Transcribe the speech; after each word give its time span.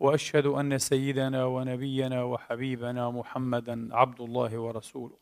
وأشهد 0.00 0.46
أن 0.46 0.78
سيدنا 0.78 1.44
ونبينا 1.44 2.22
وحبيبنا 2.22 3.10
محمدا 3.10 3.96
عبد 3.96 4.20
الله 4.20 4.58
ورسوله. 4.58 5.16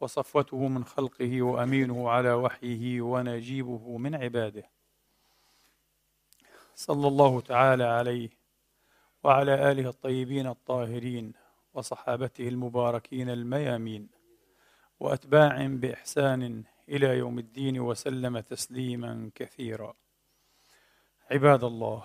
وصفوته 0.00 0.68
من 0.68 0.84
خلقه 0.84 1.42
وأمينه 1.42 2.10
على 2.10 2.32
وحيه 2.32 3.00
ونجيبه 3.00 3.96
من 3.96 4.14
عباده. 4.14 4.70
صلى 6.74 7.08
الله 7.08 7.40
تعالى 7.40 7.84
عليه 7.84 8.30
وعلى 9.24 9.72
آله 9.72 9.88
الطيبين 9.88 10.46
الطاهرين 10.46 11.32
وصحابته 11.74 12.48
المباركين 12.48 13.30
الميامين 13.30 14.08
وأتباع 15.00 15.66
بإحسان 15.66 16.64
إلى 16.88 17.18
يوم 17.18 17.38
الدين 17.38 17.80
وسلم 17.80 18.40
تسليما 18.40 19.30
كثيرا. 19.34 19.94
عباد 21.30 21.64
الله 21.64 22.04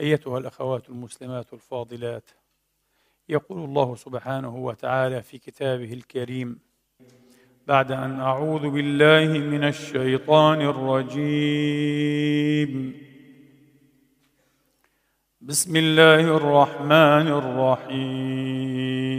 أيتها 0.00 0.38
الأخوات 0.38 0.88
المسلمات 0.88 1.52
الفاضلات. 1.52 2.30
يقول 3.28 3.64
الله 3.64 3.94
سبحانه 3.94 4.56
وتعالى 4.56 5.22
في 5.22 5.38
كتابه 5.38 5.92
الكريم 5.92 6.58
بعد 7.66 7.92
أن 7.92 8.20
أعوذ 8.20 8.70
بالله 8.70 9.38
من 9.38 9.64
الشيطان 9.64 10.60
الرجيم. 10.60 11.84
بسم 15.40 15.76
الله 15.76 16.20
الرحمن 16.36 17.28
الرحيم. 17.28 19.13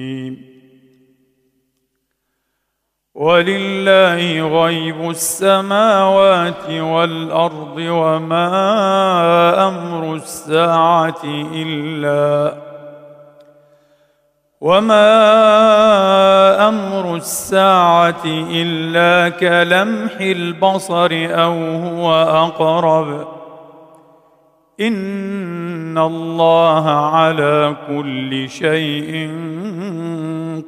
ولله 3.16 4.42
غيب 4.64 5.10
السماوات 5.10 6.70
والأرض 6.70 7.78
وما 7.78 8.48
أمر 9.68 10.16
الساعة 10.16 11.22
إلا 11.54 12.54
وما 14.62 15.08
أمر 16.68 17.16
الساعة 17.16 18.24
إلا 18.26 19.30
كلمح 19.30 20.22
البصر 20.22 21.10
أو 21.14 21.54
هو 21.76 22.14
أقرب 22.14 23.28
ان 25.96 26.02
الله 26.02 26.90
على 26.90 27.76
كل 27.88 28.50
شيء 28.50 29.30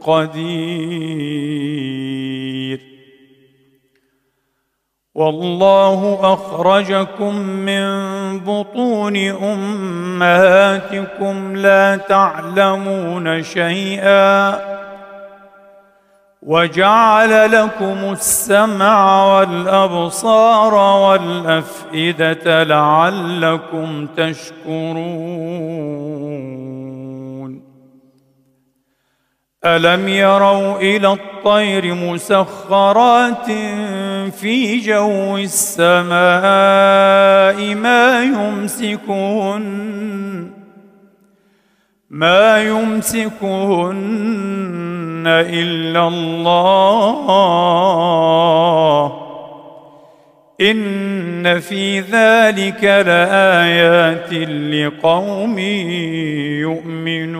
قدير 0.01 1.27
والله 5.15 6.19
اخرجكم 6.33 7.35
من 7.39 7.87
بطون 8.39 9.17
امهاتكم 10.17 10.75
لا 11.55 11.97
تعلمون 11.97 13.43
شيئا 13.43 14.76
وجعل 16.47 17.51
لكم 17.51 18.11
السمع 18.11 19.25
والأبصار 19.25 20.73
والأفئدة 20.73 22.63
لعلكم 22.63 24.07
تشكرون. 24.17 25.17
ألم 29.65 30.07
يروا 30.07 30.77
إلى 30.77 31.13
الطير 31.13 31.93
مسخرات 31.93 33.45
في 34.31 34.79
جو 34.79 35.37
السماء 35.37 36.15
ما 37.75 38.23
يمسكهن؟ 38.23 39.67
ما 42.09 42.63
يمسكهن 42.63 43.97
إلا 45.27 46.07
الله. 46.07 47.37
إن 50.61 51.59
في 51.59 51.99
ذلك 51.99 52.83
لآيات 52.83 54.33
لقوم 54.33 55.59
يؤمنون. 56.59 57.37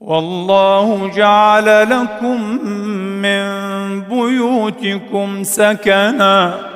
والله 0.00 1.10
جعل 1.16 1.90
لكم 1.90 2.66
من 3.22 3.44
بيوتكم 4.00 5.44
سكنا. 5.44 6.73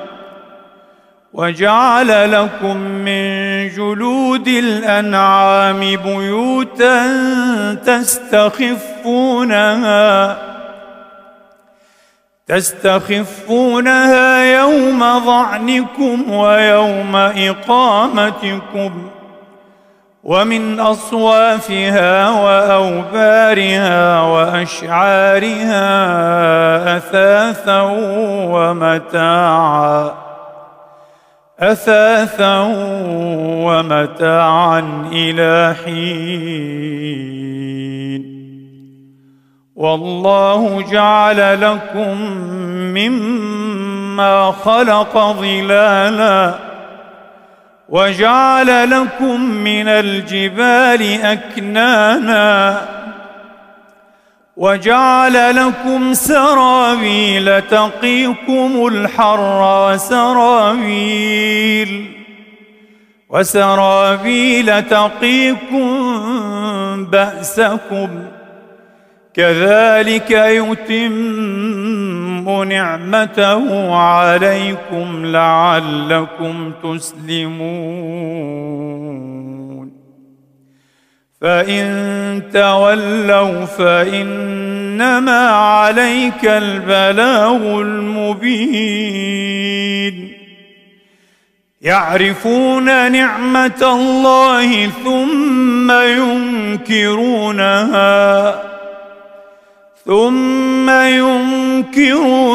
وجعل 1.33 2.31
لكم 2.31 2.77
من 2.77 3.67
جلود 3.69 4.47
الأنعام 4.47 5.79
بيوتا 5.79 7.03
تستخفونها 7.85 9.57
تستخفونها 12.47 14.43
يوم 14.59 15.19
ظعنكم 15.25 16.31
ويوم 16.31 17.15
إقامتكم 17.15 19.09
ومن 20.23 20.79
أصوافها 20.79 22.29
وأوبارها 22.29 24.21
وأشعارها 24.21 25.77
أثاثا 26.97 27.81
ومتاعا 28.51 30.28
أثاثا 31.61 32.59
ومتاعا 33.65 35.09
إلى 35.11 35.75
حين. 35.85 37.19
والله 39.75 40.81
جعل 40.91 41.61
لكم 41.61 42.21
مما 42.97 44.51
خلق 44.51 45.17
ظلالا 45.17 46.53
وجعل 47.89 48.89
لكم 48.89 49.41
من 49.41 49.87
الجبال 49.87 51.21
أكنانا 51.21 52.81
وجعل 54.59 55.55
لكم 55.55 56.13
سرابيل 56.13 57.61
تقيكم 57.61 58.87
الحر 58.87 59.89
وسرابيل 59.93 61.31
وسرابيل 63.29 64.83
تقيكم 64.83 65.85
بأسكم 67.05 68.09
كذلك 69.33 70.31
يتم 70.31 71.09
نعمته 72.63 73.95
عليكم 73.95 75.25
لعلكم 75.25 76.71
تسلمون 76.83 78.39
فإن 81.41 82.41
تولوا 82.53 83.65
فإنما 83.65 85.49
عليك 85.49 86.45
البلاغ 86.45 87.81
المبين. 87.81 89.39
يعرفون 91.81 93.11
نعمة 93.11 93.81
الله 93.81 94.87
ثم 94.87 95.91
ينكرونها 96.81 97.59
ثم 100.05 100.89
ينكرونها 100.89 102.47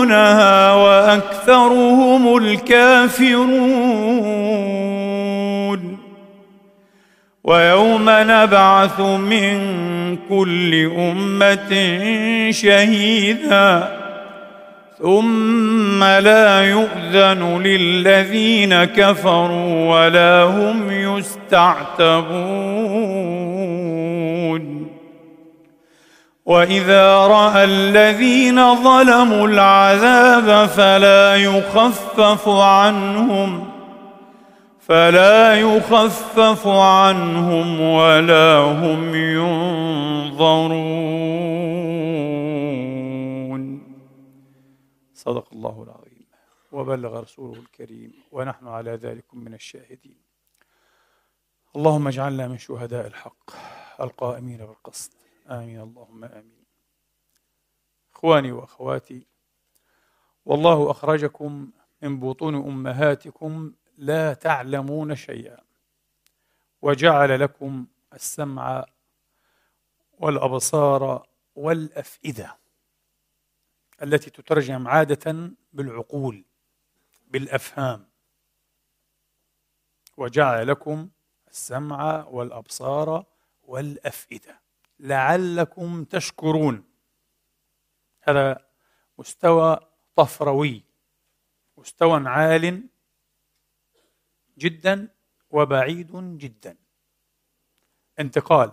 وأكثرهم 0.72 2.36
الكافرون. 2.36 3.84
ويوم 7.44 8.04
نبعث 8.08 9.00
من 9.00 9.56
كل 10.28 10.90
أمة 10.96 11.70
شهيدا 12.50 13.88
ثم 14.98 16.04
لا 16.04 16.62
يؤذن 16.62 17.62
للذين 17.62 18.84
كفروا 18.84 19.90
ولا 19.94 20.42
هم 20.42 20.90
يستعتبون. 20.90 22.34
وإذا 26.46 27.16
رأى 27.16 27.64
الذين 27.64 28.74
ظلموا 28.74 29.48
العذاب 29.48 30.68
فلا 30.68 31.36
يخفف 31.36 32.48
عنهم 32.48 33.73
فلا 34.86 35.60
يخفف 35.60 36.66
عنهم 36.66 37.80
ولا 37.80 38.56
هم 38.58 39.14
ينظرون. 39.14 40.64
صدق 45.14 45.48
الله 45.52 45.82
العظيم. 45.82 46.26
وبلغ 46.72 47.20
رسوله 47.20 47.60
الكريم. 47.60 48.12
ونحن 48.32 48.68
على 48.68 48.90
ذلك 48.90 49.34
من 49.34 49.54
الشاهدين. 49.54 50.18
اللهم 51.76 52.08
اجعلنا 52.08 52.48
من 52.48 52.58
شهداء 52.58 53.06
الحق 53.06 53.50
القائمين 54.00 54.58
بالقسط. 54.58 55.12
آمين. 55.50 55.80
اللهم 55.80 56.24
آمين. 56.24 56.64
إخواني 58.14 58.52
وأخواتي 58.52 59.26
والله 60.46 60.90
أخرجكم 60.90 61.70
من 62.02 62.20
بطون 62.20 62.54
أمهاتكم 62.54 63.72
لا 63.96 64.34
تعلمون 64.34 65.14
شيئا. 65.16 65.58
وجعل 66.82 67.40
لكم 67.40 67.86
السمع 68.12 68.84
والأبصار 70.18 71.26
والأفئدة 71.54 72.56
التي 74.02 74.30
تترجم 74.30 74.88
عادة 74.88 75.50
بالعقول 75.72 76.44
بالأفهام. 77.26 78.06
وجعل 80.16 80.68
لكم 80.68 81.08
السمع 81.48 82.24
والأبصار 82.24 83.24
والأفئدة 83.62 84.60
لعلكم 85.00 86.04
تشكرون. 86.04 86.84
هذا 88.20 88.66
مستوى 89.18 89.76
طفروي 90.16 90.82
مستوى 91.76 92.28
عال 92.28 92.88
جدا 94.58 95.08
وبعيد 95.50 96.38
جدا. 96.38 96.76
انتقال 98.20 98.72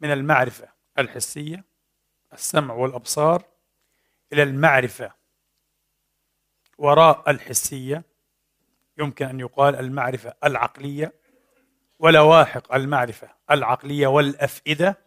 من 0.00 0.12
المعرفة 0.12 0.68
الحسية 0.98 1.64
السمع 2.32 2.74
والأبصار 2.74 3.44
إلى 4.32 4.42
المعرفة 4.42 5.12
وراء 6.78 7.30
الحسية. 7.30 8.04
يمكن 8.98 9.26
أن 9.26 9.40
يقال 9.40 9.76
المعرفة 9.76 10.34
العقلية 10.44 11.12
ولواحق 11.98 12.74
المعرفة 12.74 13.28
العقلية 13.50 14.06
والأفئدة. 14.06 14.98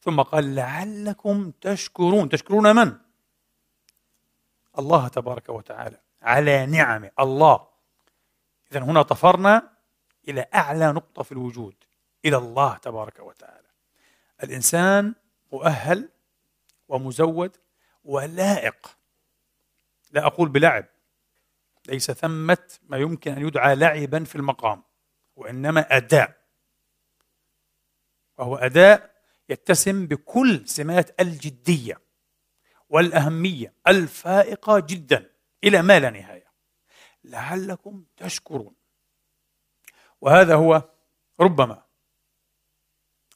ثم 0.00 0.22
قال 0.22 0.54
لعلكم 0.54 1.50
تشكرون. 1.50 2.28
تشكرون 2.28 2.76
من؟ 2.76 2.98
الله 4.78 5.08
تبارك 5.08 5.48
وتعالى 5.48 6.00
على 6.22 6.66
نعمه. 6.66 7.10
الله. 7.20 7.73
إذا 8.72 8.80
هنا 8.80 9.02
طفرنا 9.02 9.70
إلى 10.28 10.46
أعلى 10.54 10.92
نقطة 10.92 11.22
في 11.22 11.32
الوجود 11.32 11.74
إلى 12.24 12.36
الله 12.36 12.76
تبارك 12.76 13.18
وتعالى. 13.18 13.68
الإنسان 14.42 15.14
مؤهل 15.52 16.08
ومزود 16.88 17.56
ولائق. 18.04 18.96
لا 20.10 20.26
أقول 20.26 20.48
بلعب 20.48 20.86
ليس 21.86 22.10
ثمة 22.10 22.72
ما 22.82 22.96
يمكن 22.96 23.32
أن 23.32 23.46
يدعى 23.46 23.74
لعبا 23.74 24.24
في 24.24 24.36
المقام 24.36 24.82
وإنما 25.36 25.96
أداء. 25.96 26.36
وهو 28.38 28.56
أداء 28.56 29.14
يتسم 29.48 30.06
بكل 30.06 30.68
سمات 30.68 31.20
الجدية 31.20 32.00
والأهمية 32.88 33.72
الفائقة 33.86 34.78
جدا. 34.78 35.30
إلى 35.64 35.82
ما 35.82 36.00
لا 36.00 36.10
نهاية. 36.10 36.33
لعلكم 37.24 38.04
تشكرون. 38.16 38.74
وهذا 40.20 40.54
هو 40.54 40.88
ربما 41.40 41.82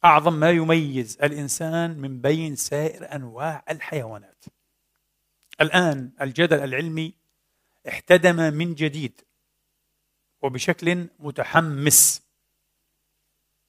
أعظم 0.04 0.32
ما 0.32 0.50
يميز 0.50 1.18
الإنسان 1.22 1.98
من 1.98 2.20
بين 2.20 2.56
سائر 2.56 3.14
أنواع 3.14 3.64
الحيوانات. 3.70 4.44
الآن 5.60 6.12
الجدل 6.20 6.64
العلمي 6.64 7.14
احتدم 7.88 8.36
من 8.36 8.74
جديد 8.74 9.20
وبشكل 10.42 11.08
متحمس 11.18 12.22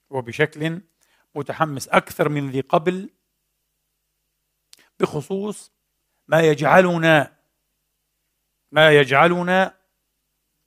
وبشكل 0.09 0.81
متحمس 1.35 1.87
أكثر 1.87 2.29
من 2.29 2.49
ذي 2.49 2.61
قبل 2.61 3.09
بخصوص 4.99 5.71
ما 6.27 6.41
يجعلنا 6.41 7.35
ما 8.71 8.91
يجعلنا 8.91 9.78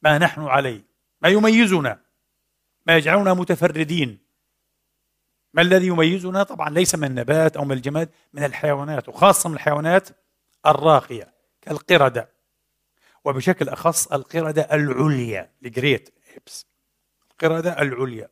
ما 0.03 0.19
نحن 0.19 0.43
عليه 0.43 0.85
ما 1.21 1.29
يميزنا 1.29 2.01
ما 2.87 2.97
يجعلنا 2.97 3.35
متفردين. 3.35 4.19
ما 5.55 5.63
الذي 5.63 5.87
يميزنا؟ 5.87 6.43
طبعا 6.43 6.71
ليس 6.71 6.95
من 6.95 7.05
النبات 7.05 7.57
أو 7.57 7.65
من 7.65 7.73
الجماد 7.73 8.11
من 8.33 8.45
الحيوانات 8.45 9.09
وخاصة 9.09 9.49
من 9.49 9.55
الحيوانات 9.55 10.09
الراقية 10.67 11.35
كالقردة 11.63 12.33
وبشكل 13.25 13.69
أخص 13.69 14.13
القردة 14.13 14.63
العليا 14.63 15.53
الجريت 15.65 16.15
هيبس 16.27 16.67
القردة 17.31 17.83
العليا 17.83 18.29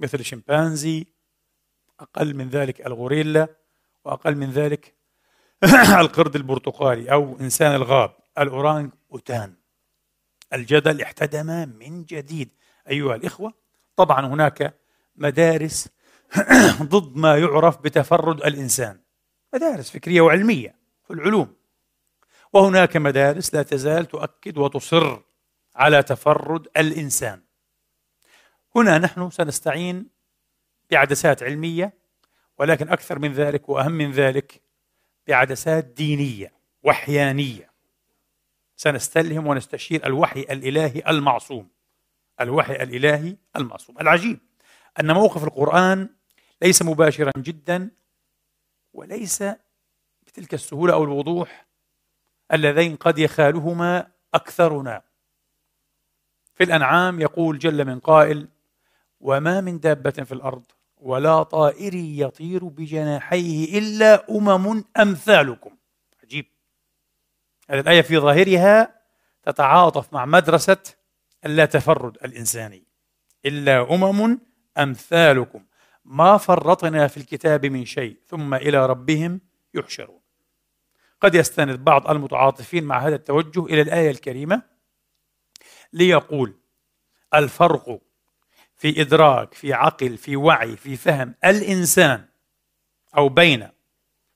مثل 0.00 0.18
الشمبانزي 0.18 1.06
أقل 2.00 2.34
من 2.34 2.48
ذلك 2.48 2.86
الغوريلا 2.86 3.48
وأقل 4.04 4.36
من 4.36 4.50
ذلك 4.50 4.94
القرد 6.00 6.36
البرتقالي 6.36 7.12
أو 7.12 7.36
إنسان 7.40 7.74
الغاب 7.74 8.16
الأورانج 8.38 8.90
أوتان. 9.12 9.54
الجدل 10.52 11.02
احتدم 11.02 11.46
من 11.78 12.04
جديد. 12.04 12.50
أيها 12.90 13.14
الإخوة 13.14 13.54
طبعا 13.96 14.26
هناك 14.26 14.78
مدارس 15.16 15.88
ضد 16.82 17.16
ما 17.16 17.38
يعرف 17.38 17.78
بتفرد 17.78 18.40
الإنسان. 18.40 19.00
مدارس 19.54 19.90
فكرية 19.90 20.20
وعلمية 20.20 20.78
في 21.04 21.12
العلوم. 21.12 21.56
وهناك 22.52 22.96
مدارس 22.96 23.54
لا 23.54 23.62
تزال 23.62 24.06
تؤكد 24.06 24.58
وتصر 24.58 25.20
على 25.74 26.02
تفرد 26.02 26.68
الإنسان. 26.76 27.42
هنا 28.76 28.98
نحن 28.98 29.30
سنستعين 29.30 30.10
بعدسات 30.90 31.42
علمية 31.42 31.98
ولكن 32.58 32.88
أكثر 32.88 33.18
من 33.18 33.32
ذلك 33.32 33.68
وأهم 33.68 33.92
من 33.92 34.12
ذلك 34.12 34.62
بعدسات 35.26 35.84
دينية 35.84 36.52
وحيانية. 36.82 37.67
سنستلهم 38.78 39.46
ونستشير 39.46 40.06
الوحي 40.06 40.40
الإلهي 40.40 41.02
المعصوم. 41.08 41.68
الوحي 42.40 42.72
الإلهي 42.72 43.36
المعصوم. 43.56 43.98
العجيب 44.00 44.38
أن 45.00 45.14
موقف 45.14 45.44
القرآن 45.44 46.08
ليس 46.62 46.82
مباشرا 46.82 47.32
جدا 47.36 47.90
وليس 48.92 49.44
بتلك 50.26 50.54
السهولة 50.54 50.92
أو 50.94 51.04
الوضوح 51.04 51.66
اللذين 52.52 52.96
قد 52.96 53.18
يخالهما 53.18 54.06
أكثرنا. 54.34 55.02
في 56.54 56.64
الأنعام 56.64 57.20
يقول 57.20 57.58
جل 57.58 57.84
من 57.84 58.00
قائل 58.00 58.48
وما 59.20 59.60
من 59.60 59.80
دابة 59.80 60.10
في 60.10 60.32
الأرض 60.32 60.64
ولا 60.96 61.42
طائر 61.42 61.94
يطير 61.94 62.64
بجناحيه 62.64 63.78
إلا 63.78 64.30
أمم 64.30 64.84
أمثالكم. 64.96 65.77
هذه 67.70 67.80
الآية 67.80 68.02
في 68.02 68.18
ظاهرها 68.18 69.00
تتعاطف 69.42 70.12
مع 70.12 70.24
مدرسة 70.24 70.82
اللا 71.46 71.64
تفرد 71.64 72.16
الإنساني. 72.24 72.84
إلا 73.46 73.94
أمم 73.94 74.40
أمثالكم. 74.78 75.64
ما 76.04 76.36
فرطنا 76.36 77.08
في 77.08 77.16
الكتاب 77.16 77.66
من 77.66 77.84
شيء 77.84 78.16
ثم 78.26 78.54
إلى 78.54 78.86
ربهم 78.86 79.40
يحشرون. 79.74 80.20
قد 81.20 81.34
يستند 81.34 81.84
بعض 81.84 82.10
المتعاطفين 82.10 82.84
مع 82.84 82.98
هذا 82.98 83.14
التوجه 83.14 83.64
إلى 83.64 83.82
الآية 83.82 84.10
الكريمة 84.10 84.62
ليقول 85.92 86.54
الفرق 87.34 88.00
في 88.76 89.00
إدراك 89.00 89.54
في 89.54 89.72
عقل 89.72 90.16
في 90.16 90.36
وعي 90.36 90.76
في 90.76 90.96
فهم 90.96 91.34
الإنسان 91.44 92.24
أو 93.16 93.28
بين 93.28 93.68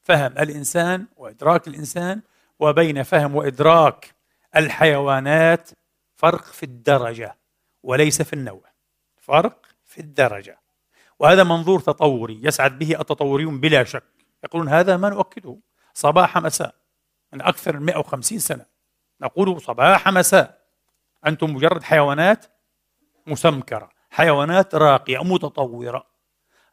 فهم 0.02 0.32
الإنسان 0.32 1.06
وإدراك 1.16 1.68
الإنسان 1.68 2.22
وبين 2.62 3.02
فهم 3.02 3.37
وإدراك 3.37 4.14
الحيوانات 4.57 5.71
فرق 6.16 6.45
في 6.45 6.62
الدرجة 6.62 7.37
وليس 7.83 8.23
في 8.23 8.33
النوع. 8.33 8.64
فرق 9.21 9.66
في 9.85 10.00
الدرجة. 10.00 10.59
وهذا 11.19 11.45
منظور 11.45 11.81
تطوري 11.81 12.40
يسعد 12.42 12.78
به 12.78 13.00
التطوريون 13.00 13.61
بلا 13.61 13.85
شك. 13.85 14.04
يقولون 14.45 14.69
هذا 14.69 14.97
ما 14.97 15.09
نؤكده. 15.09 15.59
صباح 15.95 16.38
مساء. 16.38 16.75
من 17.33 17.42
أكثر 17.42 17.76
من 17.76 17.87
150 17.87 18.38
سنة. 18.38 18.66
نقول 19.21 19.61
صباح 19.61 20.09
مساء. 20.09 20.59
أنتم 21.26 21.54
مجرد 21.54 21.83
حيوانات 21.83 22.47
مسمكرة. 23.26 23.88
حيوانات 24.11 24.75
راقية 24.75 25.19
متطورة. 25.25 26.07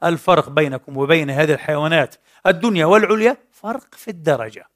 الفرق 0.03 0.49
بينكم 0.49 0.97
وبين 0.97 1.29
هذه 1.29 1.53
الحيوانات 1.53 2.15
الدنيا 2.47 2.85
والعليا 2.85 3.37
فرق 3.51 3.95
في 3.95 4.07
الدرجة. 4.07 4.69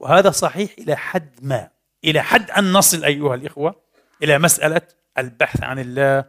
وهذا 0.00 0.30
صحيح 0.30 0.70
إلى 0.78 0.96
حد 0.96 1.38
ما. 1.42 1.70
إلى 2.04 2.22
حد 2.22 2.50
أن 2.50 2.72
نصل 2.72 3.04
أيها 3.04 3.34
الإخوة 3.34 3.82
إلى 4.22 4.38
مسألة 4.38 4.80
البحث 5.18 5.62
عن 5.62 5.78
الله 5.78 6.24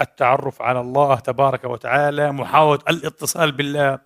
التعرف 0.00 0.62
على 0.62 0.80
الله 0.80 1.14
تبارك 1.14 1.64
وتعالى 1.64 2.32
محاولة 2.32 2.80
الاتصال 2.88 3.52
بالله. 3.52 3.98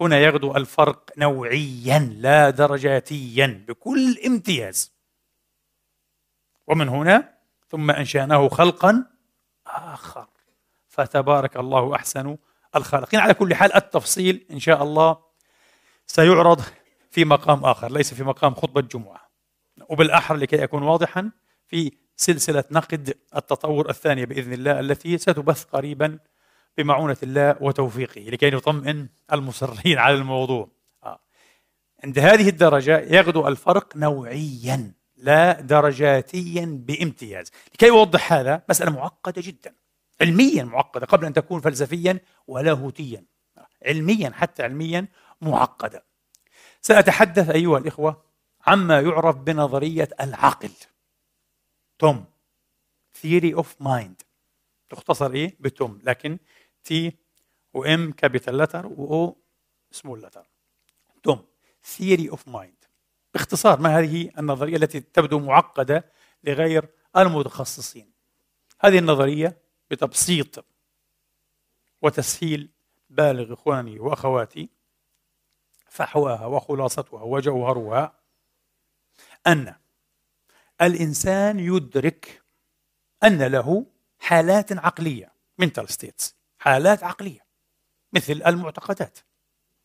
هنا 0.00 0.18
يغدو 0.18 0.56
الفرق 0.56 1.10
نوعيا 1.18 1.98
لا 1.98 2.50
درجاتيا 2.50 3.64
بكل 3.68 4.18
امتياز. 4.26 4.92
ومن 6.66 6.88
هنا 6.88 7.34
ثم 7.68 7.90
أنشأناه 7.90 8.48
خلقا 8.48 9.04
آخر. 9.66 10.26
فتبارك 10.88 11.56
الله 11.56 11.94
أحسن 11.94 12.36
الخالقين. 12.76 13.20
على 13.20 13.34
كل 13.34 13.54
حال 13.54 13.74
التفصيل 13.74 14.46
إن 14.50 14.58
شاء 14.58 14.82
الله 14.82 15.18
سيعرض 16.06 16.62
في 17.16 17.24
مقام 17.24 17.64
آخر 17.64 17.92
ليس 17.92 18.14
في 18.14 18.24
مقام 18.24 18.54
خطبة 18.54 18.80
جمعة. 18.80 19.30
وبالأحرى 19.88 20.38
لكي 20.38 20.64
أكون 20.64 20.82
واضحا 20.82 21.30
في 21.66 21.92
سلسلة 22.16 22.64
نقد 22.70 23.14
التطور 23.36 23.90
الثانية 23.90 24.24
بإذن 24.24 24.52
الله 24.52 24.80
التي 24.80 25.18
ستبث 25.18 25.64
قريبا 25.64 26.18
بمعونة 26.78 27.16
الله 27.22 27.56
وتوفيقه 27.60 28.20
لكي 28.20 28.50
نطمئن 28.50 29.08
المصرين 29.32 29.98
على 29.98 30.14
الموضوع. 30.14 30.68
آه. 31.04 31.20
عند 32.04 32.18
هذه 32.18 32.48
الدرجة 32.48 32.98
يغدو 32.98 33.48
الفرق 33.48 33.96
نوعيا 33.96 34.92
لا 35.16 35.60
درجاتيا 35.60 36.82
بامتياز. 36.86 37.50
لكي 37.74 37.90
أوضح 37.90 38.32
هذا 38.32 38.62
مسألة 38.68 38.90
معقدة 38.90 39.42
جدا. 39.42 39.74
علميا 40.20 40.64
معقدة 40.64 41.06
قبل 41.06 41.26
أن 41.26 41.32
تكون 41.32 41.60
فلسفيا 41.60 42.20
ولاهوتيا. 42.46 43.24
علميا 43.86 44.30
حتى 44.30 44.62
علميا 44.62 45.08
معقدة. 45.40 46.15
سأتحدث 46.86 47.50
أيها 47.50 47.78
الإخوة 47.78 48.22
عما 48.66 49.00
يعرف 49.00 49.36
بنظرية 49.36 50.08
العقل. 50.20 50.70
توم 51.98 52.24
Theory 53.22 53.56
of 53.56 53.66
Mind. 53.84 54.24
تختصر 54.88 55.32
إيه؟ 55.32 55.56
بتوم. 55.60 55.98
لكن 56.02 56.38
T 56.84 57.16
و 57.74 57.93
M 57.93 58.12
capital 58.12 58.58
letter 58.58 58.86
و 58.86 59.36
o 59.90 59.95
small 59.95 60.22
letter 60.22 60.46
ToM 61.22 61.46
theory 61.82 62.30
of 62.30 62.48
mind 62.48 62.84
باختصار 63.34 63.80
ما 63.80 63.98
هذه 63.98 64.30
النظرية 64.38 64.76
التي 64.76 65.00
تبدو 65.00 65.38
معقدة 65.38 66.04
لغير 66.44 66.88
المتخصصين؟ 67.16 68.12
هذه 68.80 68.98
النظرية 68.98 69.58
بتبسيط 69.90 70.64
وتسهيل 72.02 72.70
بالغ 73.10 73.52
إخواني 73.52 73.98
وأخواتي 73.98 74.75
فحواها 75.96 76.46
وخلاصتها 76.46 77.22
وجوهرها 77.22 78.12
أن 79.46 79.74
الإنسان 80.82 81.60
يدرك 81.60 82.42
أن 83.24 83.42
له 83.42 83.86
حالات 84.18 84.72
عقلية 84.72 85.32
mental 85.62 85.86
states 85.86 86.32
حالات 86.58 87.04
عقلية 87.04 87.46
مثل 88.12 88.42
المعتقدات 88.46 89.18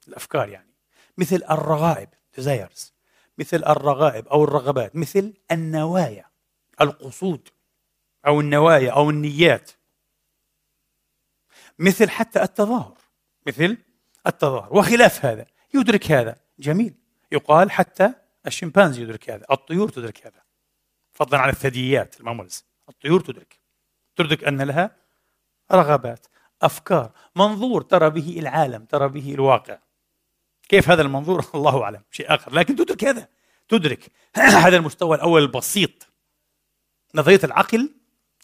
الأفكار 0.07 0.49
يعني 0.49 0.73
مثل 1.17 1.43
الرغائب 1.49 2.09
desires 2.39 2.91
مثل 3.37 3.57
الرغائب 3.57 4.27
أو 4.27 4.43
الرغبات 4.43 4.95
مثل 4.95 5.33
النوايا 5.51 6.25
القصود 6.81 7.49
أو 8.27 8.39
النوايا 8.39 8.91
أو 8.91 9.09
النيات 9.09 9.71
مثل 11.79 12.09
حتى 12.09 12.43
التظاهر 12.43 12.97
مثل 13.47 13.77
التظاهر 14.27 14.77
وخلاف 14.77 15.25
هذا. 15.25 15.45
يدرك 15.73 16.11
هذا. 16.11 16.35
جميل. 16.59 16.93
يقال 17.31 17.71
حتى 17.71 18.13
الشمبانزي 18.47 19.01
يدرك 19.01 19.29
هذا. 19.29 19.45
الطيور 19.51 19.89
تدرك 19.89 20.27
هذا. 20.27 20.41
فضلا 21.13 21.39
عن 21.39 21.49
الثدييات 21.49 22.19
الماملز 22.19 22.65
الطيور 22.89 23.19
تدرك. 23.19 23.59
تدرك 24.15 24.43
أن 24.43 24.61
لها 24.61 24.95
رغبات 25.71 26.27
أفكار. 26.61 27.11
منظور 27.35 27.81
ترى 27.81 28.09
به 28.09 28.39
العالم 28.39 28.85
ترى 28.85 29.07
به 29.07 29.33
الواقع. 29.33 29.77
كيف 30.69 30.89
هذا 30.89 31.01
المنظور؟ 31.01 31.45
الله 31.55 31.83
أعلم. 31.83 32.03
شيء 32.11 32.35
آخر. 32.35 32.53
لكن 32.53 32.75
تدرك 32.75 33.03
هذا. 33.03 33.27
تدرك. 33.69 34.11
هذا 34.65 34.77
المستوى 34.77 35.15
الأول 35.15 35.41
البسيط. 35.41 36.07
نظرية 37.15 37.39
العقل 37.43 37.95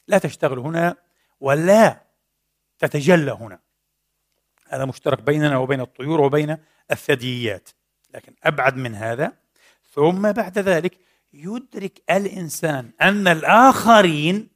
لا 0.08 0.18
تشتغل 0.18 0.60
هنا 0.60 0.96
ولا 1.40 2.02
تتجلى 2.80 3.32
هنا. 3.32 3.60
هذا 4.70 4.86
مشترك 4.86 5.22
بيننا 5.22 5.58
وبين 5.58 5.82
الطيور 5.82 6.22
وبين 6.22 6.58
الثدييات. 6.92 7.70
لكن 8.14 8.34
أبعد 8.44 8.78
من 8.78 8.96
هذا 8.96 9.34
ثم 9.94 10.32
بعد 10.32 10.60
ذلك 10.60 10.98
يدرك 11.34 12.02
الإنسان 12.10 12.92
أن 13.02 13.28
الآخرين 13.28 14.50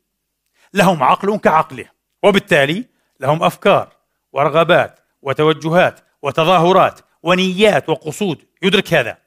لهم 0.73 1.03
عقل 1.03 1.37
كعقله 1.37 1.85
وبالتالي 2.23 2.85
لهم 3.19 3.43
أفكار 3.43 3.93
ورغبات 4.33 4.99
وتوجهات 5.21 5.99
وتظاهرات 6.21 6.99
ونيات 7.23 7.89
وقصود 7.89 8.45
يدرك 8.61 8.93
هذا. 8.93 9.17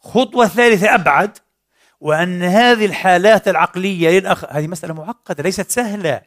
خطوة 0.00 0.46
ثالثة 0.46 0.94
أبعد 0.94 1.38
وأن 2.00 2.42
هذه 2.42 2.86
الحالات 2.86 3.48
العقلية 3.48 4.20
للاخ 4.20 4.44
هذه 4.44 4.66
مسألة 4.66 4.94
معقدة 4.94 5.42
ليست 5.42 5.70
سهلة. 5.70 6.22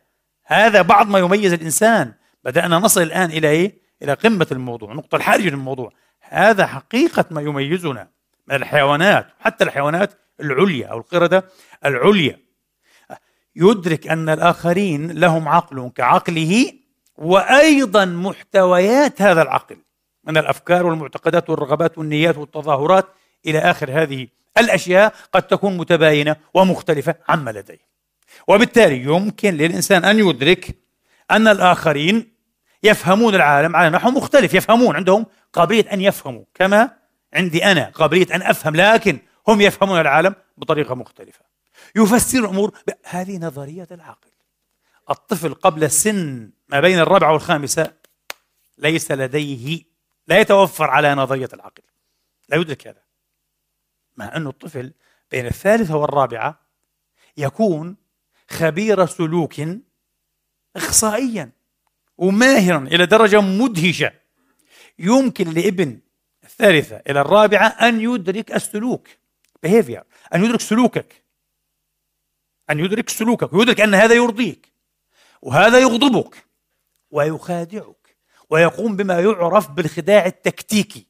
هذا 0.45 0.81
بعض 0.81 1.07
ما 1.07 1.19
يميز 1.19 1.53
الإنسان. 1.53 2.13
بدأنا 2.43 2.79
نصل 2.79 3.01
الآن 3.01 3.31
إلى 3.31 3.49
إيه؟ 3.49 3.81
إلى 4.03 4.13
قمة 4.13 4.47
الموضوع 4.51 4.91
النقطة 4.91 5.15
الحرجة 5.15 5.49
للموضوع 5.49 5.91
هذا 6.21 6.65
حقيقة 6.65 7.25
ما 7.31 7.41
يميزنا 7.41 8.07
من 8.47 8.55
الحيوانات 8.55 9.27
حتى 9.39 9.63
الحيوانات 9.63 10.13
العليا 10.39 10.87
أو 10.87 10.97
القردة 10.97 11.45
العليا 11.85 12.39
يدرك 13.55 14.07
أن 14.07 14.29
الآخرين 14.29 15.11
لهم 15.11 15.47
عقل 15.47 15.91
كعقله 15.95 16.73
وأيضا 17.17 18.05
محتويات 18.05 19.21
هذا 19.21 19.41
العقل 19.41 19.77
من 20.23 20.37
الأفكار 20.37 20.85
والمعتقدات 20.85 21.49
والرغبات 21.49 21.97
والنيات 21.97 22.37
والتظاهرات 22.37 23.05
إلى 23.45 23.59
آخر 23.59 24.01
هذه 24.01 24.27
الأشياء 24.57 25.13
قد 25.33 25.47
تكون 25.47 25.77
متباينة 25.77 26.35
ومختلفة 26.53 27.15
عما 27.29 27.51
لديه. 27.51 27.91
وبالتالي 28.47 29.03
يمكن 29.03 29.53
للإنسان 29.53 30.05
أن 30.05 30.19
يدرك 30.19 30.75
أن 31.31 31.47
الآخرين 31.47 32.30
يفهمون 32.83 33.35
العالم 33.35 33.75
على 33.75 33.89
نحو 33.89 34.09
مختلف، 34.09 34.53
يفهمون 34.53 34.95
عندهم 34.95 35.25
قابلية 35.53 35.93
أن 35.93 36.01
يفهموا 36.01 36.43
كما 36.53 36.97
عندي 37.33 37.65
أنا 37.65 37.89
قابلية 37.89 38.35
أن 38.35 38.41
أفهم 38.41 38.75
لكن 38.75 39.19
هم 39.47 39.61
يفهمون 39.61 39.99
العالم 39.99 40.35
بطريقة 40.57 40.95
مختلفة. 40.95 41.45
يفسر 41.95 42.39
الأمور 42.39 42.77
هذه 43.05 43.37
نظرية 43.37 43.87
العقل. 43.91 44.31
الطفل 45.09 45.53
قبل 45.53 45.91
سن 45.91 46.51
ما 46.69 46.79
بين 46.79 46.99
الرابعة 46.99 47.33
والخامسة 47.33 47.93
ليس 48.77 49.11
لديه 49.11 49.83
لا 50.27 50.39
يتوفر 50.39 50.89
على 50.89 51.15
نظرية 51.15 51.49
العقل 51.53 51.83
لا 52.49 52.57
يدرك 52.57 52.87
هذا 52.87 53.03
مع 54.17 54.35
أن 54.35 54.47
الطفل 54.47 54.93
بين 55.31 55.45
الثالثة 55.45 55.95
والرابعة 55.95 56.59
يكون 57.37 57.95
خبير 58.49 59.05
سلوك 59.05 59.61
إخصائيا 60.75 61.51
وماهرا 62.21 62.77
إلى 62.77 63.05
درجة 63.05 63.41
مدهشة. 63.41 64.11
يمكن 64.99 65.49
لابن 65.53 65.99
الثالثة 66.43 67.01
إلى 67.09 67.21
الرابعة 67.21 67.67
أن 67.67 68.01
يدرك 68.01 68.51
السلوك 68.51 69.07
behavior 69.67 70.03
أن 70.35 70.45
يدرك 70.45 70.61
سلوكك. 70.61 71.23
أن 72.69 72.79
يدرك 72.79 73.09
سلوكك 73.09 73.53
ويدرك 73.53 73.81
أن 73.81 73.95
هذا 73.95 74.15
يرضيك 74.15 74.73
وهذا 75.41 75.79
يغضبك 75.79 76.35
ويخادعك 77.11 78.17
ويقوم 78.49 78.95
بما 78.95 79.19
يعرف 79.19 79.71
بالخداع 79.71 80.25
التكتيكي. 80.25 81.07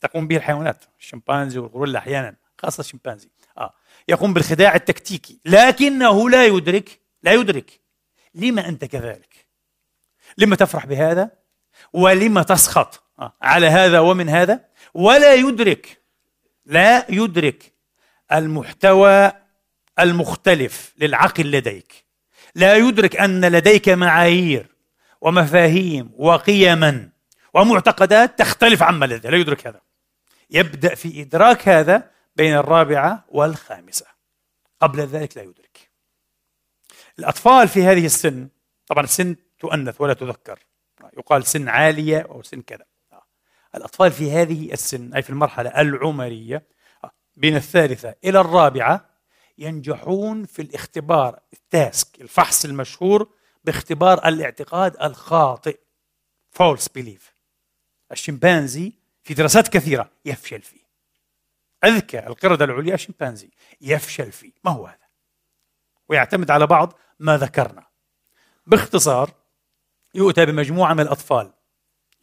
تقوم 0.00 0.28
به 0.28 0.36
الحيوانات 0.36 0.84
الشمبانزي 0.98 1.58
والغوريلا 1.58 1.98
أحيانا 1.98 2.36
خاصة 2.58 2.80
الشمبانزي. 2.80 3.28
آه 3.58 3.74
يقوم 4.08 4.34
بالخداع 4.34 4.74
التكتيكي 4.74 5.40
لكنه 5.44 6.30
لا 6.30 6.46
يدرك 6.46 7.00
لا 7.22 7.32
يدرك. 7.32 7.80
لما 8.34 8.68
أنت 8.68 8.84
كذلك؟ 8.84 9.37
لما 10.38 10.56
تفرح 10.56 10.86
بهذا؟ 10.86 11.30
ولما 11.92 12.42
تسخط 12.42 13.02
على 13.42 13.66
هذا 13.66 13.98
ومن 13.98 14.28
هذا؟ 14.28 14.64
ولا 14.94 15.34
يدرك 15.34 16.02
لا 16.66 17.06
يدرك 17.08 17.72
المحتوى 18.32 19.32
المختلف 20.00 20.94
للعقل 20.98 21.50
لديك. 21.50 22.04
لا 22.54 22.76
يدرك 22.76 23.16
أن 23.16 23.44
لديك 23.44 23.88
معايير 23.88 24.66
ومفاهيم 25.20 26.10
وقيما 26.16 27.08
ومعتقدات 27.54 28.38
تختلف 28.38 28.82
عما 28.82 29.06
لديه. 29.06 29.30
لا 29.30 29.36
يدرك 29.36 29.66
هذا. 29.66 29.80
يبدأ 30.50 30.94
في 30.94 31.22
إدراك 31.22 31.68
هذا 31.68 32.10
بين 32.36 32.54
الرابعة 32.54 33.24
والخامسة. 33.28 34.06
قبل 34.80 35.00
ذلك 35.00 35.36
لا 35.36 35.42
يدرك. 35.42 35.90
الأطفال 37.18 37.68
في 37.68 37.82
هذه 37.82 38.06
السن 38.06 38.48
طبعا 38.86 39.04
السن 39.04 39.36
تؤنث 39.58 40.00
ولا 40.00 40.14
تذكر. 40.14 40.58
يقال 41.18 41.46
سن 41.46 41.68
عالية 41.68 42.18
أو 42.18 42.42
سن 42.42 42.62
كذا. 42.62 42.84
الأطفال 43.74 44.12
في 44.12 44.32
هذه 44.32 44.72
السن 44.72 45.14
أي 45.14 45.22
في 45.22 45.30
المرحلة 45.30 45.80
العمرية 45.80 46.66
بين 47.36 47.56
الثالثة 47.56 48.14
إلى 48.24 48.40
الرابعة 48.40 49.10
ينجحون 49.58 50.44
في 50.44 50.62
الاختبار 50.62 51.40
ال 51.52 51.66
task 51.66 52.20
الفحص 52.20 52.64
المشهور 52.64 53.32
باختبار 53.64 54.28
الاعتقاد 54.28 55.02
الخاطئ 55.02 55.80
false 56.50 56.88
belief 56.88 57.34
الشمبانزي 58.12 58.92
في 59.22 59.34
دراسات 59.34 59.68
كثيرة 59.68 60.10
يفشل 60.24 60.62
فيه. 60.62 60.88
أذكى 61.84 62.18
القردة 62.18 62.64
العليا 62.64 62.96
شمبانزي 62.96 63.50
يفشل 63.80 64.32
فيه. 64.32 64.52
ما 64.64 64.70
هو 64.70 64.86
هذا؟ 64.86 65.08
ويعتمد 66.08 66.50
على 66.50 66.66
بعض 66.66 66.98
ما 67.18 67.36
ذكرنا. 67.36 67.86
باختصار 68.66 69.30
يؤتى 70.18 70.46
بمجموعة 70.46 70.94
من 70.94 71.00
الأطفال. 71.00 71.52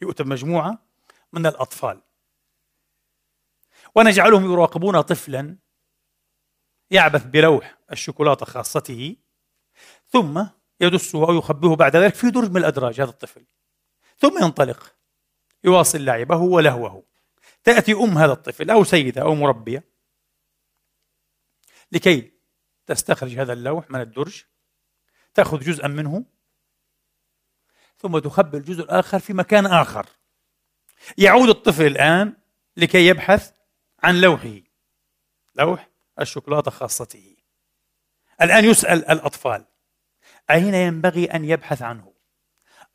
يؤتى 0.00 0.22
بمجموعة 0.22 0.78
من 1.32 1.46
الأطفال. 1.46 2.02
ونجعلهم 3.94 4.52
يراقبون 4.52 5.00
طفلا 5.00 5.56
يعبث 6.90 7.24
بلوح 7.24 7.78
الشوكولاتة 7.92 8.46
خاصته 8.46 9.16
ثم 10.06 10.46
يدسه 10.80 11.28
أو 11.28 11.38
يخبئه 11.38 11.76
بعد 11.76 11.96
ذلك 11.96 12.14
في 12.14 12.30
درج 12.30 12.50
من 12.50 12.56
الأدراج 12.56 13.00
هذا 13.00 13.10
الطفل. 13.10 13.46
ثم 14.18 14.44
ينطلق 14.44 14.94
يواصل 15.64 16.04
لعبه 16.04 16.36
ولهوه. 16.36 17.04
تأتي 17.64 17.92
أم 17.92 18.18
هذا 18.18 18.32
الطفل 18.32 18.70
أو 18.70 18.84
سيدة 18.84 19.22
أو 19.22 19.34
مربية 19.34 19.84
لكي 21.92 22.32
تستخرج 22.86 23.38
هذا 23.38 23.52
اللوح 23.52 23.90
من 23.90 24.00
الدرج 24.00 24.42
تأخذ 25.34 25.60
جزءا 25.60 25.88
منه 25.88 26.24
ثم 27.98 28.18
تخبئ 28.18 28.58
الجزء 28.58 28.82
الآخر 28.82 29.18
في 29.18 29.32
مكان 29.32 29.66
آخر. 29.66 30.06
يعود 31.18 31.48
الطفل 31.48 31.86
الآن 31.86 32.32
لكي 32.76 33.06
يبحث 33.06 33.50
عن 34.02 34.20
لوحه. 34.20 34.60
لوح 35.54 35.88
الشوكولاتة 36.20 36.70
خاصته. 36.70 37.36
الآن 38.42 38.64
يسأل 38.64 39.10
الأطفال 39.10 39.64
أين 40.50 40.74
ينبغي 40.74 41.24
أن 41.24 41.44
يبحث 41.44 41.82
عنه؟ 41.82 42.12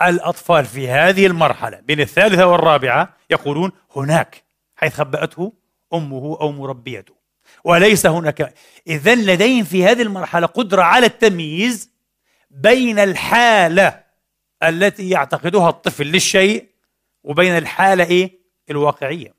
الأطفال 0.02 0.66
في 0.66 0.90
هذه 0.90 1.26
المرحلة 1.26 1.80
بين 1.80 2.00
الثالثة 2.00 2.48
والرابعة 2.48 3.18
يقولون 3.30 3.72
هناك 3.96 4.44
حيث 4.76 4.94
خبأته 4.94 5.54
أمه 5.94 6.38
أو 6.42 6.52
مربيته. 6.52 7.16
وليس 7.64 8.06
هناك. 8.06 8.54
إذا 8.88 9.16
لديهم 9.16 9.64
في 9.64 9.86
هذه 9.86 10.02
المرحلة 10.02 10.48
قدرة 10.48 10.82
على 10.82 11.06
التمييز 11.06 11.90
بين 12.52 13.00
الحالة 13.00 14.04
التي 14.64 15.10
يعتقدها 15.10 15.70
الطفل 15.70 16.06
للشيء 16.06 16.72
وبين 17.24 17.58
الحالة 17.58 18.04
إيه؟ 18.04 18.40
الواقعية. 18.70 19.36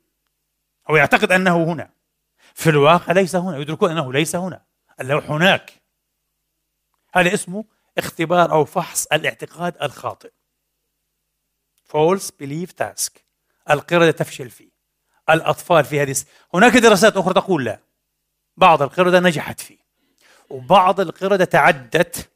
هو 0.89 0.95
يعتقد 0.95 1.31
أنه 1.31 1.63
هنا. 1.63 1.89
في 2.53 2.69
الواقع 2.69 3.13
ليس 3.13 3.35
هنا. 3.35 3.57
يدركون 3.57 3.91
أنه 3.91 4.13
ليس 4.13 4.35
هنا. 4.35 4.65
اللوح 4.99 5.31
هناك. 5.31 5.73
هذا 7.13 7.33
اسمه 7.33 7.65
اختبار 7.97 8.51
أو 8.51 8.65
فحص 8.65 9.05
الاعتقاد 9.05 9.75
الخاطئ. 9.81 10.31
False 11.89 12.31
belief 12.43 12.69
task. 12.83 13.11
القردة 13.69 14.11
تفشل 14.11 14.49
فيه. 14.49 14.69
الأطفال 15.29 15.85
في 15.85 16.01
هذه 16.01 16.15
هناك 16.53 16.77
دراسات 16.77 17.17
أخرى 17.17 17.33
تقول 17.33 17.65
لا. 17.65 17.79
بعض 18.57 18.81
القردة 18.81 19.19
نجحت 19.19 19.59
فيه. 19.59 19.77
وبعض 20.49 20.99
القردة 20.99 21.45
تعدت 21.45 22.29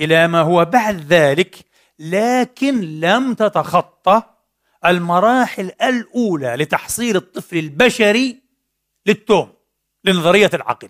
إلى 0.00 0.28
ما 0.28 0.40
هو 0.40 0.64
بعد 0.64 1.00
ذلك 1.00 1.73
لكن 1.98 3.00
لم 3.00 3.34
تتخطى 3.34 4.22
المراحل 4.86 5.72
الأولى 5.82 6.56
لتحصيل 6.56 7.16
الطفل 7.16 7.56
البشري 7.56 8.42
للتوم 9.06 9.52
لنظرية 10.04 10.50
العقل. 10.54 10.88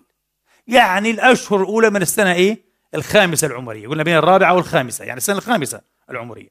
يعني 0.66 1.10
الأشهر 1.10 1.62
الأولى 1.62 1.90
من 1.90 2.02
السنة 2.02 2.32
إيه؟ 2.32 2.64
الخامسة 2.94 3.46
العمرية. 3.46 3.88
قلنا 3.88 4.02
بين 4.02 4.16
الرابعة 4.16 4.54
والخامسة 4.54 5.04
يعني 5.04 5.18
السنة 5.18 5.36
الخامسة 5.36 5.80
العمرية. 6.10 6.48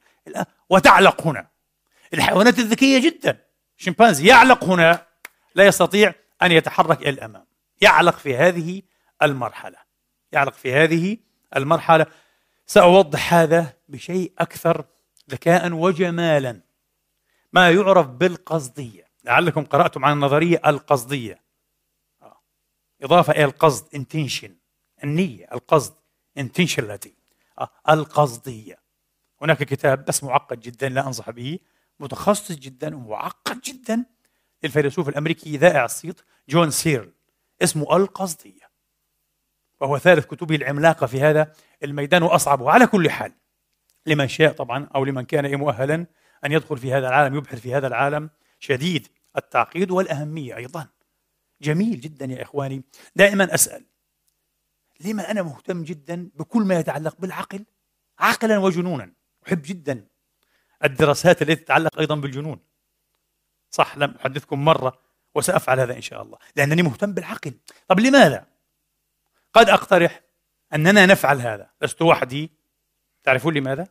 وتعلق 0.70 1.28
هنا. 1.28 1.48
الحيوانات 2.14 2.60
الذكية 2.60 3.02
جدا. 3.10 3.38
الشمبانزي 3.80 4.28
يعلق 4.28 4.64
هنا. 4.64 5.06
لا 5.56 5.66
يستطيع 5.66 6.14
أن 6.42 6.52
يتحرك 6.52 7.02
إلى 7.02 7.10
الأمام. 7.10 7.46
يعلق 7.82 8.18
في 8.18 8.38
هذه 8.38 8.82
المرحلة. 9.22 9.78
يعلق 10.32 10.54
في 10.54 10.74
هذه 10.74 11.18
المرحلة. 11.56 12.06
سأوضح 12.66 13.34
هذا 13.34 13.74
بشيء 13.90 14.34
أكثر 14.40 14.86
ذكاء 15.30 15.72
وجمالا. 15.72 16.62
ما 17.54 17.72
يعرف 17.72 18.08
بالقصدية. 18.08 19.08
لعلكم 19.24 19.66
قرأتم 19.66 20.06
عن 20.06 20.14
النظرية 20.14 20.62
القصدية. 20.66 21.42
آه. 22.22 22.42
إضافة 23.02 23.34
إلى 23.34 23.44
القصد 23.44 23.96
intention. 23.96 24.52
النية 25.04 25.48
القصد 25.54 25.94
intentionality 26.40 27.12
آه. 27.60 27.70
القصدية. 27.90 28.80
هناك 29.42 29.64
كتاب 29.64 30.06
بس 30.06 30.24
معقد 30.24 30.60
جدا 30.60 30.90
لا 30.90 31.08
أنصح 31.08 31.30
به. 31.30 31.60
متخصص 32.00 32.52
جدا 32.52 32.96
ومعقد 32.96 33.62
جدا 33.62 34.06
للفيلسوف 34.64 35.10
الأمريكي 35.10 35.58
ذائع 35.58 35.86
الصيت 35.86 36.22
جون 36.50 36.72
سيرل. 36.72 37.14
اسمه 37.62 37.96
القصدية. 37.96 38.63
وهو 39.84 39.98
ثالث 39.98 40.26
كتبه 40.26 40.56
العملاقة 40.56 41.08
في 41.08 41.22
هذا 41.22 41.54
الميدان 41.84 42.24
وأصعبه 42.24 42.72
على 42.72 42.88
كل 42.88 43.10
حال 43.10 43.32
لمن 44.06 44.28
شاء 44.28 44.52
طبعا 44.52 44.88
أو 44.96 45.06
لمن 45.06 45.26
كان 45.26 45.56
مؤهلا 45.56 46.06
أن 46.46 46.52
يدخل 46.52 46.78
في 46.78 46.94
هذا 46.94 47.08
العالم 47.08 47.36
يبحث 47.36 47.60
في 47.60 47.76
هذا 47.76 47.88
العالم 47.88 48.30
شديد 48.60 49.08
التعقيد 49.38 49.92
والأهمية 49.92 50.58
أيضا. 50.58 50.88
جميل 51.62 52.02
جدا 52.02 52.26
يا 52.26 52.42
إخواني. 52.42 52.84
دائما 53.16 53.54
أسأل 53.54 53.86
لما 55.06 55.32
أنا 55.32 55.42
مهتم 55.42 55.84
جدا 55.84 56.30
بكل 56.36 56.64
ما 56.64 56.80
يتعلق 56.80 57.16
بالعقل 57.20 57.66
عقلا 58.20 58.58
وجنونا 58.58 59.14
أحب 59.48 59.62
جدا 59.62 60.08
الدراسات 60.84 61.42
التي 61.42 61.56
تتعلق 61.56 62.00
أيضا 62.00 62.16
بالجنون. 62.16 62.60
صح 63.70 63.98
لم 63.98 64.16
أحدثكم 64.16 64.66
مرة 64.66 65.00
وسأفعل 65.36 65.80
هذا 65.80 65.96
إن 65.96 66.02
شاء 66.02 66.22
الله 66.22 66.38
لأنني 66.56 66.82
مهتم 66.82 67.14
بالعقل. 67.14 67.54
طب 67.88 68.00
لماذا؟ 68.00 68.53
قد 69.54 69.70
أقترح 69.70 70.22
أننا 70.74 71.06
نفعل 71.06 71.42
هذا. 71.42 71.70
لست 71.82 72.02
وحدي. 72.02 72.52
تعرفون 73.24 73.54
لماذا؟ 73.54 73.88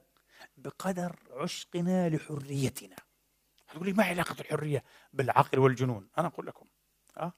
بقدر 0.57 1.16
عشقنا 1.31 2.09
لحريتنا. 2.09 2.96
تقول 3.72 3.87
لي 3.87 3.92
ما 3.92 4.05
علاقة 4.05 4.37
الحرية 4.40 4.85
بالعقل 5.12 5.59
والجنون؟ 5.59 6.09
أنا 6.18 6.27
أقول 6.27 6.46
لكم. 6.46 6.66
أه؟ 7.18 7.33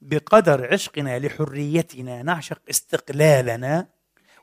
بقدر 0.00 0.72
عشقنا 0.72 1.18
لحريتنا 1.18 2.22
نعشق 2.22 2.62
استقلالنا 2.70 3.88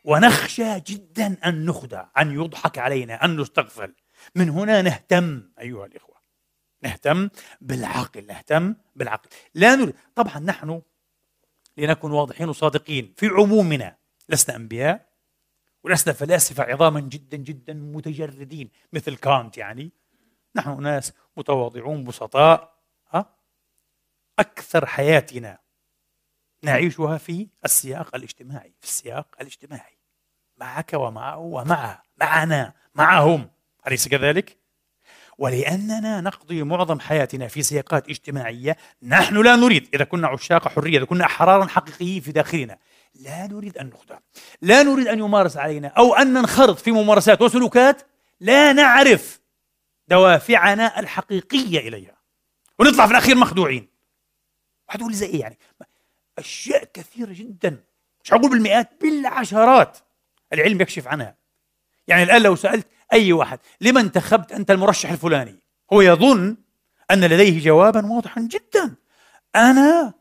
ونخشى 0.04 0.80
جدا 0.80 1.38
أن 1.46 1.66
نخدع 1.66 2.06
أن 2.18 2.32
يضحك 2.32 2.78
علينا 2.78 3.26
أن 3.26 3.42
نستغفل. 3.42 3.94
من 4.36 4.50
هنا 4.50 4.82
نهتم 4.82 5.50
أيها 5.60 5.86
الإخوة. 5.86 6.18
نهتم 6.84 7.30
بالعقل 7.62 8.26
نهتم 8.26 8.76
بالعقل. 8.96 9.30
لا 9.54 9.76
نريد. 9.76 9.96
طبعا 10.16 10.40
نحن 10.40 10.82
لنكن 11.78 12.12
واضحين 12.12 12.50
وصادقين. 12.50 13.14
في 13.18 13.28
عمومنا 13.28 13.98
لسنا 14.30 14.56
أنبياء 14.56 15.08
ولسنا 15.84 16.14
فلاسفة 16.14 16.64
عظاما 16.64 17.00
جدا 17.00 17.38
جدا 17.38 17.74
متجردين 17.74 18.70
مثل 18.94 19.16
كانت 19.16 19.58
يعني. 19.58 19.92
نحن 20.56 20.82
ناس 20.82 21.14
متواضعون 21.38 22.04
بسطاء. 22.04 22.78
ها؟ 23.12 23.36
أكثر 24.40 24.86
حياتنا 24.86 25.60
نعيشها 26.64 27.18
في 27.18 27.48
السياق 27.66 28.16
الاجتماعي 28.16 28.74
في 28.80 28.84
السياق 28.84 29.36
الاجتماعي. 29.42 29.98
معك 30.58 30.94
ومعه 30.94 31.38
ومعها 31.38 32.04
معنا 32.18 32.74
معهم. 32.96 33.50
أليس 33.88 34.08
كذلك؟ 34.08 34.58
ولأننا 35.38 36.22
نقضي 36.22 36.64
معظم 36.64 37.00
حياتنا 37.00 37.48
في 37.48 37.64
سياقات 37.64 38.10
اجتماعية 38.10 38.78
نحن 39.04 39.38
لا 39.42 39.56
نريد 39.56 39.90
إذا 39.94 40.04
كنا 40.04 40.28
عشاق 40.28 40.68
حرية 40.68 40.98
إذا 40.98 41.06
كنا 41.06 41.26
أحرارا 41.26 41.66
حقيقيين 41.66 42.22
في 42.22 42.32
داخلنا 42.32 42.78
لا 43.16 43.48
نريد 43.48 43.78
أن 43.78 43.88
نخدع 43.88 44.18
لا 44.62 44.84
نريد 44.84 45.08
أن 45.08 45.20
يمارس 45.20 45.58
علينا 45.58 45.88
أو 45.88 46.16
أن 46.16 46.34
ننخرط 46.34 46.80
في 46.80 46.92
ممارسات 46.92 47.42
وسلوكات 47.42 48.02
لا 48.40 48.74
نعرف 48.74 49.40
دوافعنا 50.08 51.00
الحقيقية 51.00 51.80
إليها. 51.80 52.18
ونطلع 52.80 53.06
في 53.06 53.12
الأخير 53.12 53.36
مخدوعين. 53.36 53.88
واحد 54.88 55.00
يقول 55.00 55.14
زي 55.14 55.26
إيه 55.26 55.40
يعني؟ 55.40 55.58
أشياء 56.38 56.84
كثيرة 56.94 57.34
جدا. 57.34 57.84
مش 58.24 58.34
هقول 58.34 58.50
بالمئات 58.50 58.90
بالعشرات. 59.02 59.98
العلم 60.54 60.82
يكشف 60.82 61.08
عنها. 61.08 61.36
يعني 62.08 62.24
الآن 62.24 62.42
لو 62.42 62.56
سألت 62.56 62.88
أي 63.14 63.34
واحد. 63.34 63.60
لما 63.82 64.02
انتخبت 64.02 64.52
أنت 64.52 64.72
المرشح 64.72 65.12
الفلاني؟ 65.12 65.60
هو 65.94 66.02
يظن 66.02 66.58
أن 67.12 67.26
لديه 67.26 67.64
جوابا 67.64 68.06
واضحا 68.06 68.42
جدا. 68.42 68.96
أنا 69.56 70.14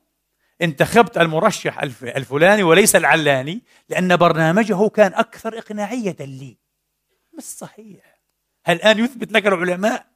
انتخبت 0.63 1.19
المرشح 1.19 1.83
الفلاني 2.03 2.63
وليس 2.63 2.97
العلاني 2.97 3.63
لأن 3.89 4.17
برنامجه 4.17 4.89
كان 4.89 5.15
أكثر 5.15 5.59
إقناعية 5.59 6.17
لي. 6.21 6.57
مش 7.39 7.45
صحيح. 7.45 8.19
الآن 8.69 8.99
يثبت 8.99 9.33
لك 9.33 9.47
العلماء؟ 9.47 10.07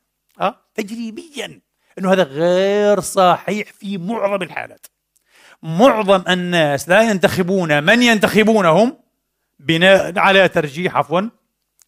أه؟ 0.40 0.56
تجريبيا. 0.74 1.61
أنه 1.98 2.12
هذا 2.12 2.22
غير 2.22 3.00
صحيح 3.00 3.72
في 3.72 3.98
معظم 3.98 4.42
الحالات. 4.42 4.87
معظم 5.62 6.22
الناس 6.28 6.88
لا 6.88 7.02
ينتخبون 7.02 7.83
من 7.83 8.02
ينتخبونهم 8.02 8.98
بناء 9.59 10.18
على 10.18 10.48
ترجيح 10.48 10.96
عفوا 10.96 11.20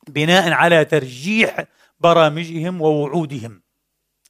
بناء 0.09 0.53
على 0.53 0.85
ترجيح 0.85 1.65
برامجهم 2.01 2.81
ووعودهم 2.81 3.62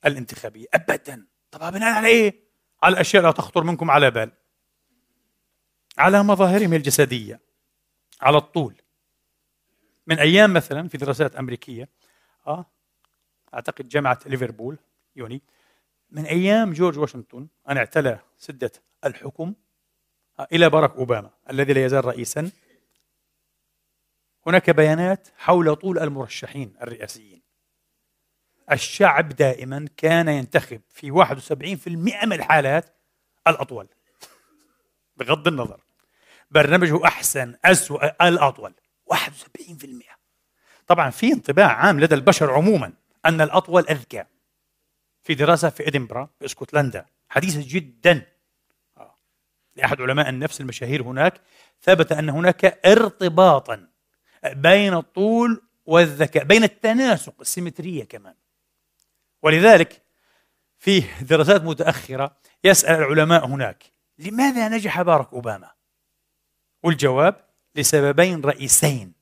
الانتخابية. 0.07 0.67
أبدا. 0.75 1.27
طبعا 1.51 1.71
بناء 1.71 1.95
على 1.95 2.09
إيه؟ 2.09 2.43
على 2.83 2.93
الأشياء 2.93 3.23
لا 3.23 3.31
تخطر 3.31 3.65
منكم 3.65 3.91
على 3.91 4.11
بال. 4.11 4.33
على 5.99 6.23
مظاهرهم 6.23 6.73
الجسدية. 6.73 7.41
على 8.21 8.37
الطول. 8.37 8.83
من 10.07 10.19
أيام 10.19 10.53
مثلا 10.53 10.89
في 10.89 10.99
دراسات 10.99 11.37
أمريكية 11.37 11.89
آه 12.47 12.67
أعتقد 13.55 13.89
جامعة 13.89 14.19
ليفربول 14.27 14.79
يوني 15.17 15.43
من 16.11 16.25
أيام 16.27 16.73
جورج 16.73 16.99
واشنطن 16.99 17.49
أن 17.69 17.77
اعتلى 17.77 18.19
سدة 18.39 18.73
الحكم 19.05 19.55
آه 20.39 20.47
إلى 20.53 20.71
باراك 20.71 20.97
أوباما 20.97 21.31
الذي 21.51 21.73
لا 21.73 21.85
يزال 21.85 22.05
رئيسا 22.05 22.51
هناك 24.47 24.71
بيانات 24.71 25.29
حول 25.37 25.77
طول 25.77 25.99
المرشحين 25.99 26.75
الرئاسيين. 26.83 27.43
الشعب 28.73 29.29
دائما 29.29 29.89
كان 29.97 30.29
ينتخب 30.29 30.81
في 30.89 31.11
71% 31.11 31.89
من 32.27 32.33
الحالات 32.33 32.97
الأطول. 33.47 33.89
بغض 35.17 35.49
النظر 35.49 35.81
برنامجه 36.51 37.05
أحسن 37.05 37.55
أسوأ 37.65 38.29
الأطول. 38.29 38.75
71% 39.07 40.17
طبعا 40.87 41.11
في 41.11 41.33
انطباع 41.33 41.73
عام 41.73 42.01
لدى 42.01 42.15
البشر 42.15 42.51
عموما 42.51 42.93
أن 43.27 43.41
الأطول 43.41 43.87
أذكى 43.89 44.25
في 45.23 45.35
دراسة 45.35 45.69
في 45.69 45.89
إدنبرا 45.89 46.29
في 46.39 46.45
إسكتلندا. 46.45 47.07
حديثة 47.29 47.65
جدا. 47.69 48.27
آه. 48.97 49.17
لأحد 49.77 50.01
علماء 50.01 50.29
النفس 50.29 50.61
المشاهير 50.61 51.03
هناك 51.03 51.41
ثبت 51.83 52.13
أن 52.13 52.31
هناك 52.31 52.87
ارتباطا 52.87 53.92
بين 54.45 54.95
الطول 54.95 55.63
والذكاء 55.87 56.45
بين 56.45 56.65
التناسق 56.65 57.35
السيمترية 57.41 58.05
كمان. 58.05 58.35
ولذلك 59.43 60.03
في 60.79 61.01
دراسات 61.21 61.63
متأخرة 61.63 62.37
يسأل 62.65 62.95
العلماء 62.95 63.47
هناك 63.47 63.85
لماذا 64.19 64.69
نجح 64.69 65.03
باراك 65.03 65.33
أوباما؟ 65.33 65.71
والجواب 66.83 67.45
لسببين 67.75 68.41
رئيسين. 68.41 69.13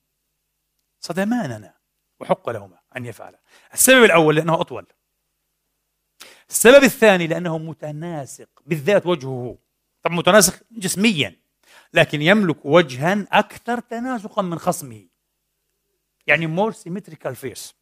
صدماننا 1.01 1.75
وحق 2.21 2.51
لهما 2.51 2.79
أن 2.97 3.07
يفعلا. 3.07 3.41
السبب 3.75 4.05
الأول 4.05 4.37
لأنه 4.37 4.61
أطول. 4.61 4.87
السبب 6.51 6.85
الثاني 6.85 7.27
لأنه 7.27 7.59
متناسق 7.59 8.49
بالذات 8.67 9.07
وجهه. 9.07 9.59
طب 10.03 10.11
متناسق 10.11 10.63
جسميا 10.71 11.37
لكن 11.95 12.23
يملك 12.23 12.65
وجها 12.65 13.27
أكثر 13.33 13.81
تناسقا 13.81 14.43
من 14.43 14.59
خصمه. 14.59 15.10
يعني 16.31 16.57
more 16.57 16.75
symmetrical 16.75 17.35
face. 17.35 17.73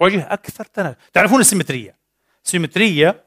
وجه 0.00 0.32
أكثر 0.32 0.64
تناسق 0.64 0.98
تعرفون 1.12 1.40
السيمترية؟ 1.40 1.96
سيمترية 2.42 3.24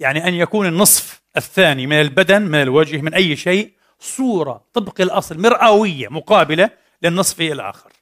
يعني 0.00 0.28
أن 0.28 0.34
يكون 0.34 0.66
النصف 0.66 1.22
الثاني 1.36 1.86
من 1.86 2.00
البدن 2.00 2.42
من 2.42 2.62
الوجه 2.62 3.00
من 3.00 3.14
أي 3.14 3.36
شيء 3.36 3.74
صورة 3.98 4.64
طبق 4.72 5.00
الأصل 5.00 5.40
مرئوية 5.40 6.08
مقابلة 6.08 6.70
للنصف 7.02 7.40
الآخر. 7.40 7.92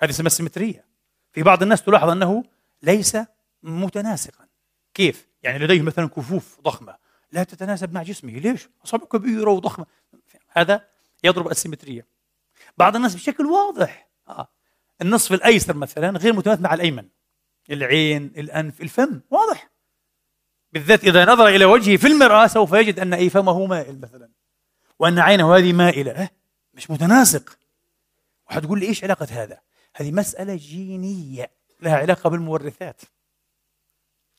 هذه 0.00 0.10
اسمها 0.10 0.26
السيمترية. 0.26 0.84
في 1.32 1.42
بعض 1.42 1.62
الناس 1.62 1.82
تلاحظ 1.82 2.08
أنه 2.08 2.44
ليس 2.82 3.16
متناسقا. 3.62 4.46
كيف؟ 4.94 5.28
يعني 5.42 5.58
لديه 5.58 5.82
مثلا 5.82 6.08
كفوف 6.08 6.60
ضخمة 6.60 6.96
لا 7.32 7.44
تتناسب 7.44 7.92
مع 7.92 8.02
جسمه. 8.02 8.32
ليش؟ 8.32 8.68
أصابعه 8.84 9.06
كبيرة 9.06 9.50
وضخمة. 9.50 9.86
هذا 10.48 10.88
يضرب 11.24 11.50
السيمترية. 11.50 12.17
بعض 12.78 12.96
الناس 12.96 13.14
بشكل 13.14 13.46
واضح. 13.46 14.08
آه. 14.28 14.48
النصف 15.02 15.32
الأيسر 15.32 15.76
مثلا 15.76 16.18
غير 16.18 16.32
متناسب 16.32 16.62
مع 16.62 16.74
الأيمن. 16.74 17.08
العين 17.70 18.32
الأنف 18.36 18.80
الفم 18.80 19.20
واضح. 19.30 19.70
بالذات 20.72 21.04
إذا 21.04 21.24
نظر 21.24 21.46
إلى 21.46 21.64
وجهه 21.64 21.96
في 21.96 22.06
المرآة 22.06 22.46
سوف 22.46 22.72
يجد 22.72 23.00
أن 23.00 23.14
أي 23.14 23.30
فمه 23.30 23.66
مائل 23.66 24.00
مثلا. 24.00 24.28
وأن 24.98 25.18
عينه 25.18 25.56
هذه 25.56 25.72
مائلة. 25.72 26.12
أه؟ 26.12 26.30
مش 26.74 26.90
متناسق. 26.90 27.58
وحتقول 28.46 28.80
لي 28.80 28.86
إيش 28.86 29.04
علاقة 29.04 29.26
هذا؟ 29.30 29.60
هذه 29.96 30.12
مسألة 30.12 30.54
جينية. 30.54 31.50
لها 31.80 31.96
علاقة 31.96 32.30
بالمورثات. 32.30 33.02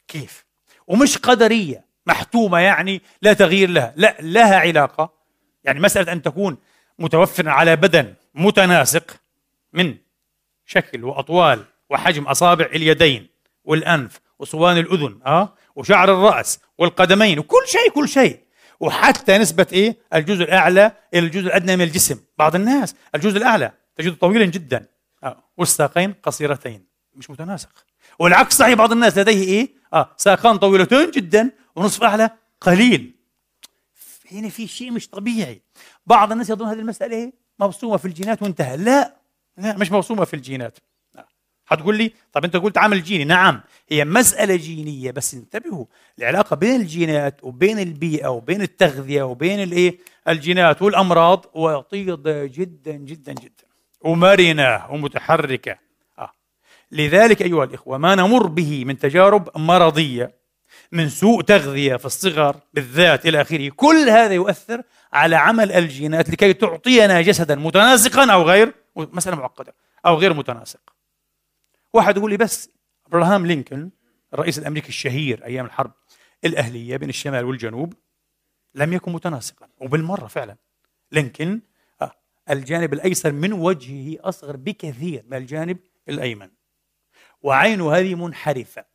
كيف؟ 0.08 0.46
ومش 0.88 1.18
قدرية. 1.18 1.86
محتومة 2.06 2.60
يعني 2.60 3.02
لا 3.22 3.34
تغيير 3.34 3.70
لها. 3.70 3.94
لا 3.96 4.18
لها 4.20 4.60
علاقة. 4.60 5.14
يعني 5.64 5.80
مسألة 5.80 6.12
أن 6.12 6.22
تكون 6.22 6.58
متوفرا 7.00 7.52
على 7.52 7.76
بدن 7.76 8.14
متناسق 8.36 9.16
من 9.74 9.96
شكل 10.66 11.04
وأطوال 11.04 11.64
وحجم 11.90 12.24
أصابع 12.24 12.66
اليدين 12.66 13.28
والأنف 13.64 14.20
وصوان 14.40 14.78
الأذن 14.78 15.20
أه 15.26 15.54
وشعر 15.76 16.14
الرأس 16.14 16.60
والقدمين 16.78 17.40
وكل 17.40 17.68
شيء 17.68 17.90
كل 17.92 18.10
شيء. 18.10 18.40
وحتى 18.80 19.38
نسبة 19.38 19.68
إيه؟ 19.74 19.98
الجزء 20.14 20.44
الأعلى 20.44 20.92
إلى 21.14 21.26
الجزء 21.26 21.48
الأدنى 21.48 21.76
من 21.76 21.82
الجسم. 21.82 22.20
بعض 22.38 22.56
الناس 22.56 22.96
الجزء 23.16 23.38
الأعلى 23.38 23.72
تجده 23.96 24.16
طويلا 24.16 24.46
جدا 24.46 24.86
آه. 25.24 25.44
والساقين 25.58 26.14
قصيرتين 26.24 26.86
مش 27.16 27.30
متناسق. 27.30 27.70
والعكس 28.20 28.58
صحيح 28.58 28.74
بعض 28.74 28.92
الناس 28.92 29.18
لديه 29.18 29.44
إيه؟ 29.44 29.70
آه 29.94 30.12
ساقان 30.18 30.58
طويلتين 30.58 31.12
جدا 31.12 31.52
ونصف 31.76 32.04
أعلى 32.04 32.30
قليل. 32.62 33.19
هنا 34.32 34.50
في 34.50 34.68
شيء 34.68 34.92
مش 34.92 35.10
طبيعي. 35.10 35.62
بعض 36.06 36.32
الناس 36.32 36.50
يظن 36.50 36.66
هذه 36.66 36.80
المسألة 36.80 37.16
إيه؟ 37.16 37.34
موصومة 37.60 37.98
في 37.98 38.06
الجينات 38.06 38.42
وانتهى. 38.44 38.78
لا 38.78 39.16
لا 39.58 39.78
مش 39.78 39.92
موصومة 39.92 40.26
في 40.26 40.34
الجينات. 40.34 40.78
حتقول 41.66 41.98
لي 41.98 42.12
طب 42.34 42.46
أنت 42.46 42.56
قلت 42.56 42.78
عامل 42.78 43.04
جيني. 43.04 43.24
نعم 43.24 43.62
هي 43.90 44.06
مسألة 44.06 44.56
جينية. 44.56 45.12
بس 45.12 45.34
انتبهوا 45.34 45.86
العلاقة 46.20 46.56
بين 46.56 46.82
الجينات 46.82 47.44
وبين 47.44 47.80
البيئة 47.80 48.28
وبين 48.28 48.62
التغذية 48.62 49.24
وبين 49.24 49.64
الإيه؟ 49.64 49.98
الجينات 50.28 50.82
والأمراض 50.82 51.46
وطيدة 51.54 52.46
جدا 52.46 52.92
جدا 52.92 53.34
جدا. 53.34 53.64
ومرنة 54.02 54.92
ومتحركة. 54.92 55.78
آه. 56.20 56.32
لذلك 56.92 57.42
أيها 57.42 57.64
الإخوة 57.64 57.98
ما 57.98 58.16
نمر 58.16 58.48
به 58.48 58.86
من 58.86 58.98
تجارب 58.98 59.58
مرضية 59.58 60.40
من 60.92 61.10
سوء 61.10 61.42
تغذية 61.42 61.96
في 61.96 62.06
الصغر 62.06 62.60
بالذات 62.74 63.26
إلى 63.26 63.42
آخره. 63.42 63.70
كل 63.70 64.10
هذا 64.10 64.34
يؤثر 64.34 64.84
على 65.14 65.36
عمل 65.36 65.72
الجينات 65.72 66.30
لكي 66.30 66.54
تعطينا 66.54 67.22
جسدا 67.22 67.56
متناسقا 67.56 68.34
أو 68.34 68.44
غير 68.44 68.74
مسألة 68.96 69.36
معقدة 69.36 69.76
أو 70.06 70.16
غير 70.16 70.34
متناسق. 70.34 70.80
واحد 71.94 72.18
يقول 72.18 72.32
لي 72.32 72.38
بس 72.38 72.70
أبراهام 73.08 73.46
لينكولن 73.46 73.92
الرئيس 74.34 74.60
الأمريكي 74.60 74.90
الشهير 74.90 75.46
أيام 75.46 75.66
الحرب 75.66 75.92
الأهلية 76.46 76.98
بين 76.98 77.10
الشمال 77.10 77.46
والجنوب 77.46 77.94
لم 78.76 78.94
يكن 78.94 79.12
متناسقا 79.12 79.68
وبالمرة 79.82 80.28
فعلا. 80.28 80.56
لينكولن 81.12 81.62
آه 82.02 82.12
الجانب 82.50 82.94
الأيسر 82.94 83.32
من 83.32 83.54
وجهه 83.54 84.18
أصغر 84.22 84.56
بكثير 84.56 85.24
من 85.28 85.38
الجانب 85.38 85.78
الأيمن. 86.10 86.50
وعينه 87.42 87.94
هذه 87.94 88.16
منحرفة. 88.16 88.86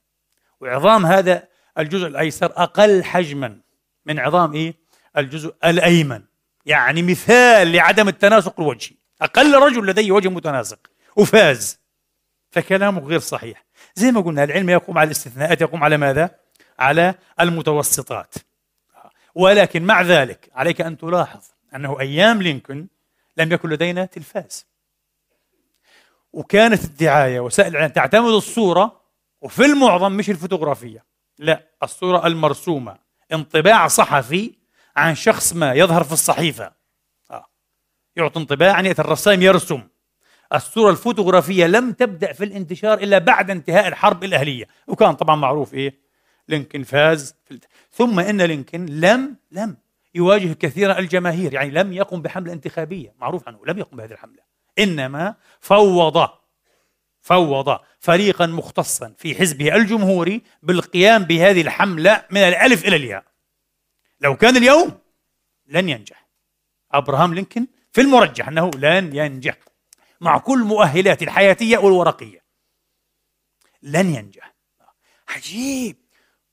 وعظام 0.60 1.06
هذا 1.06 1.48
الجزء 1.78 2.06
الأيسر 2.06 2.46
أقل 2.46 3.04
حجما 3.04 3.60
من 4.06 4.18
عظام 4.18 4.52
إيه؟ 4.54 4.74
الجزء 5.16 5.54
الأيمن. 5.64 6.22
يعني 6.66 7.02
مثال 7.02 7.72
لعدم 7.72 8.08
التناسق 8.08 8.60
الوجهي. 8.60 8.96
أقل 9.22 9.54
رجل 9.54 9.86
لديه 9.86 10.12
وجه 10.12 10.28
متناسق 10.28 10.90
وفاز. 11.16 11.78
فكلامه 12.50 13.06
غير 13.06 13.18
صحيح. 13.18 13.64
زي 13.94 14.12
ما 14.12 14.20
قلنا 14.20 14.44
العلم 14.44 14.70
يقوم 14.70 14.98
على 14.98 15.06
الاستثناءات 15.06 15.60
يقوم 15.60 15.84
على 15.84 15.96
ماذا؟ 15.96 16.30
على 16.78 17.14
المتوسطات. 17.40 18.34
ولكن 19.34 19.82
مع 19.82 20.02
ذلك 20.02 20.50
عليك 20.54 20.80
أن 20.80 20.98
تلاحظ 20.98 21.40
أنه 21.74 22.00
أيام 22.00 22.42
لينكولن 22.42 22.86
لم 23.36 23.52
يكن 23.52 23.68
لدينا 23.68 24.04
تلفاز. 24.04 24.66
وكانت 26.32 26.84
الدعاية 26.84 27.40
وسائل 27.40 27.68
الإعلام 27.68 27.90
تعتمد 27.90 28.30
الصورة 28.30 29.00
وفي 29.40 29.64
المعظم 29.64 30.12
مش 30.12 30.30
الفوتوغرافية. 30.30 31.04
لا 31.38 31.62
الصورة 31.82 32.26
المرسومة. 32.26 32.96
انطباع 33.32 33.88
صحفي 33.88 34.54
عن 34.96 35.14
شخص 35.14 35.52
ما 35.52 35.72
يظهر 35.72 36.04
في 36.04 36.12
الصحيفة. 36.12 36.72
آه. 37.30 37.46
يعطي 38.16 38.40
انطباع 38.40 38.80
أن 38.80 38.86
الرسام 38.86 39.42
يرسم. 39.42 39.82
الصورة 40.54 40.90
الفوتوغرافية 40.90 41.66
لم 41.66 41.92
تبدأ 41.92 42.32
في 42.32 42.44
الانتشار 42.44 42.98
إلا 42.98 43.18
بعد 43.18 43.50
انتهاء 43.50 43.88
الحرب 43.88 44.24
الأهلية. 44.24 44.68
وكان 44.86 45.12
طبعا 45.12 45.36
معروف 45.36 45.74
إيه؟ 45.74 45.98
لينكن 46.48 46.82
فاز 46.82 47.34
ثم 47.90 48.20
إن 48.20 48.42
لينكن 48.42 48.86
لم 48.86 49.36
لم 49.50 49.76
يواجه 50.14 50.52
كثيرا 50.52 50.98
الجماهير. 50.98 51.54
يعني 51.54 51.70
لم 51.70 51.92
يقم 51.92 52.22
بحملة 52.22 52.52
انتخابية. 52.52 53.14
معروف 53.18 53.48
عنه 53.48 53.60
لم 53.66 53.78
يقم 53.78 53.96
بهذه 53.96 54.12
الحملة. 54.12 54.42
إنما 54.78 55.34
فوض 55.60 56.28
فوض 57.24 57.78
فريقا 58.00 58.46
مختصا 58.46 59.14
في 59.18 59.34
حزبه 59.34 59.76
الجمهوري 59.76 60.42
بالقيام 60.62 61.24
بهذه 61.24 61.60
الحملة 61.60 62.24
من 62.30 62.40
الألف 62.40 62.84
إلى 62.84 62.96
الياء. 62.96 63.24
لو 64.20 64.36
كان 64.36 64.56
اليوم 64.56 64.98
لن 65.66 65.88
ينجح. 65.88 66.28
أبراهام 66.92 67.34
لينكولن 67.34 67.66
في 67.92 68.00
المرجح 68.00 68.48
أنه 68.48 68.70
لن 68.76 69.16
ينجح. 69.16 69.56
مع 70.20 70.38
كل 70.38 70.58
مؤهلات 70.58 71.22
الحياتية 71.22 71.78
والورقية. 71.78 72.44
لن 73.82 74.14
ينجح. 74.14 74.54
عجيب. 75.28 75.96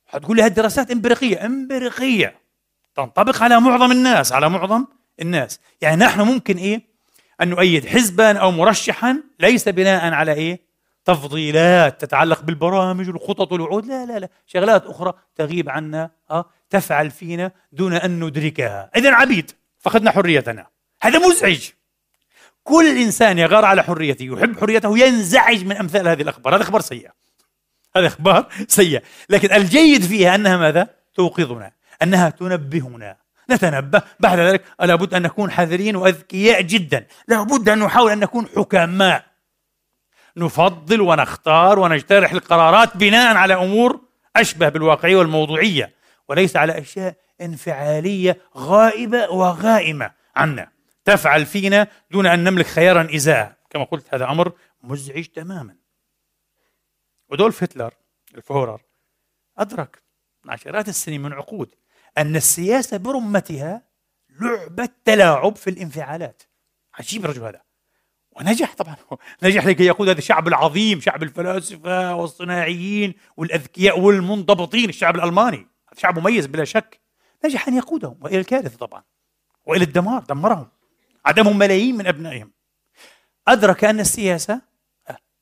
حتقول 0.05 0.37
لي 0.37 0.43
هالدراسات 0.43 0.91
إمبريقية. 0.91 1.45
إمبريقية. 1.45 2.39
تنطبق 2.95 3.43
على 3.43 3.59
معظم 3.59 3.91
الناس. 3.91 4.31
على 4.31 4.49
معظم 4.49 4.85
الناس. 5.21 5.59
يعني 5.81 6.05
نحن 6.05 6.21
ممكن 6.21 6.57
إيه؟ 6.57 6.90
أن 7.41 7.49
نؤيد 7.49 7.85
حزبا 7.85 8.37
أو 8.37 8.51
مرشحا 8.51 9.23
ليس 9.39 9.69
بناء 9.69 10.13
على 10.13 10.33
إيه؟ 10.33 10.71
تفضيلات 11.05 12.01
تتعلق 12.01 12.41
بالبرامج 12.41 13.09
والخطط 13.09 13.51
والوعود. 13.51 13.85
لا 13.85 14.05
لا 14.05 14.19
لا. 14.19 14.29
شغلات 14.47 14.85
أخرى 14.85 15.13
تغيب 15.35 15.69
عنا 15.69 16.11
آه 16.31 16.45
تفعل 16.69 17.11
فينا 17.11 17.51
دون 17.71 17.93
أن 17.93 18.23
ندركها. 18.23 18.89
اذا 18.95 19.11
عبيد 19.13 19.51
فقدنا 19.79 20.11
حريتنا. 20.11 20.67
هذا 21.01 21.27
مزعج. 21.27 21.69
كل 22.63 22.97
إنسان 22.97 23.39
يغار 23.39 23.65
على 23.65 23.83
حريته 23.83 24.23
يحب 24.23 24.59
حريته 24.59 24.97
ينزعج 24.97 25.65
من 25.65 25.77
أمثال 25.77 26.07
هذه 26.07 26.21
الأخبار. 26.21 26.55
هذا 26.55 26.63
إخبار 26.63 26.81
سيئه 26.81 27.11
هذا 27.95 28.07
إخبار 28.07 28.47
سيئه 28.67 29.01
لكن 29.29 29.51
الجيد 29.53 30.01
فيها 30.03 30.35
أنها 30.35 30.57
ماذا؟ 30.57 30.89
توقظنا 31.15 31.71
أنها 32.03 32.29
تنبهنا. 32.29 33.17
نتنبه. 33.51 34.01
بعد 34.19 34.39
ذلك 34.39 34.63
لابد 34.79 35.13
أن 35.13 35.21
نكون 35.21 35.51
حذرين 35.51 35.95
وأذكياء 35.95 36.61
جدا. 36.61 37.07
لابد 37.27 37.69
أن 37.69 37.79
نحاول 37.79 38.11
أن 38.11 38.19
نكون 38.19 38.47
حكماء. 38.47 39.25
نفضل 40.37 41.01
ونختار 41.01 41.79
ونجترح 41.79 42.31
القرارات 42.31 42.97
بناء 42.97 43.35
على 43.35 43.53
أمور 43.53 44.01
أشبه 44.35 44.69
بالواقعية 44.69 45.15
والموضوعية 45.15 45.95
وليس 46.27 46.55
على 46.55 46.79
أشياء 46.79 47.15
انفعالية 47.41 48.41
غائبة 48.57 49.29
وغائمة 49.29 50.11
عنا. 50.35 50.71
تفعل 51.05 51.45
فينا 51.45 51.87
دون 52.11 52.25
أن 52.25 52.43
نملك 52.43 52.65
خيارا 52.65 53.07
إزاء. 53.15 53.55
كما 53.69 53.83
قلت 53.83 54.13
هذا 54.13 54.25
أمر 54.25 54.51
مزعج 54.83 55.25
تماما. 55.25 55.75
ودولف 57.29 57.63
هتلر 57.63 57.93
الفهورر 58.35 58.81
أدرك 59.57 60.01
عشرات 60.49 60.87
السنين 60.89 61.21
من 61.21 61.33
عقود 61.33 61.75
أن 62.17 62.35
السياسة 62.35 62.97
برمتها 62.97 63.81
لعبة 64.39 64.89
تلاعب 65.05 65.55
في 65.55 65.69
الانفعالات. 65.69 66.43
عجيب 66.93 67.25
الرجل 67.25 67.43
هذا. 67.43 67.61
ونجح 68.31 68.75
طبعا. 68.75 68.95
نجح 69.43 69.65
لكي 69.65 69.85
يقود 69.85 70.09
هذا 70.09 70.17
الشعب 70.17 70.47
العظيم 70.47 70.99
شعب 70.99 71.23
الفلاسفة 71.23 72.15
والصناعيين 72.15 73.13
والأذكياء 73.37 73.99
والمنضبطين 73.99 74.89
الشعب 74.89 75.15
الألماني. 75.15 75.67
شعب 75.97 76.19
مميز 76.19 76.45
بلا 76.45 76.63
شك. 76.63 77.01
نجح 77.45 77.67
أن 77.67 77.77
يقودهم. 77.77 78.17
وإلى 78.21 78.39
الكارثة 78.39 78.77
طبعا. 78.77 79.03
وإلى 79.65 79.83
الدمار 79.83 80.23
دمرهم. 80.23 80.67
عدمهم 81.25 81.57
ملايين 81.57 81.97
من 81.97 82.07
أبنائهم. 82.07 82.51
أدرك 83.47 83.83
أن 83.83 83.99
السياسة 83.99 84.61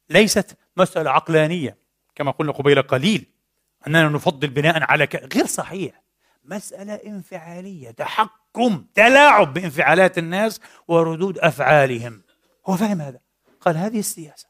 ليست 0.10 0.58
مسألة 0.78 1.12
عقلانية. 1.12 1.78
كما 2.16 2.32
قلنا 2.32 2.52
قبيل 2.52 2.82
قليل 2.82 3.26
أننا 3.88 4.10
نفضل 4.10 4.48
بناء 4.48 4.84
على 4.84 5.08
ك... 5.08 5.36
غير 5.36 5.46
صحيح. 5.46 6.02
مسألة 6.50 6.94
انفعالية 6.94 7.92
تحكم 7.92 8.86
تلاعب 8.96 9.54
بانفعالات 9.54 10.18
الناس 10.18 10.62
وردود 10.88 11.38
أفعالهم. 11.40 12.22
هو 12.68 12.78
فهم 12.78 13.02
هذا؟ 13.02 13.20
قال 13.62 13.78
هذه 13.78 14.00
السياسة. 14.00 14.48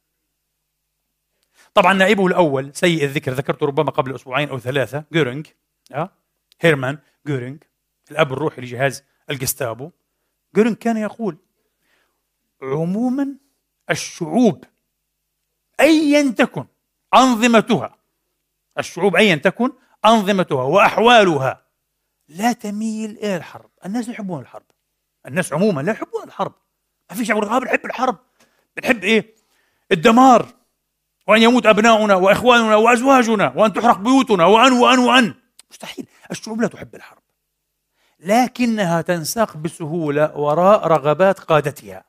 طبعا 1.73 1.93
نائبه 1.93 2.27
الأول 2.27 2.75
سيء 2.75 3.03
الذكر 3.03 3.31
ذكرته 3.31 3.65
ربما 3.65 3.91
قبل 3.91 4.15
أسبوعين 4.15 4.49
أو 4.49 4.59
ثلاثة 4.59 5.03
جورينج 5.11 5.47
أه؟ 5.91 6.11
هيرمان 6.61 6.97
جورينج 7.27 7.63
الأب 8.11 8.33
الروحي 8.33 8.61
لجهاز 8.61 9.03
الجستابو. 9.29 9.91
جورينج 10.55 10.75
كان 10.75 10.97
يقول 10.97 11.37
عموما 12.61 13.35
الشعوب 13.89 14.65
أيا 15.79 16.31
تكن 16.31 16.65
أنظمتها 17.13 17.97
الشعوب 18.79 19.15
أيا 19.15 19.35
تكن 19.35 19.71
أنظمتها 20.05 20.63
وأحوالها 20.63 21.68
لا 22.29 22.53
تميل 22.53 23.09
إلى 23.09 23.35
الحرب. 23.35 23.69
الناس 23.85 24.07
يحبون 24.07 24.41
الحرب. 24.41 24.65
الناس 25.25 25.53
عموما 25.53 25.81
لا 25.81 25.91
يحبون 25.91 26.23
الحرب. 26.23 26.53
ما 27.09 27.15
في 27.17 27.25
شعب 27.25 27.37
الغاب 27.37 27.61
بنحب 27.61 27.85
الحرب. 27.85 28.17
بنحب 28.77 29.03
إيه؟ 29.03 29.35
الدمار. 29.91 30.47
وأن 31.27 31.41
يموت 31.41 31.65
أبناؤنا 31.65 32.15
وإخواننا 32.15 32.75
وأزواجنا 32.75 33.53
وأن 33.55 33.73
تحرق 33.73 33.97
بيوتنا 33.97 34.45
وان 34.45 34.73
وان 34.73 34.99
وأن. 34.99 35.33
مستحيل. 35.71 36.07
الشعوب 36.31 36.61
لا 36.61 36.67
تحب 36.67 36.95
الحرب. 36.95 37.21
لكنها 38.19 39.01
تنساق 39.01 39.57
بسهولة 39.57 40.37
وراء 40.37 40.87
رغبات 40.87 41.39
قادتها. 41.39 42.03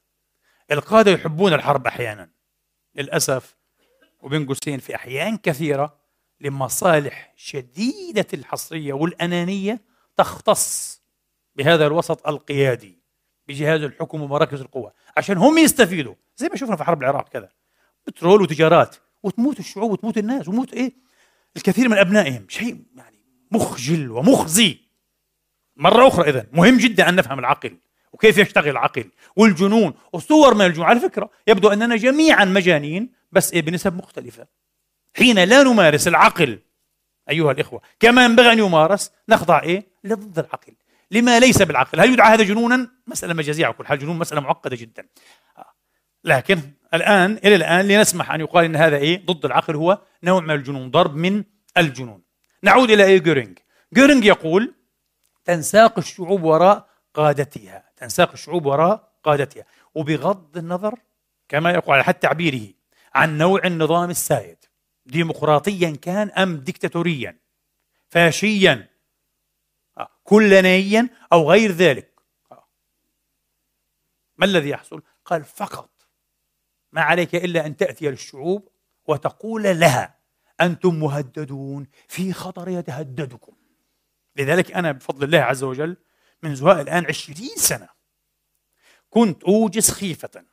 القادة 0.73 1.11
يحبون 1.11 1.53
الحرب 1.53 1.87
أحيانا. 1.87 2.31
للأسف. 2.95 3.57
وبين 4.21 4.47
قوسين 4.47 4.79
في 4.79 4.95
أحيان 4.95 5.37
كثيرة 5.37 6.01
لمصالح 6.41 7.33
شديدة 7.37 8.27
الحصرية 8.35 8.93
والأنانية 8.93 9.90
تختص 10.21 11.03
بهذا 11.57 11.87
الوسط 11.87 12.29
القيادي 12.29 12.99
بجهاز 13.49 13.83
الحكم 13.83 14.23
ومراكز 14.23 14.61
القوى 14.61 14.93
عشان 15.17 15.37
هم 15.37 15.59
يستفيدوا. 15.59 16.15
زي 16.37 16.49
ما 16.49 16.57
شفنا 16.57 16.77
في 16.77 16.85
حرب 16.85 17.03
العراق 17.03 17.29
كذا. 17.29 17.49
بترول 18.07 18.43
وتجارات 18.43 18.97
وتموت 19.23 19.59
الشعوب 19.59 19.91
وتموت 19.91 20.19
الناس 20.19 20.49
وموت 20.49 20.75
إيه؟ 20.75 20.93
الكثير 21.57 21.89
من 21.89 21.99
أبنائهم. 21.99 22.47
شيء 22.49 22.83
يعني 22.97 23.19
مخجل 23.51 24.11
ومخزي. 24.11 24.79
مرة 25.77 26.09
أخرى 26.09 26.31
إذا 26.31 26.47
مهم 26.53 26.77
جدا 26.77 27.09
أن 27.09 27.17
نفهم 27.17 27.39
العقل 27.39 27.77
وكيف 28.13 28.39
يشتغل 28.39 28.69
العقل 28.69 29.11
والجنون 29.37 29.95
وصور 30.13 30.55
من 30.55 30.67
الجنون 30.67 30.87
على 30.87 31.01
فكرة 31.01 31.31
يبدو 31.47 31.69
أننا 31.69 31.97
جميعا 31.97 32.45
مجانين 32.45 33.13
بس 33.33 33.53
إيه 33.53 33.63
بنسب 33.63 33.97
مختلفة. 33.97 34.47
حين 35.17 35.39
لا 35.39 35.63
نمارس 35.63 36.09
العقل 36.09 36.59
أيها 37.31 37.53
الإخوة 37.53 37.81
كما 38.01 38.25
ينبغي 38.25 38.53
أن 38.53 38.59
يمارس 38.59 39.13
نخضع 39.29 39.63
إيه؟ 39.63 39.90
لضد 40.05 40.39
العقل. 40.39 40.73
لما 41.11 41.41
ليس 41.41 41.63
بالعقل. 41.63 42.01
هل 42.01 42.13
يدعى 42.13 42.35
هذا 42.35 42.43
جنونا؟ 42.43 42.91
مسألة 43.07 43.35
مجازية 43.35 43.67
على 43.67 43.75
كل 43.75 43.87
حال. 43.87 43.99
جنون 43.99 44.19
مسألة 44.19 44.41
معقدة 44.41 44.77
جدا. 44.77 45.07
لكن 46.25 46.61
الآن 46.95 47.33
إلى 47.45 47.55
الآن 47.55 47.89
لنسمح 47.89 48.31
أن 48.31 48.41
يقال 48.41 48.65
أن 48.65 48.77
هذا 48.77 48.97
إيه؟ 48.97 49.27
ضد 49.27 49.45
العقل 49.45 49.77
هو 49.77 49.99
نوع 50.23 50.41
من 50.41 50.51
الجنون 50.51 50.91
ضرب 50.91 51.17
من 51.17 51.45
الجنون. 51.77 52.23
نعود 52.63 52.91
إلى 52.91 53.05
إيه؟ 53.05 53.19
جورينج. 53.19 53.59
جورينج 53.93 54.25
يقول 54.25 54.75
تنساق 55.45 55.99
الشعوب 55.99 56.43
وراء 56.43 56.89
قادتها. 57.15 57.85
تنساق 57.97 58.33
الشعوب 58.33 58.67
وراء 58.67 59.13
قادتها. 59.25 59.65
وبغض 59.95 60.57
النظر 60.57 60.99
كما 61.49 61.71
يقول 61.71 61.95
على 61.95 62.05
حد 62.05 62.15
تعبيره 62.15 62.73
عن 63.15 63.39
نوع 63.39 63.61
النظام 63.65 64.11
السائد. 64.11 64.57
ديمقراطيا 65.07 65.97
كان 66.03 66.31
أم 66.31 66.57
ديكتاتوريا؟ 66.57 67.37
فاشيا؟ 68.09 68.89
كلنيا 70.31 71.09
أو 71.33 71.51
غير 71.51 71.73
ذلك. 71.73 72.21
ما 74.37 74.47
الذي 74.47 74.69
يحصل؟ 74.69 75.03
قال 75.25 75.45
فقط 75.45 75.91
ما 76.93 77.03
عليك 77.03 77.35
إلا 77.35 77.67
أن 77.67 77.77
تأتي 77.77 78.11
للشعوب 78.11 78.69
وتقول 79.07 79.63
لها 79.63 80.19
أنتم 80.61 81.01
مهددون 81.01 81.87
في 82.09 82.33
خطر 82.33 82.69
يتهددكم. 82.69 83.53
لذلك 84.37 84.73
أنا 84.73 84.93
بفضل 84.93 85.25
الله 85.25 85.39
عز 85.39 85.63
وجل 85.63 85.97
من 86.43 86.55
زهاء 86.55 86.81
الآن 86.81 87.07
عشرين 87.07 87.57
سنة 87.57 87.89
كنت 89.11 89.45
أوجس 89.45 89.91
خيفة 89.91 90.45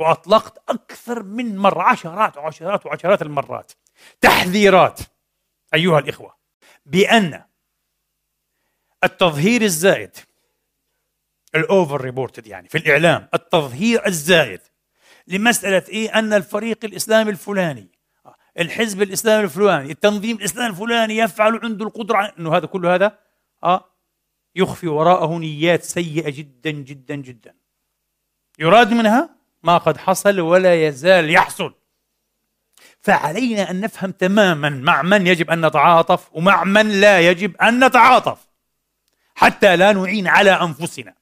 وأطلقت 0.00 0.70
أكثر 0.70 1.22
من 1.22 1.56
مرة 1.56 1.82
عشرات 1.82 2.36
وعشرات 2.36 2.86
وعشرات 2.86 3.22
المرات 3.22 3.72
تحذيرات. 4.20 5.00
أيها 5.74 5.98
الإخوة 5.98 6.36
بأن 6.86 7.44
التظهير 9.04 9.62
الزائد. 9.62 10.16
ال 11.54 11.63
over 11.63 12.00
reported 12.00 12.46
يعني 12.46 12.68
في 12.68 12.78
الإعلام. 12.78 13.28
التظهير 13.34 14.06
الزائد. 14.06 14.60
لمسألة 15.26 15.84
إيه؟ 15.88 16.18
أن 16.18 16.32
الفريق 16.32 16.84
الإسلامي 16.84 17.30
الفلاني 17.30 17.88
الحزب 18.58 19.02
الإسلامي 19.02 19.44
الفلاني 19.44 19.90
التنظيم 19.90 20.36
الإسلامي 20.36 20.70
الفلاني 20.70 21.16
يفعل 21.16 21.60
عنده 21.62 21.84
القدرة 21.84 22.34
إنه 22.38 22.56
هذا 22.56 22.66
كله 22.66 22.94
هذا 22.94 23.18
آه 23.64 23.84
يخفي 24.54 24.88
وراءه 24.88 25.38
نيات 25.38 25.82
سيئة 25.82 26.30
جدا 26.30 26.70
جدا 26.70 27.14
جدا. 27.14 27.54
يراد 28.58 28.92
منها 28.92 29.36
ما 29.62 29.78
قد 29.78 29.96
حصل 29.96 30.40
ولا 30.40 30.86
يزال 30.86 31.30
يحصل. 31.30 31.74
فعلينا 33.00 33.70
أن 33.70 33.80
نفهم 33.80 34.10
تماما 34.10 34.68
مع 34.68 35.02
من 35.02 35.26
يجب 35.26 35.50
أن 35.50 35.66
نتعاطف 35.66 36.28
ومع 36.32 36.64
من 36.64 37.00
لا 37.00 37.20
يجب 37.20 37.56
أن 37.56 37.84
نتعاطف. 37.84 38.47
حتى 39.38 39.76
لا 39.76 39.92
نعين 39.92 40.26
على 40.26 40.50
أنفسنا. 40.50 41.14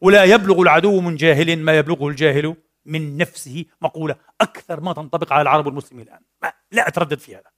ولا 0.00 0.24
يبلغ 0.24 0.62
العدو 0.62 1.00
من 1.00 1.16
جاهل 1.16 1.58
ما 1.58 1.78
يبلغه 1.78 2.08
الجاهل 2.08 2.54
من 2.86 3.16
نفسه 3.16 3.64
مقولة 3.82 4.16
أكثر 4.40 4.80
ما 4.80 4.92
تنطبق 4.92 5.32
على 5.32 5.42
العرب 5.42 5.66
والمسلمين 5.66 6.06
الآن. 6.06 6.20
ما 6.42 6.52
لا 6.72 6.88
أتردد 6.88 7.18
في 7.18 7.34
هذا. 7.34 7.50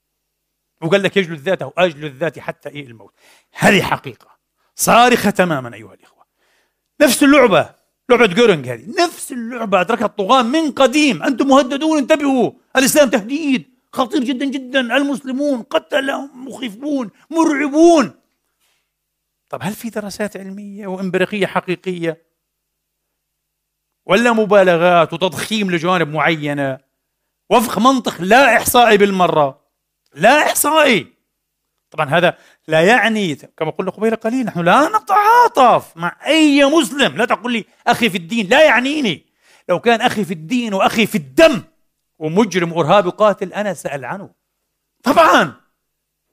وقال 0.82 1.02
لك 1.02 1.16
يجلد 1.16 1.40
ذاته 1.40 1.72
أجلد 1.78 2.16
ذاتي 2.16 2.40
حتى 2.40 2.68
إيه 2.68 2.86
الموت. 2.86 3.14
هذه 3.58 3.82
حقيقة 3.82 4.26
صارخة 4.74 5.30
تماما 5.30 5.74
أيها 5.74 5.94
الإخوة. 5.94 6.24
نفس 7.00 7.22
اللعبة 7.22 7.70
لعبة 8.10 8.26
جورنج 8.26 8.68
هذه. 8.68 8.86
نفس 8.98 9.32
اللعبة 9.32 9.80
أدركها 9.80 10.06
الطغاة 10.06 10.42
من 10.42 10.70
قديم. 10.70 11.22
أنتم 11.22 11.48
مهددون 11.48 11.98
انتبهوا. 11.98 12.52
الإسلام 12.76 13.10
تهديد. 13.10 13.70
خطير 13.92 14.24
جدا 14.24 14.44
جدا. 14.44 14.80
المسلمون 14.80 15.62
قتلهم 15.62 16.48
مخيفون 16.48 17.10
مرعبون. 17.30 18.19
طب 19.50 19.58
هل 19.62 19.72
في 19.72 19.90
دراسات 19.90 20.36
علمية 20.36 20.86
وإمبريقية 20.86 21.46
حقيقية؟ 21.46 22.22
ولا 24.06 24.32
مبالغات 24.32 25.12
وتضخيم 25.12 25.70
لجوانب 25.70 26.08
معينة؟ 26.08 26.78
وفق 27.50 27.78
منطق 27.78 28.20
لا 28.20 28.56
إحصائي 28.56 28.96
بالمرة. 28.96 29.60
لا 30.14 30.46
إحصائي. 30.46 31.12
طبعا 31.90 32.08
هذا 32.10 32.38
لا 32.68 32.86
يعني 32.86 33.34
كما 33.34 33.70
قلنا 33.70 33.90
قبيل 33.90 34.16
قليل 34.16 34.46
نحن 34.46 34.60
لا 34.60 34.88
نتعاطف 34.98 35.96
مع 35.96 36.16
أي 36.26 36.64
مسلم. 36.64 37.16
لا 37.16 37.24
تقول 37.24 37.52
لي 37.52 37.64
أخي 37.86 38.10
في 38.10 38.16
الدين 38.18 38.48
لا 38.48 38.64
يعنيني. 38.64 39.26
لو 39.68 39.80
كان 39.80 40.00
أخي 40.00 40.24
في 40.24 40.34
الدين 40.34 40.74
وأخي 40.74 41.06
في 41.06 41.14
الدم 41.18 41.62
ومجرم 42.18 42.72
إرهابي 42.72 43.10
قاتل 43.10 43.52
أنا 43.52 43.74
سألعنه. 43.74 44.30
طبعا. 45.02 45.54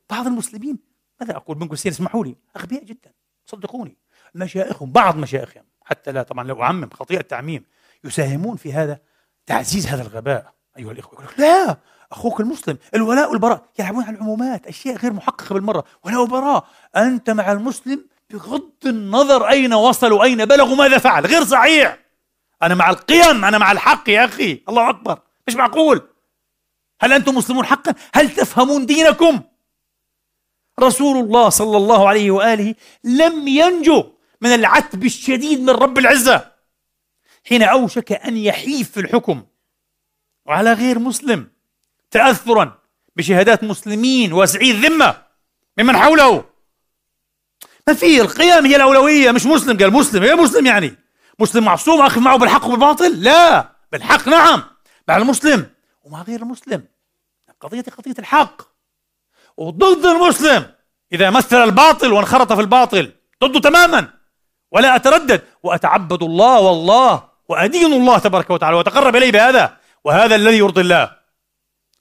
بعض 0.09 0.27
المسلمين 0.27 0.86
ماذا 1.21 1.35
أقول؟ 1.35 1.57
بن 1.57 1.67
قوسين 1.67 1.91
اسمحوا 1.91 2.25
لي. 2.25 2.35
أغبياء 2.57 2.83
جدا. 2.83 3.11
صدقوني. 3.45 3.97
مشايخهم 4.35 4.91
بعض 4.91 5.17
مشايخهم 5.17 5.63
حتى 5.83 6.11
لا 6.11 6.23
طبعا 6.23 6.43
لا 6.43 6.61
أعمم 6.61 6.89
خطيئة 6.93 7.19
التعميم 7.19 7.65
يساهمون 8.03 8.55
في 8.55 8.73
هذا 8.73 8.99
تعزيز 9.45 9.87
هذا 9.87 10.01
الغباء. 10.01 10.53
أيها 10.77 10.91
الإخوة 10.91 11.13
يقول 11.13 11.27
لا 11.37 11.77
أخوك 12.11 12.39
المسلم 12.39 12.77
الولاء 12.95 13.31
والبراء. 13.31 13.65
يلعبون 13.79 14.03
على 14.03 14.15
العمومات 14.15 14.67
أشياء 14.67 14.95
غير 14.95 15.13
محققة 15.13 15.53
بالمرة. 15.53 15.83
ولا 16.03 16.17
وبراء 16.19 16.67
أنت 16.95 17.29
مع 17.29 17.51
المسلم 17.51 18.05
بغض 18.29 18.71
النظر 18.85 19.49
أين 19.49 19.73
وصل 19.73 20.11
وأين 20.11 20.45
بلغ 20.45 20.71
وماذا 20.71 20.97
فعل. 20.97 21.25
غير 21.25 21.43
صحيح. 21.43 21.99
أنا 22.63 22.75
مع 22.75 22.89
القيم 22.89 23.45
أنا 23.45 23.57
مع 23.57 23.71
الحق 23.71 24.09
يا 24.09 24.25
أخي. 24.25 24.63
الله 24.69 24.89
أكبر. 24.89 25.19
مش 25.47 25.55
معقول. 25.55 26.01
هل 27.01 27.13
أنتم 27.13 27.35
مسلمون 27.35 27.65
حقا؟ 27.65 27.93
هل 28.13 28.29
تفهمون 28.29 28.85
دينكم؟ 28.85 29.41
رسول 30.79 31.17
الله 31.17 31.49
صلى 31.49 31.77
الله 31.77 32.07
عليه 32.09 32.31
وآله 32.31 32.75
لم 33.03 33.47
ينجو 33.47 34.13
من 34.41 34.49
العتب 34.53 35.05
الشديد 35.05 35.59
من 35.59 35.69
رب 35.69 35.97
العزة 35.97 36.51
حين 37.49 37.63
أوشك 37.63 38.11
أن 38.11 38.37
يحيف 38.37 38.91
في 38.91 38.99
الحكم 38.99 39.43
وعلى 40.45 40.73
غير 40.73 40.99
مسلم 40.99 41.47
تأثرا 42.11 42.79
بشهادات 43.15 43.63
مسلمين 43.63 44.33
واسعي 44.33 44.71
الذمة 44.71 45.23
ممن 45.77 45.97
حوله 45.97 46.45
ما 47.87 47.93
في 47.93 48.21
القيم 48.21 48.65
هي 48.65 48.75
الأولوية 48.75 49.31
مش 49.31 49.45
مسلم 49.45 49.77
قال 49.77 49.93
مسلم 49.93 50.23
يا 50.23 50.35
مسلم 50.35 50.65
يعني 50.65 50.95
مسلم 51.39 51.65
معصوم 51.65 52.01
أخذ 52.01 52.21
معه 52.21 52.37
بالحق 52.37 52.65
وبالباطل 52.65 53.23
لا 53.23 53.71
بالحق 53.91 54.27
نعم 54.27 54.63
مع 55.07 55.17
المسلم 55.17 55.69
ومع 56.03 56.21
غير 56.21 56.41
المسلم 56.41 56.83
قضية 57.59 57.81
قضية 57.97 58.15
الحق 58.19 58.76
وضد 59.57 60.05
المسلم. 60.05 60.65
إذا 61.13 61.29
مثل 61.29 61.63
الباطل 61.63 62.13
وانخرط 62.13 62.53
في 62.53 62.61
الباطل 62.61 63.11
ضده 63.43 63.59
تماما. 63.59 64.07
ولا 64.71 64.95
أتردد. 64.95 65.41
وأتعبد 65.63 66.23
الله 66.23 66.59
والله 66.59 67.29
وأدين 67.49 67.93
الله 67.93 68.17
تبارك 68.19 68.49
وتعالى 68.49 68.77
وأتقرب 68.77 69.15
إليه 69.15 69.31
بهذا. 69.31 69.77
وهذا 70.03 70.35
الذي 70.35 70.57
يرضي 70.57 70.81
الله. 70.81 71.17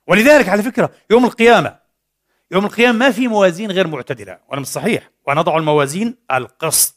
ولذلك 0.06 0.48
على 0.48 0.62
فكرة 0.62 0.90
يوم 1.10 1.24
القيامة 1.24 1.76
يوم 2.50 2.66
القيامة 2.66 2.98
ما 2.98 3.10
في 3.10 3.28
موازين 3.28 3.70
غير 3.70 3.86
معتدلة. 3.86 4.38
وأنا 4.48 4.60
مش 4.60 4.66
صحيح. 4.66 5.10
ونضع 5.26 5.56
الموازين 5.56 6.16
القسط. 6.32 6.94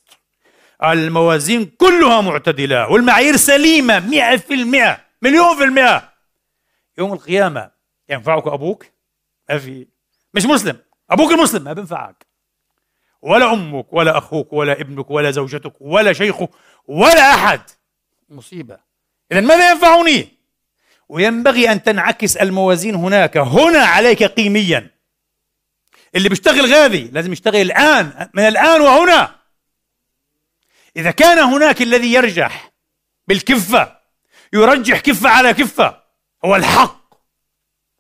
الموازين 0.84 1.65
كلها 1.65 2.22
معتدلة. 2.22 2.89
والمعايير 2.89 3.36
سليمة 3.36 4.00
مئة 4.00 4.38
في 4.38 4.54
المئة 4.54 5.00
مليون 5.22 5.58
في 5.58 5.63
المئة. 5.63 6.10
يوم 6.98 7.13
القيامة 7.13 7.72
ينفعك 8.10 8.48
أبوك؟ 8.48 8.86
ما 9.50 9.58
في. 9.58 9.88
مش 10.34 10.46
مسلم. 10.46 10.78
أبوك 11.10 11.32
المسلم. 11.32 11.63
ما 11.63 11.74
بينفعك. 11.74 12.26
ولا 13.22 13.54
أمك 13.54 13.94
ولا 13.94 14.18
أخوك 14.18 14.54
ولا 14.54 14.82
ابنك 14.82 15.12
ولا 15.12 15.32
زوجتك 15.32 15.74
ولا 15.80 16.13
شيخك 16.13 16.50
ولا 16.88 17.34
أحد. 17.34 17.62
مصيبة. 18.30 18.80
إذا 19.32 19.42
ماذا 19.42 19.72
ينفعني؟ 19.72 20.28
وينبغي 21.10 21.72
أن 21.72 21.84
تنعكس 21.84 22.38
الموازين 22.38 22.96
هناك. 22.96 23.38
هنا 23.38 23.80
عليك 23.80 24.24
قيميا. 24.24 24.89
اللي 26.15 26.30
بيشتغل 26.30 26.74
غاذي 26.74 27.10
لازم 27.13 27.32
يشتغل 27.32 27.56
الآن 27.56 28.30
من 28.34 28.44
الآن 28.44 28.82
وهنا. 28.82 29.36
إذا 30.96 31.12
كان 31.12 31.38
هناك 31.39 31.82
الذي 31.82 32.13
يرجح 32.13 32.72
بالكفة 33.28 34.00
يرجح 34.54 35.00
كفة 35.00 35.30
على 35.30 35.54
كفة 35.54 36.04
هو 36.46 36.56
الحق. 36.56 37.13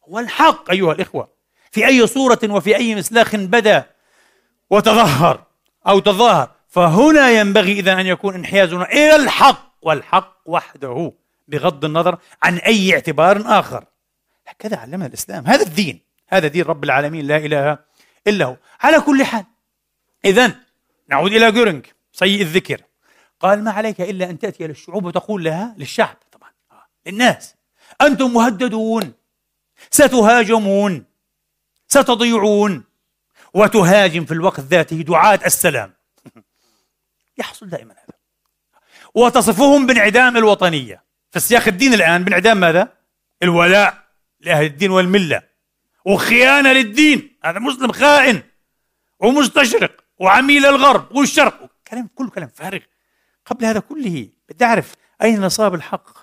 هو 0.09 0.19
الحق 0.19 0.71
أيها 0.71 0.93
الإخوة. 0.93 1.38
في 1.71 1.87
أي 1.87 2.07
صورة 2.07 2.39
وفي 2.43 2.75
أي 2.75 2.95
مسلاخ 2.95 3.35
بدا 3.35 3.89
وتظهر 4.69 5.43
أو 5.87 5.99
تظاهر. 5.99 6.51
فهنا 6.67 7.29
ينبغي 7.31 7.71
إذا 7.71 7.93
أن 7.93 8.05
يكون 8.05 8.35
انحيازنا 8.35 8.91
إلى 8.91 9.15
الحق 9.15 9.75
والحق 9.81 10.37
وحده 10.45 11.13
بغض 11.47 11.85
النظر 11.85 12.17
عن 12.43 12.57
أي 12.57 12.93
اعتبار 12.93 13.59
آخر. 13.59 13.85
هكذا 14.47 14.77
علمنا 14.77 15.05
الإسلام. 15.05 15.47
هذا 15.47 15.63
الدين 15.63 16.01
هذا 16.27 16.47
دين 16.47 16.63
رب 16.63 16.83
العالمين 16.83 17.27
لا 17.27 17.37
إله 17.37 17.77
إلا 18.27 18.45
هو. 18.45 18.57
على 18.81 18.99
كل 18.99 19.23
حال 19.23 19.45
إذا 20.25 20.55
نعود 21.09 21.33
إلى 21.33 21.51
جورنج 21.51 21.85
سيء 22.11 22.41
الذكر. 22.41 22.81
قال 23.39 23.63
ما 23.63 23.71
عليك 23.71 24.01
إلا 24.01 24.29
أن 24.29 24.39
تأتي 24.39 24.67
للشعوب 24.67 25.05
وتقول 25.05 25.43
لها 25.43 25.75
للشعب 25.77 26.17
طبعا. 26.31 26.49
للناس. 27.05 27.55
أنتم 28.01 28.33
مهددون 28.33 29.13
ستهاجمون. 29.91 31.08
ستضيعون. 31.89 32.83
وتهاجم 33.53 34.25
في 34.25 34.31
الوقت 34.31 34.59
ذاته 34.59 35.01
دعاة 35.01 35.39
السلام. 35.45 35.93
يحصل 37.39 37.69
دائما 37.69 37.93
هذا. 37.93 38.17
وتصفهم 39.15 39.87
بانعدام 39.87 40.37
الوطنية. 40.37 41.03
في 41.31 41.39
سياق 41.39 41.67
الدين 41.67 41.93
الآن 41.93 42.23
بانعدام 42.23 42.57
ماذا؟ 42.57 42.93
الولاء 43.43 44.03
لأهل 44.39 44.65
الدين 44.65 44.91
والملة. 44.91 45.41
وخيانة 46.05 46.73
للدين. 46.73 47.37
هذا 47.43 47.59
مسلم 47.59 47.91
خائن. 47.91 48.41
ومستشرق. 49.19 50.03
وعميل 50.19 50.65
الغرب. 50.65 51.15
والشرق. 51.15 51.69
كلام 51.87 52.09
كله 52.15 52.29
كلام 52.29 52.49
فارغ. 52.49 52.79
قبل 53.45 53.65
هذا 53.65 53.79
كله 53.79 54.29
بدي 54.49 54.65
أعرف 54.65 54.95
أين 55.21 55.41
نصاب 55.41 55.75
الحق؟ 55.75 56.17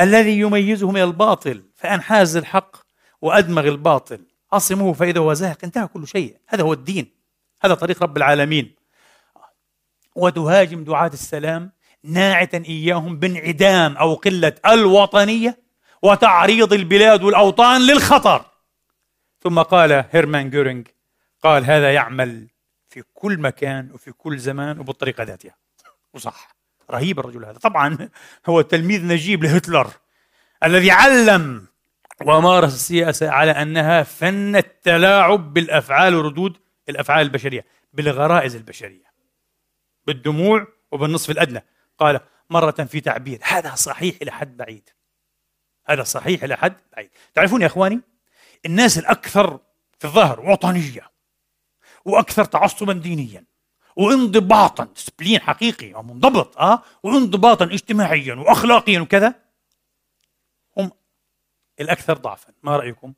الذي 0.00 0.38
يميزه 0.38 0.90
من 0.90 1.02
الباطل 1.02 1.64
فأنحاز 1.76 2.36
الحق 2.36 2.76
وأدمغ 3.20 3.68
الباطل. 3.68 4.35
عصمه 4.52 4.92
فإذا 4.92 5.20
هو 5.20 5.34
زاهق 5.34 5.58
انتهى 5.64 5.86
كل 5.86 6.08
شيء. 6.08 6.36
هذا 6.48 6.62
هو 6.62 6.72
الدين. 6.72 7.10
هذا 7.62 7.74
طريق 7.74 8.02
رب 8.02 8.16
العالمين. 8.16 8.74
وتهاجم 10.14 10.84
دعاة 10.84 11.10
السلام 11.12 11.72
ناعتا 12.02 12.62
إياهم 12.68 13.18
بانعدام 13.18 13.96
أو 13.96 14.14
قلة 14.14 14.54
الوطنية 14.66 15.58
وتعريض 16.02 16.72
البلاد 16.72 17.22
والأوطان 17.22 17.80
للخطر. 17.86 18.44
ثم 19.42 19.62
قال 19.62 20.04
هيرمان 20.10 20.50
جورينج 20.50 20.88
قال 21.42 21.64
هذا 21.64 21.94
يعمل 21.94 22.48
في 22.88 23.02
كل 23.14 23.38
مكان 23.38 23.90
وفي 23.92 24.12
كل 24.12 24.38
زمان 24.38 24.80
وبالطريقة 24.80 25.24
ذاتها. 25.24 25.56
وصح. 26.14 26.56
رهيب 26.90 27.20
الرجل 27.20 27.44
هذا. 27.44 27.58
طبعا 27.58 28.08
هو 28.46 28.60
تلميذ 28.60 29.06
نجيب 29.06 29.44
لهتلر 29.44 29.90
الذي 30.64 30.90
علم 30.90 31.66
ومارس 32.24 32.74
السياسة 32.74 33.30
على 33.30 33.50
أنها 33.50 34.02
فن 34.02 34.56
التلاعب 34.56 35.54
بالأفعال 35.54 36.14
وردود 36.14 36.58
الأفعال 36.88 37.26
البشرية 37.26 37.64
بالغرائز 37.92 38.56
البشرية 38.56 39.06
بالدموع 40.06 40.66
وبالنصف 40.92 41.30
الأدنى. 41.30 41.64
قال 41.98 42.20
مرة 42.50 42.70
في 42.70 43.00
تعبير 43.00 43.38
هذا 43.42 43.74
صحيح 43.74 44.16
إلى 44.22 44.30
حد 44.30 44.56
بعيد. 44.56 44.90
هذا 45.86 46.02
صحيح 46.02 46.42
إلى 46.42 46.56
حد 46.56 46.76
بعيد. 46.96 47.10
تعرفون 47.34 47.62
يا 47.62 47.66
إخواني 47.66 48.00
الناس 48.66 48.98
الأكثر 48.98 49.60
في 49.98 50.04
الظاهر 50.04 50.40
وطنية 50.40 51.10
وأكثر 52.04 52.44
تعصبا 52.44 52.92
دينيا 52.92 53.44
وانضباطا 53.96 54.84
ديسبلين 54.84 55.40
حقيقي 55.40 55.94
ومنضبط 55.94 56.58
آه 56.58 56.82
وانضباطا 57.02 57.64
اجتماعيا 57.64 58.34
واخلاقيا 58.34 59.00
وكذا 59.00 59.34
الأكثر 61.80 62.16
ضعفا 62.16 62.52
ما 62.62 62.76
رأيكم؟ 62.76 63.14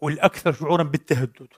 والأكثر 0.00 0.52
شعورا 0.52 0.82
بالتهدد 0.82 1.48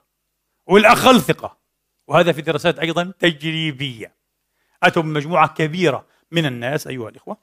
والأقل 0.67 1.21
ثقة. 1.21 1.59
وهذا 2.07 2.33
في 2.33 2.43
دراسات 2.43 2.79
أيضا 2.79 3.13
تجريبية. 3.19 4.15
أتوا 4.83 5.03
بمجموعة 5.03 5.49
كبيرة 5.55 6.07
من 6.31 6.47
الناس 6.47 6.87
أيها 6.87 7.09
الإخوة. 7.09 7.37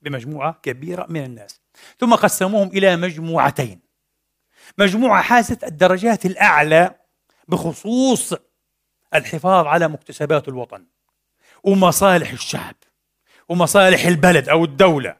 بمجموعة 0.00 0.58
كبيرة 0.62 1.06
من 1.08 1.24
الناس. 1.24 1.60
ثم 1.98 2.14
قسموهم 2.14 2.68
إلى 2.68 2.96
مجموعتين. 2.96 3.80
مجموعة 4.78 5.22
حازت 5.22 5.64
الدرجات 5.64 6.26
الأعلى 6.26 6.94
بخصوص 7.48 8.34
الحفاظ 9.14 9.66
على 9.66 9.88
مكتسبات 9.88 10.48
الوطن 10.48 10.86
ومصالح 11.64 12.30
الشعب 12.30 12.74
ومصالح 13.48 14.04
البلد 14.04 14.48
أو 14.48 14.64
الدولة. 14.64 15.16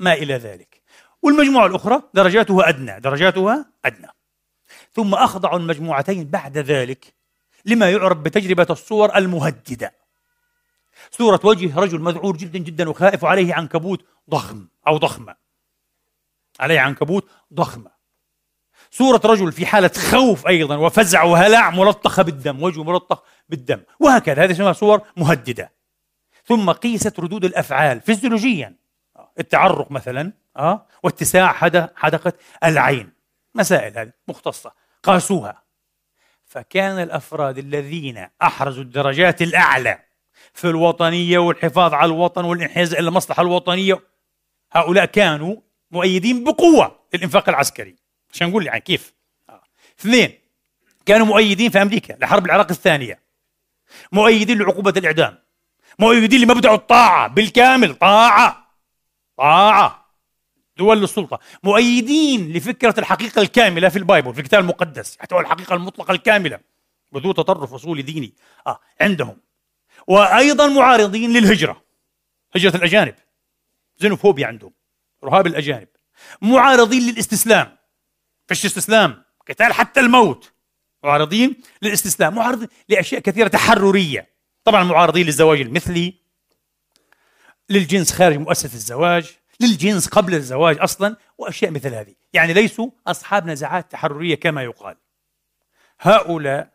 وما 0.00 0.12
إلى 0.12 0.34
ذلك. 0.34 0.82
والمجموعة 1.22 1.66
الأخرى 1.66 2.02
درجاتها 2.14 2.68
أدنى 2.68 3.00
درجاتها 3.00 3.72
أدنى. 3.84 4.08
ثم 4.92 5.14
اخضعوا 5.14 5.58
المجموعتين 5.58 6.24
بعد 6.24 6.58
ذلك 6.58 7.14
لما 7.64 7.90
يعرف 7.90 8.18
بتجربة 8.18 8.66
الصور 8.70 9.16
المهددة. 9.16 9.94
صورة 11.10 11.40
وجه 11.44 11.78
رجل 11.78 12.00
مذعور 12.00 12.36
جدا 12.36 12.58
جدا 12.58 12.88
وخائف 12.88 13.24
وعليه 13.24 13.54
عنكبوت 13.54 14.04
ضخم 14.30 14.68
أو 14.88 14.96
ضخمة. 14.96 15.36
عليه 16.60 16.80
عنكبوت 16.80 17.30
ضخمة. 17.54 17.90
صورة 18.90 19.20
رجل 19.24 19.52
في 19.52 19.66
حالة 19.66 19.90
خوف 20.10 20.46
أيضا 20.46 20.76
وفزع 20.76 21.22
وهلع 21.22 21.70
ملطخة 21.70 22.22
بالدم 22.22 22.62
وجهه 22.62 22.82
ملطخ 22.82 23.22
بالدم. 23.48 23.82
وهكذا 24.00 24.44
هذه 24.44 24.50
اسمها 24.50 24.72
صور 24.72 25.00
مهددة. 25.16 25.72
ثم 26.44 26.70
قيست 26.70 27.20
ردود 27.20 27.44
الأفعال 27.44 28.00
فيزيولوجيا. 28.00 28.79
التعرق 29.40 29.90
مثلا 29.90 30.32
أه؟ 30.56 30.86
واتساع 31.02 31.52
حدقة 31.96 32.32
العين. 32.64 33.12
مسائل 33.54 33.98
هذه 33.98 34.12
مختصة. 34.28 34.72
قاسوها. 35.02 35.62
فكان 36.46 37.02
الأفراد 37.02 37.58
الذين 37.58 38.26
أحرزوا 38.42 38.82
الدرجات 38.82 39.42
الأعلى 39.42 39.98
في 40.54 40.68
الوطنية 40.68 41.38
والحفاظ 41.38 41.94
على 41.94 42.12
الوطن 42.12 42.44
والإنحياز 42.44 42.94
إلى 42.94 43.08
المصلحة 43.08 43.42
الوطنية 43.42 44.00
هؤلاء 44.72 45.04
كانوا 45.04 45.56
مؤيدين 45.90 46.44
بقوة 46.44 46.98
للإنفاق 47.14 47.48
العسكري. 47.48 47.96
عشان 48.32 48.48
نقول 48.48 48.66
يعني 48.66 48.80
كيف؟ 48.80 49.14
آه. 49.48 49.62
اثنين 50.00 50.38
كانوا 51.06 51.26
مؤيدين 51.26 51.70
في 51.70 51.82
أمريكا 51.82 52.12
لحرب 52.12 52.46
العراق 52.46 52.70
الثانية. 52.70 53.20
مؤيدين 54.12 54.58
لعقوبة 54.58 54.94
الإعدام. 54.96 55.38
مؤيدين 55.98 56.40
لمبدأ 56.40 56.74
الطاعة 56.74 57.28
بالكامل 57.28 57.94
طاعة. 57.94 58.69
طاعه 59.40 60.06
دول 60.76 61.00
للسلطة. 61.00 61.40
مؤيدين 61.62 62.52
لفكرة 62.52 62.94
الحقيقة 62.98 63.42
الكاملة 63.42 63.88
في 63.88 63.98
البايبل 63.98 64.34
في 64.34 64.40
الكتاب 64.40 64.60
المقدس 64.60 65.18
حتى 65.18 65.38
الحقيقة 65.38 65.74
المطلقة 65.74 66.12
الكاملة 66.12 66.60
بدون 67.12 67.34
تطرف 67.34 67.74
اصولي 67.74 68.02
ديني 68.02 68.34
آه 68.66 68.80
عندهم. 69.00 69.36
وأيضا 70.06 70.66
معارضين 70.66 71.32
للهجرة 71.32 71.82
هجرة 72.54 72.76
الأجانب. 72.76 73.14
زينوفوبيا 73.98 74.46
عندهم 74.46 74.72
رهاب 75.24 75.46
الأجانب. 75.46 75.88
معارضين 76.42 77.02
للاستسلام 77.02 77.76
فيش 78.48 78.64
استسلام؟ 78.64 79.24
قتال 79.48 79.72
حتى 79.72 80.00
الموت. 80.00 80.52
معارضين 81.04 81.56
للاستسلام 81.82 82.34
معارضين 82.34 82.68
لأشياء 82.88 83.20
كثيرة 83.20 83.48
تحررية. 83.48 84.28
طبعا 84.64 84.84
معارضين 84.84 85.26
للزواج 85.26 85.60
المثلي 85.60 86.19
للجنس 87.70 88.12
خارج 88.12 88.36
مؤسسة 88.36 88.74
الزواج 88.74 89.36
للجنس 89.60 90.08
قبل 90.08 90.34
الزواج 90.34 90.76
أصلا 90.80 91.16
وأشياء 91.38 91.70
مثل 91.70 91.94
هذه. 91.94 92.14
يعني 92.32 92.52
ليسوا 92.52 92.90
أصحاب 93.06 93.46
نزعات 93.46 93.92
تحررية 93.92 94.34
كما 94.34 94.62
يقال. 94.62 94.96
هؤلاء 96.00 96.72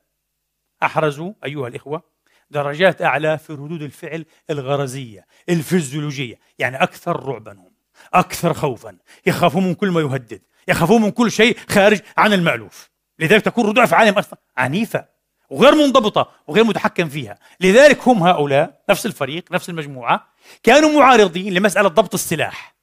أحرزوا 0.84 1.34
أيها 1.46 1.68
الإخوة 1.68 2.04
درجات 2.52 3.02
أعلى 3.02 3.38
في 3.38 3.54
ردود 3.54 3.82
الفعل 3.82 4.26
الغرزية 4.50 5.26
الفيزيولوجية. 5.50 6.40
يعني 6.60 6.84
أكثر 6.84 7.26
رعبا 7.26 7.52
هم 7.52 7.72
أكثر 8.14 8.54
خوفا. 8.54 8.98
يخافون 9.26 9.64
من 9.64 9.74
كل 9.74 9.92
ما 9.92 10.02
يهدد 10.02 10.42
يخافون 10.68 11.02
من 11.02 11.12
كل 11.12 11.32
شيء 11.32 11.58
خارج 11.70 12.00
عن 12.18 12.34
المألوف. 12.34 12.90
لذلك 13.20 13.42
تكون 13.42 13.64
ردود 13.64 13.80
أفعالهم 13.80 14.14
أصلا 14.14 14.40
عنيفة. 14.58 15.15
وغير 15.50 15.76
منضبطة 15.76 16.32
وغير 16.48 16.64
متحكم 16.64 17.10
فيها. 17.10 17.40
لذلك 17.60 18.08
هم 18.08 18.24
هؤلاء 18.24 18.82
نفس 18.90 19.06
الفريق 19.06 19.52
نفس 19.52 19.70
المجموعة 19.70 20.28
كانوا 20.64 21.00
معارضين 21.00 21.54
لمسألة 21.54 21.90
ضبط 21.90 22.14
السلاح. 22.14 22.76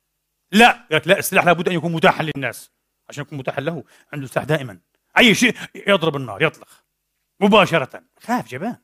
لا 0.52 0.86
قالت 0.92 1.06
لا 1.06 1.18
السلاح 1.18 1.44
لابد 1.44 1.68
أن 1.68 1.74
يكون 1.74 1.92
متاحا 1.92 2.22
للناس 2.22 2.70
عشان 3.08 3.22
يكون 3.22 3.38
متاحا 3.38 3.60
له 3.60 3.84
عنده 4.12 4.26
سلاح 4.26 4.44
دائما. 4.44 4.78
أي 5.18 5.34
شيء 5.34 5.56
يضرب 5.86 6.16
النار 6.16 6.42
يطلق. 6.42 6.68
مباشرة. 7.40 8.02
خاف 8.20 8.48
جبان. 8.48 8.76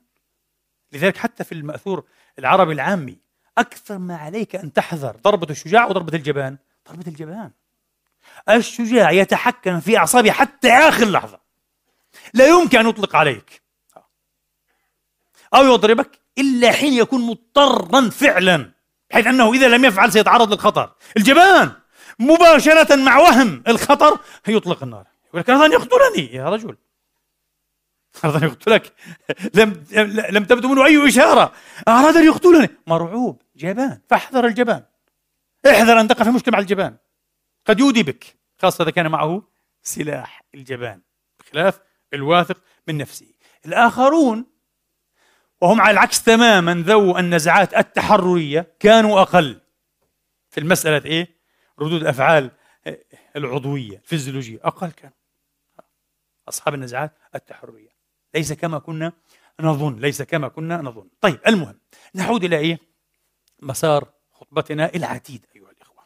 لذلك 0.92 1.16
حتى 1.16 1.44
في 1.44 1.52
المأثور 1.52 2.04
العربي 2.38 2.72
العامي 2.72 3.18
أكثر 3.58 3.98
ما 3.98 4.16
عليك 4.16 4.56
أن 4.56 4.72
تحذر 4.72 5.16
ضربة 5.16 5.46
الشجاع 5.50 5.86
وضربة 5.86 6.16
الجبان. 6.16 6.58
ضربة 6.88 7.04
الجبان. 7.06 7.50
الشجاع 8.48 9.10
يتحكم 9.10 9.80
في 9.80 9.98
أعصابه 9.98 10.30
حتى 10.30 10.72
آخر 10.72 11.04
لحظة. 11.04 11.40
لا 12.34 12.46
يمكن 12.46 12.78
أن 12.78 12.88
يطلق 12.88 13.16
عليك. 13.16 13.62
أو 15.54 15.74
يضربك 15.74 16.20
إلا 16.38 16.72
حين 16.72 16.92
يكون 16.92 17.20
مضطرا 17.20 18.10
فعلا 18.10 18.70
بحيث 19.10 19.26
أنه 19.26 19.52
إذا 19.52 19.68
لم 19.68 19.84
يفعل 19.84 20.12
سيتعرض 20.12 20.52
للخطر. 20.52 20.94
الجبان 21.16 21.72
مباشرة 22.18 22.96
مع 22.96 23.18
وهم 23.18 23.62
الخطر 23.68 24.18
يطلق 24.48 24.82
النار. 24.82 25.06
يقول 25.28 25.40
لك 25.40 25.50
أراد 25.50 25.62
أن 25.62 25.72
يقتلني 25.72 26.34
يا 26.34 26.48
رجل. 26.48 26.76
أراد 28.24 28.42
أن 28.42 28.48
يقتلك. 28.48 28.94
لم 29.54 29.84
لم 30.30 30.44
تبدو 30.44 30.68
منه 30.68 30.86
أي 30.86 31.08
إشارة. 31.08 31.52
أراد 31.88 32.16
أن 32.16 32.24
يقتلني. 32.24 32.68
مرعوب 32.86 33.42
جبان. 33.56 34.00
فاحذر 34.08 34.46
الجبان. 34.46 34.84
احذر 35.70 36.00
أن 36.00 36.08
تقع 36.08 36.24
في 36.24 36.30
مشكلة 36.30 36.52
مع 36.52 36.58
الجبان. 36.58 36.96
قد 37.66 37.80
يودي 37.80 38.02
بك. 38.02 38.36
خاصة 38.58 38.82
إذا 38.82 38.90
كان 38.90 39.08
معه 39.08 39.42
سلاح 39.82 40.44
الجبان 40.54 41.00
بخلاف 41.40 41.80
الواثق 42.14 42.56
من 42.88 42.96
نفسه. 42.96 43.26
الآخرون 43.66 44.46
وهم 45.60 45.80
على 45.80 45.90
العكس 45.90 46.22
تماما 46.22 46.74
ذو 46.86 47.18
النزعات 47.18 47.74
التحررية 47.76 48.74
كانوا 48.80 49.20
أقل. 49.20 49.60
في 50.50 50.60
المسألة 50.60 51.04
إيه؟ 51.04 51.38
ردود 51.78 52.02
الأفعال 52.02 52.50
العضوية 53.36 53.96
الفيزيولوجية 53.96 54.60
أقل 54.62 54.90
كانوا 54.90 55.16
أصحاب 56.48 56.74
النزعات 56.74 57.18
التحررية. 57.34 57.88
ليس 58.34 58.52
كما 58.52 58.78
كنا 58.78 59.12
نظن 59.60 59.96
ليس 59.96 60.22
كما 60.22 60.48
كنا 60.48 60.76
نظن. 60.82 61.08
طيب 61.20 61.40
المهم 61.46 61.80
نعود 62.14 62.44
إلى 62.44 62.58
إيه؟ 62.58 62.78
مسار 63.62 64.12
خطبتنا 64.32 64.94
العديد 64.94 65.46
أيها 65.56 65.70
الإخوة. 65.70 66.04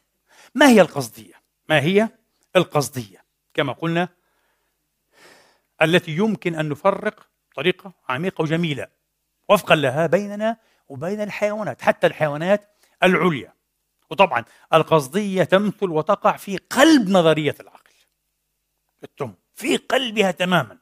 ما 0.54 0.68
هي 0.68 0.80
القصدية؟ 0.80 1.34
ما 1.68 1.80
هي 1.80 2.08
القصدية؟ 2.56 3.24
كما 3.54 3.72
قلنا 3.72 4.08
التي 5.82 6.16
يمكن 6.16 6.54
أن 6.54 6.68
نفرق 6.68 7.28
بطريقة 7.52 7.92
عميقة 8.08 8.42
وجميلة. 8.42 9.01
وفقا 9.48 9.74
لها 9.74 10.06
بيننا 10.06 10.56
وبين 10.88 11.20
الحيوانات 11.20 11.82
حتى 11.82 12.06
الحيوانات 12.06 12.76
العليا. 13.02 13.54
وطبعا 14.10 14.44
القصدية 14.74 15.44
تمثل 15.44 15.90
وتقع 15.90 16.36
في 16.36 16.56
قلب 16.56 17.08
نظرية 17.08 17.54
العقل. 17.60 17.94
التم 19.04 19.34
في 19.54 19.76
قلبها 19.76 20.30
تماما. 20.30 20.78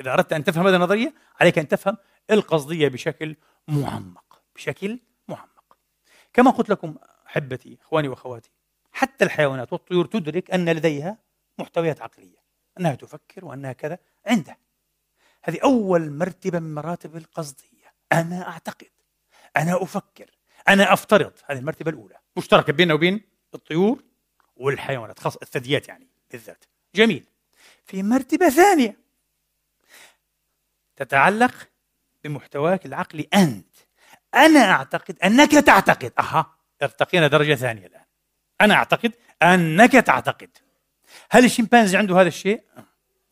إذا 0.00 0.12
أردت 0.12 0.32
أن 0.32 0.44
تفهم 0.44 0.66
هذه 0.66 0.76
النظرية 0.76 1.14
عليك 1.40 1.58
أن 1.58 1.68
تفهم 1.68 1.96
القصدية 2.30 2.88
بشكل 2.88 3.36
معمق 3.68 4.42
بشكل 4.54 4.98
معمق. 5.28 5.76
كما 6.32 6.50
قلت 6.50 6.70
لكم 6.70 6.96
أحبتي 7.26 7.78
إخواني 7.82 8.08
وأخواتي 8.08 8.50
حتى 8.92 9.24
الحيوانات 9.24 9.72
والطيور 9.72 10.06
تدرك 10.06 10.50
أن 10.50 10.68
لديها 10.68 11.18
محتويات 11.58 12.02
عقلية 12.02 12.38
أنها 12.80 12.94
تفكر 12.94 13.44
وأنها 13.44 13.72
كذا 13.72 13.98
عندها. 14.26 14.56
هذه 15.44 15.58
أول 15.64 16.10
مرتبة 16.12 16.58
من 16.58 16.74
مراتب 16.74 17.16
القصدية. 17.16 17.94
أنا 18.12 18.48
أعتقد 18.48 18.90
أنا 19.56 19.82
أفكر 19.82 20.30
أنا 20.68 20.92
أفترض 20.92 21.32
هذه 21.46 21.58
المرتبة 21.58 21.90
الأولى 21.90 22.16
مشتركة 22.36 22.72
بيننا 22.72 22.94
وبين 22.94 23.20
الطيور 23.54 24.02
والحيوانات 24.56 25.18
خاصة 25.18 25.38
الثدييات 25.42 25.88
يعني 25.88 26.08
بالذات. 26.30 26.64
جميل. 26.94 27.24
في 27.84 28.02
مرتبة 28.02 28.48
ثانية 28.48 28.96
تتعلق 30.96 31.54
بمحتواك 32.24 32.86
العقلي 32.86 33.28
أنت. 33.34 33.76
أنا 34.34 34.70
أعتقد 34.70 35.18
أنك 35.24 35.50
تعتقد. 35.50 36.12
أها 36.18 36.54
ارتقينا 36.82 37.28
درجة 37.28 37.54
ثانية 37.54 37.86
الآن. 37.86 38.04
أنا 38.60 38.74
أعتقد 38.74 39.14
أنك 39.42 39.92
تعتقد. 39.92 40.50
هل 41.30 41.44
الشمبانزي 41.44 41.96
عنده 41.96 42.20
هذا 42.20 42.28
الشيء؟ 42.28 42.62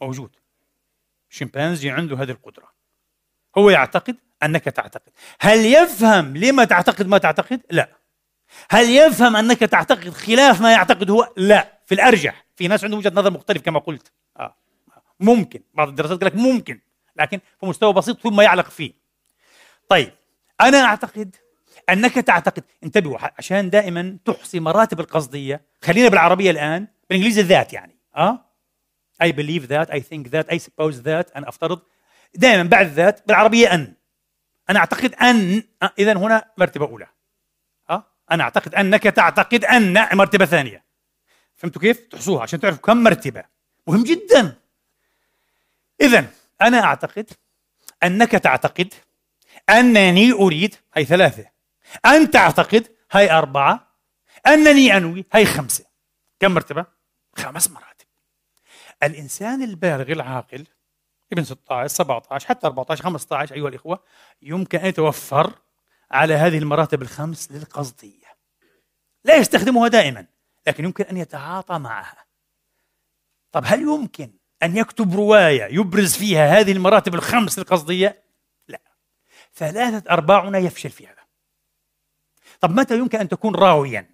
موجود. 0.01 0.37
الشمبانزي 1.31 1.91
عنده 1.91 2.17
هذه 2.17 2.31
القدرة. 2.31 2.69
هو 3.59 3.71
يعتقد 3.71 4.17
أنك 4.43 4.65
تعتقد. 4.65 5.13
هل 5.41 5.67
يفهم 5.67 6.37
لما 6.37 6.65
تعتقد 6.65 7.07
ما 7.07 7.19
تعتقد؟ 7.19 7.61
لا. 7.71 7.89
هل 8.71 8.91
يفهم 8.91 9.37
أنك 9.37 9.59
تعتقد 9.59 10.11
خلاف 10.11 10.61
ما 10.61 10.73
يعتقد 10.73 11.11
هو؟ 11.11 11.33
لا. 11.37 11.79
في 11.87 11.95
الأرجح. 11.95 12.47
في 12.57 12.69
ناس 12.69 12.85
عندهم 12.85 12.99
وجهة 12.99 13.13
نظر 13.15 13.31
مختلف 13.31 13.63
كما 13.63 13.79
قلت. 13.79 14.13
آه. 14.37 14.57
ممكن. 15.21 15.61
بعض 15.75 15.89
الدراسات 15.89 16.21
قال 16.21 16.27
لك 16.27 16.37
ممكن. 16.37 16.81
لكن 17.17 17.41
في 17.61 17.67
مستوى 17.67 17.93
بسيط 17.93 18.21
ثم 18.21 18.41
يعلق 18.41 18.71
فيه. 18.71 18.93
طيب. 19.89 20.13
أنا 20.61 20.85
أعتقد 20.85 21.37
أنك 21.91 22.15
تعتقد. 22.15 22.65
انتبهوا 22.85 23.19
عشان 23.39 23.71
دائما 23.71 24.19
تحصي 24.25 24.61
مراتب 24.61 25.01
القصدية 25.01 25.63
خلينا 25.83 26.09
بالعربية 26.09 26.51
الآن 26.51 26.87
بالإنجليزي 27.09 27.43
ذات 27.43 27.73
يعني. 27.73 27.99
أه. 28.17 28.46
I 29.23 29.33
believe 29.33 29.69
that 29.69 29.91
I 29.91 30.01
think 30.01 30.31
that 30.31 30.47
I 30.51 30.59
suppose 30.59 31.03
that 31.03 31.37
أنا 31.37 31.49
أفترض. 31.49 31.81
دائما 32.35 32.63
بعد 32.63 32.87
ذات 32.87 33.27
بالعربية 33.27 33.75
أن. 33.75 33.95
أنا 34.71 34.79
أعتقد 34.79 35.15
أن؟ 35.15 35.63
إذا 35.99 36.13
هنا 36.13 36.45
مرتبة 36.59 36.87
أولى. 36.87 37.07
أه؟ 37.91 38.05
أنا 38.31 38.43
أعتقد 38.45 38.75
أنك 38.75 39.03
تعتقد 39.03 39.65
أن 39.65 40.17
مرتبة 40.17 40.45
ثانية. 40.45 40.85
فهمتوا 41.55 41.83
كيف؟ 41.83 41.99
تحصوها 41.99 42.43
عشان 42.43 42.61
تعرفوا 42.61 42.81
كم 42.83 42.97
مرتبة. 43.03 43.45
مهم 43.87 44.05
جدا. 44.05 44.55
إذا 46.01 46.27
أنا 46.63 46.85
أعتقد 46.85 47.31
أنك 48.03 48.31
تعتقد 48.31 48.95
أنني 49.71 50.33
أريد 50.33 50.75
هي 50.95 51.05
ثلاثة. 51.05 51.47
أن 52.07 52.31
تعتقد 52.31 52.87
هي 53.13 53.31
أربعة. 53.31 53.97
أنني 54.47 54.97
أنوي 54.97 55.25
هي 55.33 55.45
خمسة. 55.45 55.85
كم 56.41 56.55
مرتبة؟ 56.55 56.87
خمس 57.37 57.71
مراتب 57.71 57.96
الإنسان 59.03 59.63
البالغ 59.63 60.13
العاقل 60.13 60.67
ابن 61.33 61.45
16 61.45 61.87
17 61.87 62.49
حتى 62.49 62.67
14 62.67 63.05
15 63.05 63.55
أيها 63.55 63.69
الإخوة 63.69 64.03
يمكن 64.43 64.79
أن 64.79 64.87
يتوفر 64.87 65.53
على 66.11 66.35
هذه 66.35 66.59
المراتب 66.59 67.03
الخمس 67.03 67.53
للقصدية. 67.53 68.27
لا 69.25 69.37
يستخدمها 69.37 69.89
دائما 69.89 70.27
لكن 70.67 70.85
يمكن 70.85 71.05
أن 71.05 71.17
يتعاطى 71.17 71.79
معها. 71.79 72.27
طب 73.53 73.63
هل 73.67 73.81
يمكن 73.83 74.31
أن 74.63 74.77
يكتب 74.77 75.15
رواية 75.15 75.65
يبرز 75.65 76.17
فيها 76.17 76.61
هذه 76.61 76.73
المراتب 76.73 77.15
الخمس 77.15 77.59
القصدية؟ 77.59 78.23
لا. 78.69 78.81
ثلاثة 79.55 80.11
أرباعنا 80.11 80.59
يفشل 80.59 80.91
في 80.91 81.07
هذا. 81.07 81.27
طب 82.61 82.71
متى 82.71 82.99
يمكن 82.99 83.19
أن 83.19 83.29
تكون 83.29 83.55
راويا 83.55 84.11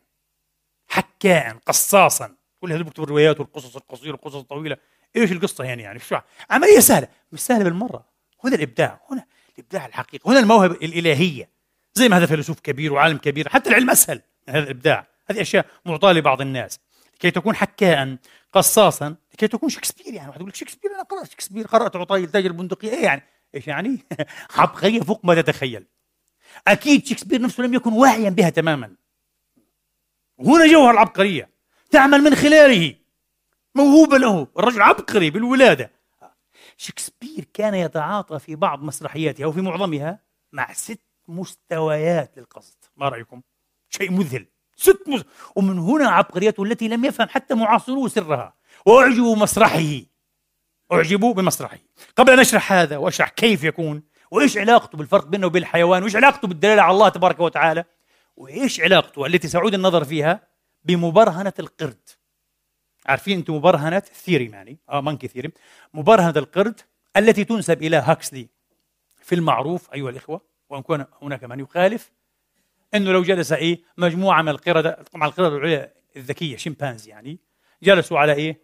حكاء 0.87 1.57
قصاصا؟ 1.67 2.37
كل 2.63 2.73
هذول 2.73 2.85
بيكتبوا 2.85 3.05
الروايات 3.05 3.41
والقصص 3.41 3.77
القصيرة 3.77 4.13
والقصص 4.13 4.37
الطويلة 4.37 4.77
إيش 5.17 5.33
القصة 5.33 5.65
يعني؟ 5.65 5.83
يعني 5.83 5.99
شو؟ 5.99 6.17
عملية 6.51 6.81
سهلة. 6.81 7.09
مش 7.33 7.41
سهلة 7.41 7.65
بالمرة. 7.65 8.05
هنا 8.45 8.55
الإبداع. 8.55 9.01
هنا 9.11 9.25
الإبداع 9.59 9.87
الحقيقي. 9.87 10.31
هنا 10.31 10.39
الموهبة 10.39 10.75
الإلهية. 10.75 11.49
زي 11.95 12.09
ما 12.09 12.17
هذا 12.19 12.27
فيلسوف 12.27 12.61
كبير 12.61 12.93
وعالم 12.93 13.19
كبير. 13.19 13.49
حتى 13.49 13.71
العلم 13.71 13.91
أسهل 13.91 14.23
من 14.49 14.55
هذا 14.55 14.65
الإبداع. 14.65 15.07
هذه 15.31 15.41
أشياء 15.41 15.67
معطاة 15.87 16.13
لبعض 16.13 16.41
الناس. 16.41 16.81
لكي 17.15 17.31
تكون 17.31 17.57
حكاء 17.57 18.17
قصاصا. 18.53 19.15
لكي 19.35 19.49
تكون 19.49 19.69
شكسبير 19.69 20.15
يعني. 20.15 20.29
واحد 20.29 20.41
يقول 20.41 20.57
شكسبير 20.57 20.91
أنا 20.95 21.03
قرأت 21.03 21.31
شكسبير. 21.31 21.67
قرأت 21.67 21.97
عطاي 21.97 22.25
التاجر 22.25 22.51
البندقية. 22.51 22.91
إيه 22.91 23.05
يعني؟ 23.05 23.23
إيش 23.55 23.69
يعني؟ 23.69 23.99
عبقريه 24.59 25.01
فوق 25.01 25.25
ما 25.25 25.43
تتخيل. 25.43 25.87
أكيد 26.69 27.07
شكسبير 27.07 27.43
نفسه 27.43 27.63
لم 27.63 27.75
يكن 27.75 27.93
واعيا 27.93 28.31
بها 28.31 28.51
تماما. 28.51 28.95
هنا 30.39 30.73
جوهر 30.73 30.91
العبقرية. 30.91 31.52
تعمل 31.93 32.21
من 32.21 32.35
خلاله. 32.35 32.95
موهوبه 33.75 34.19
له. 34.19 34.47
الرجل 34.59 34.83
عبقري 34.83 35.31
بالولادة. 35.31 35.91
شكسبير 36.77 37.49
كان 37.55 37.75
يتعاطى 37.75 38.39
في 38.39 38.57
بعض 38.57 38.83
مسرحياته 38.83 39.45
أو 39.45 39.53
في 39.53 39.61
معظمها 39.61 40.19
مع 40.53 40.73
ست 40.73 41.01
مستويات 41.29 42.33
للقصد. 42.37 42.77
ما 42.97 43.09
رأيكم؟ 43.09 43.43
شيء 43.89 44.11
مذهل. 44.13 44.47
ست 44.77 45.03
مز... 45.09 45.25
ومن 45.57 45.79
هنا 45.79 46.11
عبقريته 46.11 46.63
التي 46.63 46.89
لم 46.89 47.05
يفهم 47.05 47.29
حتى 47.29 47.55
معاصروه 47.55 48.09
سرها. 48.09 48.55
وأعجبوا 48.87 49.37
مسرحه 49.37 50.01
أعجبوا 50.93 51.35
بمسرحه. 51.35 51.79
قبل 52.17 52.33
أن 52.33 52.41
أشرح 52.41 52.73
هذا 52.73 52.97
وأشرح 52.97 53.29
كيف 53.29 53.65
يكون 53.65 54.03
وإيش 54.31 54.59
علاقته 54.59 54.99
بالفرق 54.99 55.27
بينه 55.27 55.47
وبين 55.47 55.63
الحيوان 55.63 56.03
وإيش 56.03 56.17
علاقته 56.17 56.49
بالدلالة 56.49 56.83
على 56.83 56.93
الله 56.93 57.09
تبارك 57.09 57.41
وتعالى 57.41 57.85
وإيش 58.37 58.81
علاقته 58.81 59.27
التي 59.27 59.49
سأعود 59.49 59.75
النظر 59.75 60.05
فيها 60.05 60.52
بمبرهنة 60.85 61.53
القرد. 61.59 62.09
عارفين 63.07 63.39
أنتم 63.39 63.55
مبرهنة 63.55 64.01
theory 64.01 64.51
يعني؟ 64.51 64.79
آه 64.89 65.01
monkey 65.01 65.29
theory 65.29 65.53
مبرهنة 65.95 66.35
القرد 66.37 66.81
التي 67.17 67.45
تنسب 67.45 67.83
إلى 67.83 67.97
هاكسلي 67.97 68.49
في 69.23 69.35
المعروف 69.35 69.95
أيها 69.95 70.11
الإخوة 70.11 70.41
وإن 70.71 70.83
كان 70.83 71.07
هناك 71.23 71.45
من 71.45 71.61
يخالف 71.61 72.11
إنه 72.95 73.13
لو 73.13 73.23
جلس 73.23 73.53
إيه 73.53 73.81
مجموعة 73.97 74.43
من 74.43 74.49
القردة 74.49 75.03
طبعا 75.13 75.29
القردة 75.29 75.57
العليا 75.57 75.93
الذكية 76.17 76.57
شمبانزي 76.57 77.11
يعني 77.11 77.39
جلسوا 77.83 78.19
على 78.19 78.33
إيه 78.33 78.61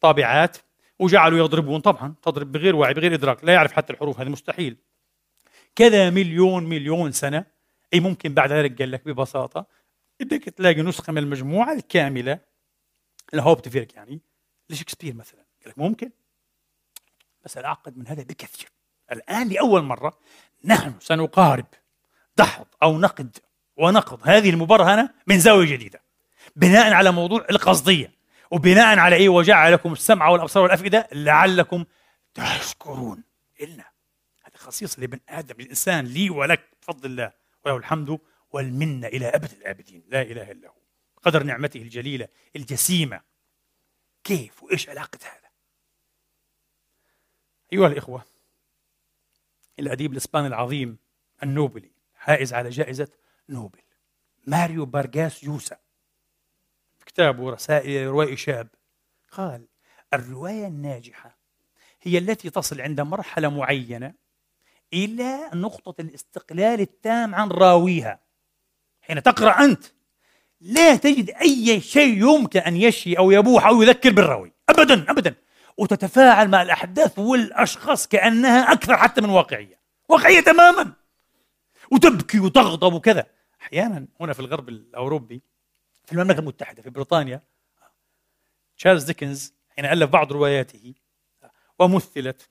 طابعات 0.00 0.56
وجعلوا 0.98 1.38
يضربون. 1.38 1.80
طبعا 1.80 2.14
تضرب 2.22 2.52
بغير 2.52 2.76
وعي 2.76 2.94
بغير 2.94 3.14
إدراك 3.14 3.44
لا 3.44 3.52
يعرف 3.52 3.72
حتى 3.72 3.92
الحروف 3.92 4.20
هذا 4.20 4.28
مستحيل. 4.28 4.76
كذا 5.76 6.10
مليون 6.10 6.64
مليون 6.64 7.12
سنة 7.12 7.44
اي 7.94 8.00
ممكن 8.00 8.34
بعد 8.34 8.52
ذلك 8.52 8.78
قال 8.78 8.90
لك 8.90 9.08
ببساطة 9.08 9.66
بدك 10.20 10.44
تلاقي 10.44 10.82
نسخة 10.82 11.12
من 11.12 11.18
المجموعة 11.18 11.72
الكاملة 11.72 12.38
الهوبتفيرك 13.34 13.94
يعني 13.94 14.20
لشكسبير 14.70 15.14
مثلا. 15.14 15.40
قال 15.40 15.70
لك 15.70 15.78
ممكن 15.78 16.10
بس 17.44 17.58
أعقد 17.58 17.98
من 17.98 18.08
هذا 18.08 18.22
بكثير. 18.22 18.68
الآن 19.12 19.48
لأول 19.48 19.82
مرة 19.82 20.18
نحن 20.64 20.94
سنقارب 21.00 21.66
دحض 22.36 22.66
أو 22.82 22.98
نقد 22.98 23.38
ونقض 23.76 24.20
هذه 24.24 24.50
المبرهنه 24.50 25.14
من 25.26 25.40
زاوية 25.40 25.72
جديدة. 25.72 26.02
بناء 26.56 26.92
على 26.92 27.10
موضوع 27.12 27.46
القصدية 27.50 28.12
وبناء 28.50 28.98
على 28.98 29.16
إيه؟ 29.16 29.28
وجعل 29.28 29.72
لكم 29.72 29.92
السمع 29.92 30.28
والأبصار 30.28 30.62
والأفئدة 30.62 31.08
لعلكم 31.12 31.84
تشكرون. 32.34 33.24
إلنا 33.60 33.84
هذه 34.44 34.56
خصيصه 34.56 35.00
لابن 35.00 35.20
آدم 35.28 35.54
للانسان 35.58 36.04
لي 36.04 36.30
ولك 36.30 36.70
بفضل 36.82 37.10
الله 37.10 37.32
وله 37.64 37.76
الحمد. 37.76 38.18
والمنة 38.56 39.06
إلى 39.06 39.26
أبد 39.28 39.52
الأبدين. 39.52 40.04
لا 40.08 40.22
إله 40.22 40.50
إلا 40.50 40.68
هو. 40.68 40.82
قدر 41.22 41.42
نعمته 41.42 41.82
الجليلة 41.82 42.28
الجسيمة. 42.56 43.20
كيف؟ 44.24 44.62
وإيش 44.62 44.88
علاقة 44.88 45.18
هذا؟ 45.22 45.50
أيها 47.72 47.86
الإخوة 47.86 48.24
الأديب 49.78 50.12
الإسباني 50.12 50.46
العظيم 50.46 50.98
النوبلي 51.42 51.90
حائز 52.14 52.54
على 52.54 52.70
جائزة 52.70 53.08
نوبل. 53.48 53.82
ماريو 54.46 54.84
بارغاس 54.84 55.44
يوسا. 55.44 55.76
في 56.98 57.04
كتابه 57.04 57.50
رسائل 57.50 58.06
روائي 58.06 58.36
شاب 58.36 58.68
قال 59.30 59.68
الرواية 60.14 60.66
الناجحة 60.66 61.38
هي 62.02 62.18
التي 62.18 62.50
تصل 62.50 62.80
عند 62.80 63.00
مرحلة 63.00 63.48
معينة 63.48 64.14
إلى 64.92 65.50
نقطة 65.54 66.00
الاستقلال 66.00 66.80
التام 66.80 67.34
عن 67.34 67.48
راويها. 67.48 68.25
حين 69.06 69.22
تقرأ 69.22 69.64
أنت 69.64 69.84
لا 70.60 70.96
تجد 70.96 71.30
أي 71.30 71.80
شيء 71.80 72.16
يمكن 72.18 72.60
أن 72.60 72.76
يشي 72.76 73.18
أو 73.18 73.30
يبوح 73.30 73.66
أو 73.66 73.82
يذكر 73.82 74.10
بالراوي 74.10 74.52
أبدا 74.68 75.10
أبدا. 75.10 75.34
وتتفاعل 75.76 76.48
مع 76.48 76.62
الأحداث 76.62 77.18
والأشخاص 77.18 78.06
كأنها 78.08 78.72
أكثر 78.72 78.96
حتى 78.96 79.20
من 79.20 79.30
واقعية. 79.30 79.80
واقعية 80.08 80.40
تماما. 80.40 80.92
وتبكي 81.92 82.40
وتغضب 82.40 82.92
وكذا. 82.92 83.26
أحيانا 83.62 84.06
هنا 84.20 84.32
في 84.32 84.40
الغرب 84.40 84.68
الأوروبي 84.68 85.42
في 86.04 86.12
المملكة 86.12 86.38
المتحدة 86.38 86.82
في 86.82 86.90
بريطانيا 86.90 87.42
تشارلز 88.76 89.04
ديكنز 89.04 89.54
حين 89.76 89.84
ألف 89.84 90.10
بعض 90.10 90.32
رواياته 90.32 90.94
ومثلت. 91.78 92.48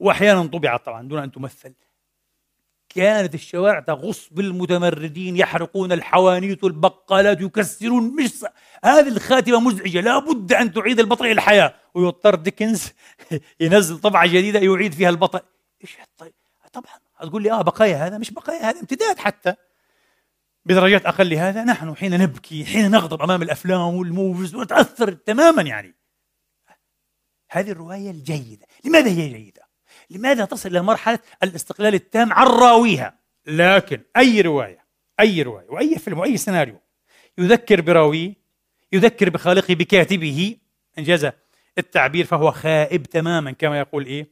واحيانا 0.00 0.46
طبعت 0.46 0.86
طبعا 0.86 1.08
دون 1.08 1.22
أن 1.22 1.32
تمثل. 1.32 1.74
كانت 2.96 3.34
الشوارع 3.34 3.80
تغص 3.80 4.28
بالمتمردين 4.30 5.36
يحرقون 5.36 5.92
الحوانيت 5.92 6.64
والبقالات 6.64 7.40
يكسرون 7.40 8.16
مش 8.16 8.44
هذه 8.84 9.08
الخاتمة 9.08 9.60
مزعجة. 9.60 10.00
لا 10.00 10.18
بد 10.18 10.52
أن 10.52 10.72
تعيد 10.72 11.00
البطل 11.00 11.24
إلى 11.24 11.32
الحياة. 11.32 11.74
ويضطر 11.94 12.34
ديكنز 12.34 12.92
ينزل 13.60 13.98
طبعة 13.98 14.26
جديدة 14.26 14.58
يعيد 14.58 14.94
فيها 14.94 15.08
البطل 15.08 15.40
إيش 15.82 15.96
طبعا. 16.72 16.92
هتقول 17.16 17.42
لي 17.42 17.52
آه 17.52 17.62
بقايا 17.62 18.06
هذا 18.06 18.18
مش 18.18 18.30
بقايا 18.30 18.70
هذا 18.70 18.80
امتداد 18.80 19.18
حتى. 19.18 19.54
بدرجات 20.64 21.06
أقل 21.06 21.34
هذا 21.34 21.64
نحن 21.64 21.96
حين 21.96 22.20
نبكي 22.20 22.64
حين 22.64 22.90
نغضب 22.90 23.22
أمام 23.22 23.42
الأفلام 23.42 23.94
والموفيز 23.94 24.54
ونتأثر 24.54 25.12
تماما 25.12 25.62
يعني. 25.62 25.94
هذه 27.50 27.70
الرواية 27.70 28.10
الجيدة. 28.10 28.66
لماذا 28.84 29.08
هي 29.10 29.28
جيدة؟ 29.28 29.65
لماذا 30.10 30.44
تصل 30.44 30.68
إلى 30.68 30.82
مرحلة 30.82 31.18
الاستقلال 31.42 31.94
التام 31.94 32.32
عن 32.32 32.46
راويها 32.46 33.18
لكن 33.46 34.02
أي 34.16 34.40
رواية 34.40 34.86
أي 35.20 35.42
رواية 35.42 35.66
وأي 35.68 35.98
فيلم 35.98 36.18
وأي 36.18 36.36
سيناريو 36.36 36.80
يذكر 37.38 37.80
براويه 37.80 38.34
يذكر 38.92 39.30
بخالقه 39.30 39.74
بكاتبه 39.74 40.56
إنجاز 40.98 41.30
التعبير 41.78 42.24
فهو 42.24 42.50
خائب 42.50 43.02
تماما 43.02 43.52
كما 43.52 43.78
يقول 43.78 44.06
إيه؟ 44.06 44.30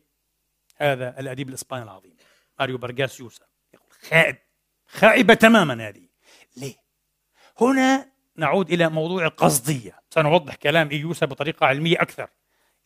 هذا 0.76 1.20
الأديب 1.20 1.48
الإسباني 1.48 1.82
العظيم 1.82 2.16
ماريو 2.60 2.78
برغاس 2.78 3.20
يوسا 3.20 3.44
يقول 3.74 3.92
خائب 4.10 4.36
خائبة 4.86 5.34
تماما 5.34 5.88
هذه. 5.88 6.08
ليه؟ 6.56 6.74
هنا 7.60 8.12
نعود 8.36 8.72
إلى 8.72 8.88
موضوع 8.88 9.26
القصدية. 9.26 10.00
سنوضح 10.10 10.54
كلام 10.54 10.90
إيوسا 10.90 11.26
بطريقة 11.26 11.66
علمية 11.66 12.02
أكثر. 12.02 12.30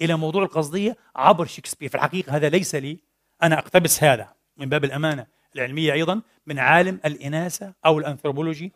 إلى 0.00 0.16
موضوع 0.16 0.42
القصدية 0.42 0.96
عبر 1.16 1.46
شكسبير. 1.46 1.88
في 1.88 1.94
الحقيقة 1.94 2.36
هذا 2.36 2.48
ليس 2.48 2.74
لي. 2.74 2.98
أنا 3.42 3.58
أقتبس 3.58 4.04
هذا 4.04 4.34
من 4.56 4.68
باب 4.68 4.84
الأمانة 4.84 5.26
العلمية 5.56 5.92
أيضا 5.92 6.22
من 6.46 6.58
عالم 6.58 7.00
الإناسة 7.04 7.74
أو 7.86 7.98
الأنثروبولوجي. 7.98 8.72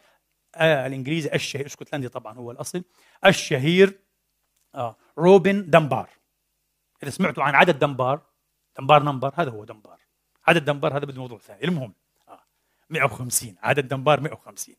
آه 0.54 0.86
الإنجليزي 0.86 1.30
الشهير 1.34 1.66
اسكتلندي 1.66 2.08
طبعا 2.08 2.34
هو 2.34 2.50
الأصل 2.50 2.84
الشهير 3.26 3.98
آه 4.74 4.96
روبن 5.18 5.70
دمبار 5.70 6.08
إذا 7.02 7.10
سمعتوا 7.10 7.42
عن 7.42 7.54
عدد 7.54 7.78
دمبار 7.78 8.20
Dunbar 8.78 9.02
number 9.02 9.32
هذا 9.34 9.50
هو 9.50 9.64
دمبار 9.64 9.98
عدد 10.46 10.64
دمبار 10.64 10.96
هذا 10.96 11.04
بده 11.04 11.20
موضوع 11.20 11.38
ثاني 11.38 11.64
المهم 11.64 11.92
آه 12.28 12.40
150 12.90 13.56
عدد 13.62 13.88
دمبار 13.88 14.20
150 14.20 14.74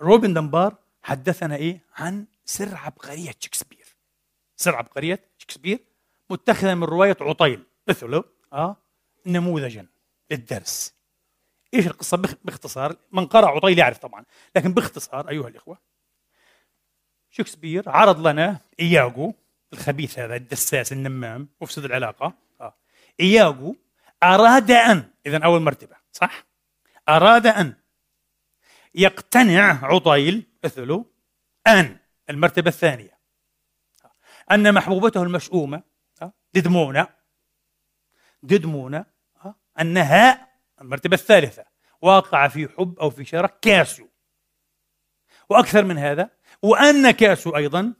روبن 0.00 0.34
دمبار 0.34 0.74
حدثنا 1.02 1.56
إيه؟ 1.56 1.80
عن 1.96 2.26
سر 2.44 2.76
عبقرية 2.76 3.30
شكسبير. 3.38 3.79
سر 4.60 4.76
عبقرية 4.76 5.24
شكسبير 5.38 5.78
متخذا 6.30 6.74
من 6.74 6.84
رواية 6.84 7.16
عطيل. 7.20 7.62
مثله 7.88 8.24
آه 8.52 8.76
نموذجا 9.26 9.86
للدرس. 10.30 10.94
إيش 11.74 11.86
القصة؟ 11.86 12.16
باختصار 12.44 12.96
من 13.12 13.26
قرأ 13.26 13.46
عطيل 13.46 13.78
يعرف 13.78 13.98
طبعا. 13.98 14.24
لكن 14.56 14.72
باختصار 14.72 15.28
أيها 15.28 15.48
الإخوة 15.48 15.78
شكسبير 17.30 17.88
عرض 17.88 18.26
لنا 18.26 18.60
إياغو 18.80 19.34
الخبيث 19.72 20.18
هذا 20.18 20.36
الدساس 20.36 20.92
النمام 20.92 21.48
مفسد 21.60 21.84
العلاقة. 21.84 22.32
آه. 22.60 22.74
إياغو 23.20 23.76
أراد 24.22 24.70
أن 24.70 25.10
اذا 25.26 25.44
أول 25.44 25.60
مرتبة 25.60 25.96
صح؟ 26.12 26.44
أراد 27.08 27.46
أن 27.46 27.74
يقتنع 28.94 29.84
عطيل 29.84 30.46
مثله 30.64 31.04
أن. 31.66 31.96
المرتبة 32.30 32.68
الثانية. 32.68 33.19
أن 34.50 34.74
محبوبته 34.74 35.22
المشؤومة 35.22 35.82
آه، 36.22 36.32
ددمونه 36.54 37.08
ددمونه 38.42 39.04
آه، 39.44 39.54
أنها 39.80 40.48
المرتبة 40.80 41.14
الثالثة 41.14 41.64
واقع 42.02 42.48
في 42.48 42.68
حب 42.68 42.98
أو 42.98 43.10
في 43.10 43.24
شرك 43.24 43.60
كاسو 43.60 44.06
وأكثر 45.48 45.84
من 45.84 45.98
هذا 45.98 46.30
وأن 46.62 47.10
كاسو 47.10 47.56
أيضا 47.56 47.94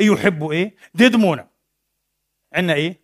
يحب 0.00 0.50
إيه؟ 0.50 0.76
ديدمونا. 0.94 1.48
عندنا 2.52 2.74
إيه؟ 2.74 3.00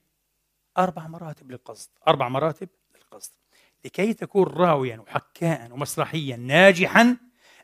أربع 0.78 1.06
مراتب 1.06 1.50
للقصد 1.50 1.90
أربع 2.08 2.28
مراتب 2.28 2.68
للقصد. 2.94 3.32
لكي 3.84 4.14
تكون 4.14 4.44
راويا 4.44 4.98
وحكاء 4.98 5.72
ومسرحيا 5.72 6.36
ناجحا 6.36 7.16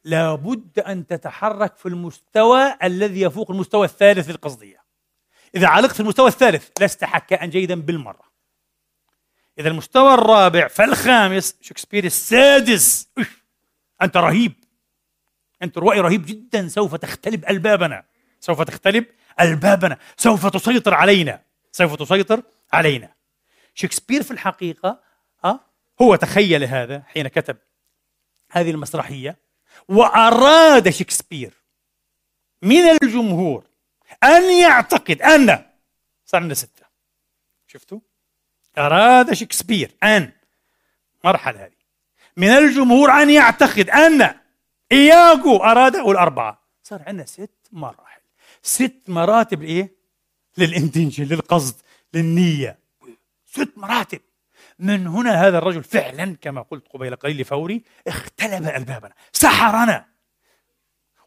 لابد 0.04 0.78
أن 0.78 1.06
تتحرك 1.06 1.76
في 1.76 1.86
المستوى 1.86 2.74
الذي 2.82 3.20
يفوق 3.20 3.50
المستوى 3.50 3.84
الثالث 3.84 4.30
للقصدية. 4.30 4.87
إذا 5.54 5.66
علقت 5.66 5.92
في 5.92 6.00
المستوى 6.00 6.28
الثالث 6.28 6.68
لست 6.80 7.04
حكاء 7.04 7.46
جيدا 7.46 7.80
بالمرة. 7.80 8.28
إذا 9.58 9.68
المستوى 9.68 10.14
الرابع 10.14 10.68
فالخامس 10.68 11.56
شكسبير 11.60 12.04
السادس. 12.04 13.08
أنت 14.02 14.16
رهيب. 14.16 14.52
أنت 15.62 15.78
روائي 15.78 16.00
رهيب 16.00 16.26
جدا. 16.26 16.68
سوف 16.68 16.94
تختلب 16.94 17.44
ألبابنا. 17.48 18.04
سوف 18.40 18.62
تختلب 18.62 19.04
ألبابنا. 19.40 19.98
سوف 20.16 20.46
تسيطر 20.46 20.94
علينا. 20.94 21.40
سوف 21.72 21.94
تسيطر 21.94 22.42
علينا. 22.72 23.12
شكسبير 23.74 24.22
في 24.22 24.30
الحقيقة 24.30 25.00
أه؟ 25.44 25.60
هو 26.02 26.16
تخيل 26.16 26.64
هذا 26.64 27.02
حين 27.06 27.28
كتب 27.28 27.56
هذه 28.50 28.70
المسرحية 28.70 29.36
وأراد 29.88 30.90
شكسبير 30.90 31.54
من 32.62 32.82
الجمهور 33.02 33.64
أن 34.24 34.58
يعتقد 34.58 35.22
أن 35.22 35.64
صار 36.26 36.42
لنا 36.42 36.54
ستة. 36.54 36.86
شفتوا؟ 37.66 38.00
أراد 38.78 39.32
شكسبير 39.32 39.90
أن. 40.02 40.32
مرحلة 41.24 41.64
هذه. 41.64 41.78
من 42.36 42.48
الجمهور 42.48 43.10
أن 43.10 43.30
يعتقد 43.30 43.90
أن 43.90 44.34
إياغو 44.92 45.56
أراد 45.56 45.96
الأربعة. 45.96 46.62
صار 46.82 47.02
عندنا 47.06 47.26
ست 47.26 47.50
مراحل. 47.72 48.20
ست 48.62 49.02
مراتب 49.08 49.62
لإيه؟ 49.62 49.92
لل 50.58 50.70
intention 50.70 51.22
للقصد 51.24 51.74
للنية. 52.14 52.78
ست 53.46 53.72
مراتب. 53.76 54.20
من 54.78 55.06
هنا 55.06 55.46
هذا 55.46 55.58
الرجل 55.58 55.84
فعلا 55.84 56.36
كما 56.40 56.62
قلت 56.62 56.88
قبيل 56.88 57.16
قليل 57.16 57.44
فوري 57.44 57.82
اختلب 58.06 58.66
ألبابنا. 58.66 59.12
سحرنا. 59.32 60.04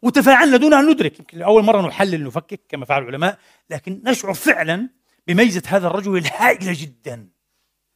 وتفاعلنا 0.02 0.56
دون 0.56 0.74
أن 0.74 0.90
ندرك. 0.90 1.18
يمكن 1.18 1.38
لأول 1.38 1.64
مرة 1.64 1.88
نحلل 1.88 2.24
نفكك 2.24 2.60
كما 2.68 2.84
فعل 2.84 3.02
العلماء 3.02 3.38
لكن 3.70 4.02
نشعر 4.04 4.34
فعلا 4.34 4.88
بميزة 5.26 5.62
هذا 5.66 5.86
الرجل 5.86 6.16
الهائلة 6.16 6.72
جدا. 6.76 7.28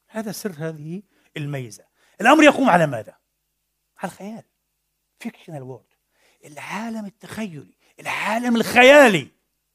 هذا 0.08 0.32
سر 0.32 0.54
هذه 0.58 1.02
الميزة. 1.36 1.84
الأمر 2.20 2.42
يقوم 2.42 2.70
على 2.70 2.86
ماذا؟ 2.86 3.16
على 3.98 4.12
الخيال. 4.12 4.42
fictional 5.20 5.62
world 5.62 5.86
العالم 6.44 7.06
التخيلي 7.06 7.74
العالم 8.00 8.56
الخيالي. 8.56 9.28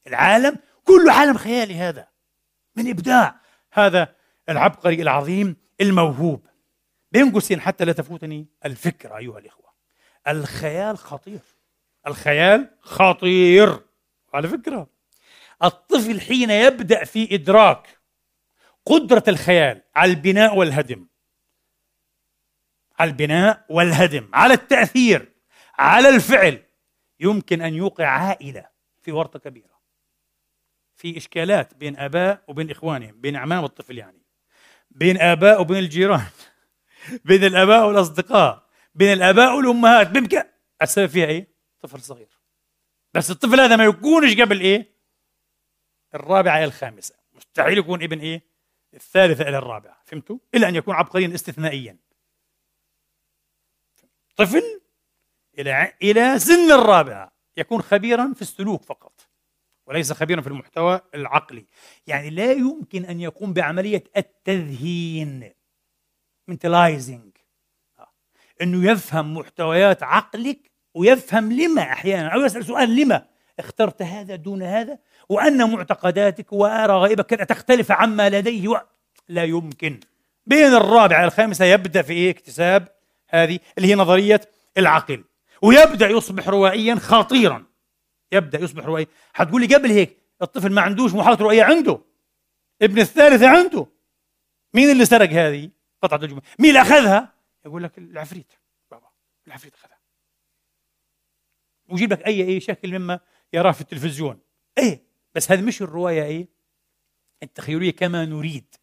العالم 0.08 0.58
كله 0.84 1.14
عالم 1.14 1.38
خيالي 1.38 1.76
هذا. 1.76 2.08
من 2.76 2.90
إبداع 2.90 3.36
هذا 3.74 4.16
العبقري 4.50 5.02
العظيم 5.02 5.56
الموهوب. 5.82 6.48
بين 7.12 7.32
قوسين 7.32 7.62
حتى 7.62 7.86
لا 7.86 7.92
تفوتني 7.92 8.48
الفكرة 8.66 9.18
أيها 9.18 9.40
الإخوة. 9.40 9.72
الخيال 10.28 10.98
خطير. 10.98 11.40
الخيال 12.08 12.78
خطير 12.82 13.80
على 14.34 14.48
فكرة 14.48 14.88
الطفل 15.64 16.22
حين 16.22 16.50
يبدأ 16.50 17.04
في 17.04 17.36
إدراك 17.36 18.00
قدرة 18.86 19.24
الخيال 19.28 19.82
على 19.96 20.12
البناء 20.12 20.56
والهدم 20.58 21.08
على 23.00 23.12
البناء 23.12 23.66
والهدم 23.70 24.30
على 24.34 24.54
التأثير 24.54 25.32
على 25.78 26.10
الفعل 26.10 26.64
يمكن 27.20 27.62
أن 27.62 27.74
يوقع 27.74 28.06
عائلة 28.06 28.66
في 29.02 29.12
ورطة 29.12 29.40
كبيرة 29.40 29.82
في 30.96 31.18
إشكالات 31.18 31.74
بين 31.74 31.98
آباء 31.98 32.44
وبين 32.48 32.72
إخوانهم 32.72 33.22
بين 33.22 33.36
أعمام 33.36 33.64
الطفل 33.64 33.98
يعني 33.98 34.22
بين 34.92 35.22
آباء 35.22 35.62
وبين 35.62 35.78
الجيران 35.78 36.26
بين 37.26 37.44
الآباء 37.44 37.88
والأصدقاء 37.88 38.68
بين 38.96 39.14
الآباء 39.14 39.56
والأمهات 39.56 40.08
بمكان 40.08 40.46
السبب 40.82 41.06
فيها 41.06 41.26
إيه؟ 41.26 41.51
طفل 41.82 42.02
صغير. 42.02 42.40
بس 43.14 43.32
الطفل 43.32 43.60
هذا 43.60 43.76
ما 43.76 43.86
يكونش 43.86 44.42
قبل 44.42 44.60
إيه؟ 44.60 44.92
الرابعة 46.14 46.58
إلى 46.58 46.66
الخامسة. 46.66 47.16
مستحيل 47.34 47.78
يكون 47.78 48.04
ابن 48.04 48.20
إيه؟ 48.20 48.42
الثالثة 48.94 49.50
إلى 49.50 49.58
الرابعة. 49.58 50.02
فهمتوا؟ 50.06 50.38
إلا 50.56 50.70
أن 50.70 50.76
يكون 50.76 50.96
عبقريا 50.96 51.36
استثنائيا. 51.36 51.98
طفل 54.36 54.82
إلى 55.60 55.94
إلى 56.02 56.40
سن 56.40 56.72
الرابعة. 56.72 57.32
يكون 57.58 57.82
خبيرا 57.82 58.34
في 58.34 58.42
السلوك 58.42 58.84
فقط. 58.84 59.28
وليس 59.86 60.14
خبيرا 60.14 60.42
في 60.42 60.48
المحتوى 60.48 61.02
العقلي. 61.16 61.66
يعني 62.08 62.30
لا 62.30 62.52
يمكن 62.52 63.06
أن 63.06 63.22
يقوم 63.22 63.54
بعملية 63.54 64.04
التذهين. 64.18 65.54
منتلايزنج 66.48 67.38
أنه 68.62 68.92
يفهم 68.92 69.34
محتويات 69.34 70.04
عقلك 70.04 70.71
ويفهم 70.94 71.54
لما 71.54 71.82
أحيانا 71.82 72.28
أو 72.28 72.42
يسأل 72.42 72.66
سؤال 72.66 72.96
لما 72.96 73.26
اخترت 73.60 74.02
هذا 74.02 74.36
دون 74.36 74.64
هذا 74.64 74.98
وأن 75.30 75.72
معتقداتك 75.72 76.54
ورغائبك 76.54 77.30
تختلف 77.30 77.92
عما 77.92 78.30
لديه 78.30 78.68
و... 78.68 78.82
لا 79.30 79.44
يمكن. 79.44 80.00
بين 80.46 80.74
الرابعة 80.74 81.26
الخامسة 81.26 81.66
يبدأ 81.66 82.02
في 82.02 82.14
إيه 82.14 82.30
اكتساب 82.30 82.88
هذه 83.30 83.60
اللي 83.78 83.88
هي 83.88 83.96
نظرية 83.96 84.42
العقل. 84.78 85.24
ويبدأ 85.62 86.08
يصبح 86.10 86.48
روائيا 86.48 86.96
خطيرا. 86.96 87.66
يبدأ 88.32 88.60
يصبح 88.60 88.86
روائيا. 88.86 89.08
لي 89.40 89.76
قبل 89.76 89.92
هيك 89.92 90.18
الطفل 90.42 90.72
ما 90.72 90.82
عندوش 90.82 91.14
محاولة 91.14 91.40
رؤية 91.40 91.64
عنده. 91.64 92.00
ابن 92.82 93.00
الثالثة 93.00 93.50
عنده. 93.50 93.88
مين 94.74 94.90
اللي 94.90 95.06
سرق 95.06 95.30
هذه؟ 95.30 95.70
قطعة 96.04 96.18
الجمهور. 96.18 96.44
مين 96.60 96.70
اللي 96.70 96.82
أخذها؟ 96.82 97.34
يقول 97.66 97.84
لك 97.84 97.98
العفريت. 97.98 98.54
بابا 98.92 99.08
العفريت 99.48 99.74
أخذها 99.74 99.91
ويجيب 101.92 102.14
لك 102.14 102.26
أي 102.26 102.44
أي 102.44 102.60
شكل 102.60 103.00
مما 103.00 103.20
يراه 103.54 103.72
في 103.72 103.82
التلفزيون. 103.82 104.40
إيه 104.78 105.04
بس 105.36 105.52
هذه 105.52 105.62
مش 105.62 105.82
الرواية 105.82 106.24
إيه؟ 106.24 106.48
التخيلية 107.44 107.92
كما 107.92 108.26
نريد 108.26 108.76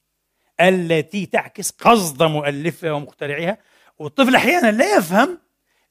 التي 0.60 1.26
تعكس 1.26 1.70
قصد 1.70 2.22
مؤلفها 2.22 2.92
ومخترعها 2.92 3.58
والطفل 3.98 4.36
أحيانا 4.36 4.70
لا 4.70 4.96
يفهم 4.96 5.38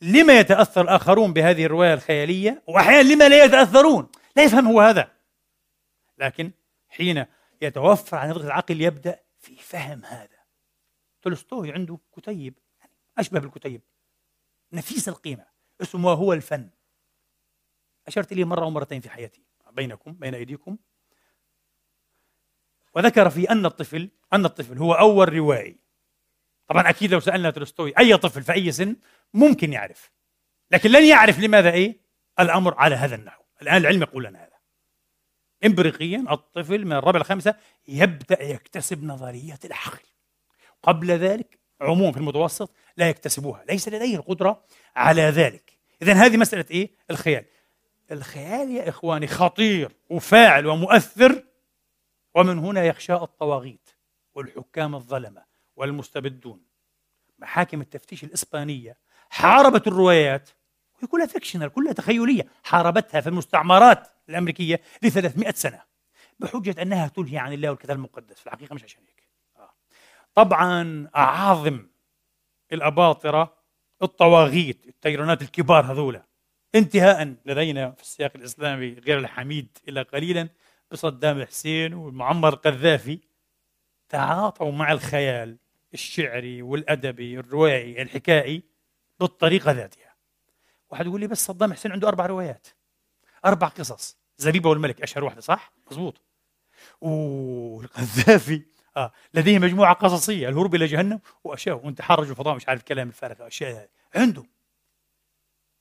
لما 0.02 0.40
يتأثر 0.40 0.82
الآخرون 0.82 1.34
بهذه 1.34 1.66
الرواية 1.66 1.94
الخيالية 1.94 2.64
وأحيانا 2.68 3.14
لما 3.14 3.30
لا 3.30 3.44
يتأثرون. 3.44 4.08
لا 4.36 4.44
يفهم 4.44 4.68
هو 4.68 4.82
هذا. 4.82 5.12
لكن 6.18 6.52
حين 6.90 7.26
يتوفر 7.62 8.18
عن 8.18 8.32
العقل 8.32 8.82
يبدأ 8.82 9.20
في 9.40 9.56
فهم 9.56 10.06
هذا. 10.06 10.38
تولستوي 11.22 11.72
عنده 11.72 12.00
كتيب 12.18 12.60
يعني 12.80 12.92
أشبه 13.18 13.40
بالكتيب. 13.40 13.82
نفيس 14.74 15.10
القيمة. 15.10 15.46
اسمه 15.82 16.12
هو 16.12 16.34
الفن. 16.34 16.70
أشرت 18.08 18.32
إليه 18.32 18.46
مرة 18.46 18.66
ومرتين 18.66 19.02
في 19.02 19.10
حياتي 19.10 19.42
بينكم 19.72 20.14
بين 20.14 20.36
أيديكم. 20.36 20.78
وذكر 22.96 23.30
في 23.30 23.52
أن 23.52 23.66
الطفل 23.66 24.10
أن 24.34 24.46
الطفل 24.46 24.78
هو 24.78 24.94
أول 24.94 25.34
روائي. 25.34 25.78
طبعا 26.68 26.90
أكيد 26.90 27.12
لو 27.12 27.20
سألنا 27.20 27.50
تولستوي 27.50 27.94
أي 28.00 28.18
طفل 28.18 28.44
في 28.44 28.54
أي 28.54 28.72
سن 28.72 28.96
ممكن 29.34 29.74
يعرف. 29.74 30.12
لكن 30.72 30.92
لن 30.92 31.06
يعرف 31.06 31.40
لماذا 31.40 31.72
إيه؟ 31.72 31.98
الأمر 32.40 32.76
على 32.78 32.96
هذا 32.96 33.16
النحو. 33.16 33.44
الآن 33.62 33.78
العلم 33.78 34.02
يقول 34.02 34.24
لنا 34.24 34.40
هذا. 34.40 34.58
إمبريقيا 35.66 36.26
الطفل 36.32 36.86
من 36.86 36.94
الرابعة 36.94 37.22
الخامسة 37.22 37.56
يبدأ 37.88 38.44
يكتسب 38.44 39.04
نظرية 39.04 39.60
العقل. 39.66 40.04
قبل 40.84 41.12
ذلك 41.12 41.60
عموم 41.82 42.12
في 42.12 42.18
المتوسط 42.18 42.72
لا 42.98 43.10
يكتسبوها 43.10 43.66
ليس 43.66 43.88
لديه 43.88 44.16
القدرة 44.16 44.64
على 44.96 45.22
ذلك. 45.22 45.78
إذا 46.02 46.14
هذه 46.14 46.38
مسألة 46.38 46.66
إيه؟ 46.72 46.92
الخيال. 47.12 47.46
الخيال 48.12 48.72
يا 48.72 48.90
إخواني 48.90 49.28
خطير 49.28 49.92
وفاعل 50.10 50.68
ومؤثر 50.68 51.44
ومن 52.36 52.60
هنا 52.60 52.84
يخشى 52.84 53.14
الطواغيت 53.14 53.90
والحكام 54.36 54.96
الظلمة 54.96 55.44
والمستبدون. 55.76 56.62
محاكم 57.40 57.82
التفتيش 57.82 58.24
الإسبانية 58.24 58.98
حاربت 59.30 59.88
الروايات 59.88 60.50
وهي 60.96 61.08
كلها 61.08 61.26
فيكشنال 61.26 61.70
كلها 61.70 61.94
تخيلية 61.94 62.48
حاربتها 62.64 63.22
في 63.22 63.30
المستعمرات 63.30 64.08
الأمريكية 64.30 64.82
ل 65.04 65.12
300 65.12 65.52
سنة 65.52 65.82
بحجة 66.40 66.82
أنها 66.82 67.08
تنهي 67.08 67.38
عن 67.38 67.54
الله 67.54 67.70
والكتاب 67.70 67.98
المقدس. 67.98 68.40
في 68.40 68.48
الحقيقة 68.48 68.74
مش 68.76 68.84
عشان 68.84 69.02
هيك. 69.08 69.30
آه. 69.58 69.70
طبعا 70.36 71.10
أعاظم 71.16 71.88
الأباطرة 72.74 73.58
الطواغيت 74.02 74.88
التيرانات 74.88 75.42
الكبار 75.42 75.92
هذولا. 75.92 76.27
انتهاء 76.76 77.36
لدينا 77.46 77.92
في 77.92 78.02
السياق 78.02 78.32
الإسلامي 78.36 78.94
غير 78.94 79.20
الحميد 79.20 79.78
إلا 79.88 80.02
قليلا 80.04 80.50
بصدام 80.92 81.44
حسين 81.46 81.94
ومعمر 81.94 82.54
القذافي 82.54 83.20
تعاطوا 84.10 84.72
مع 84.72 84.92
الخيال 84.92 85.58
الشعري 85.94 86.62
والأدبي 86.62 87.40
الروائي 87.40 88.02
الحكائي 88.02 88.64
بالطريقة 89.20 89.72
ذاتها. 89.72 90.16
واحد 90.90 91.06
يقول 91.06 91.22
لي 91.22 91.28
بس 91.28 91.46
صدام 91.46 91.74
حسين 91.74 91.92
عنده 91.92 92.08
أربع 92.08 92.26
روايات 92.26 92.68
أربع 93.46 93.68
قصص. 93.68 94.18
زبيبة 94.38 94.70
والملك 94.70 95.02
أشهر 95.02 95.24
واحدة 95.24 95.42
صح؟ 95.42 95.74
مضبوط 95.92 96.22
والقذافي 97.02 98.66
آه 98.98 99.12
لديه 99.34 99.60
مجموعة 99.60 99.94
قصصية 99.94 100.50
الهروب 100.50 100.76
إلى 100.76 100.86
جهنم 100.86 101.20
وأشياء 101.44 101.86
وانتحار 101.86 102.20
رجل 102.20 102.36
فضاء 102.36 102.56
مش 102.56 102.68
عارف 102.70 102.80
الكلام 102.80 103.08
الفارغ 103.08 103.48
أشياء 103.48 103.90
عنده. 104.16 104.44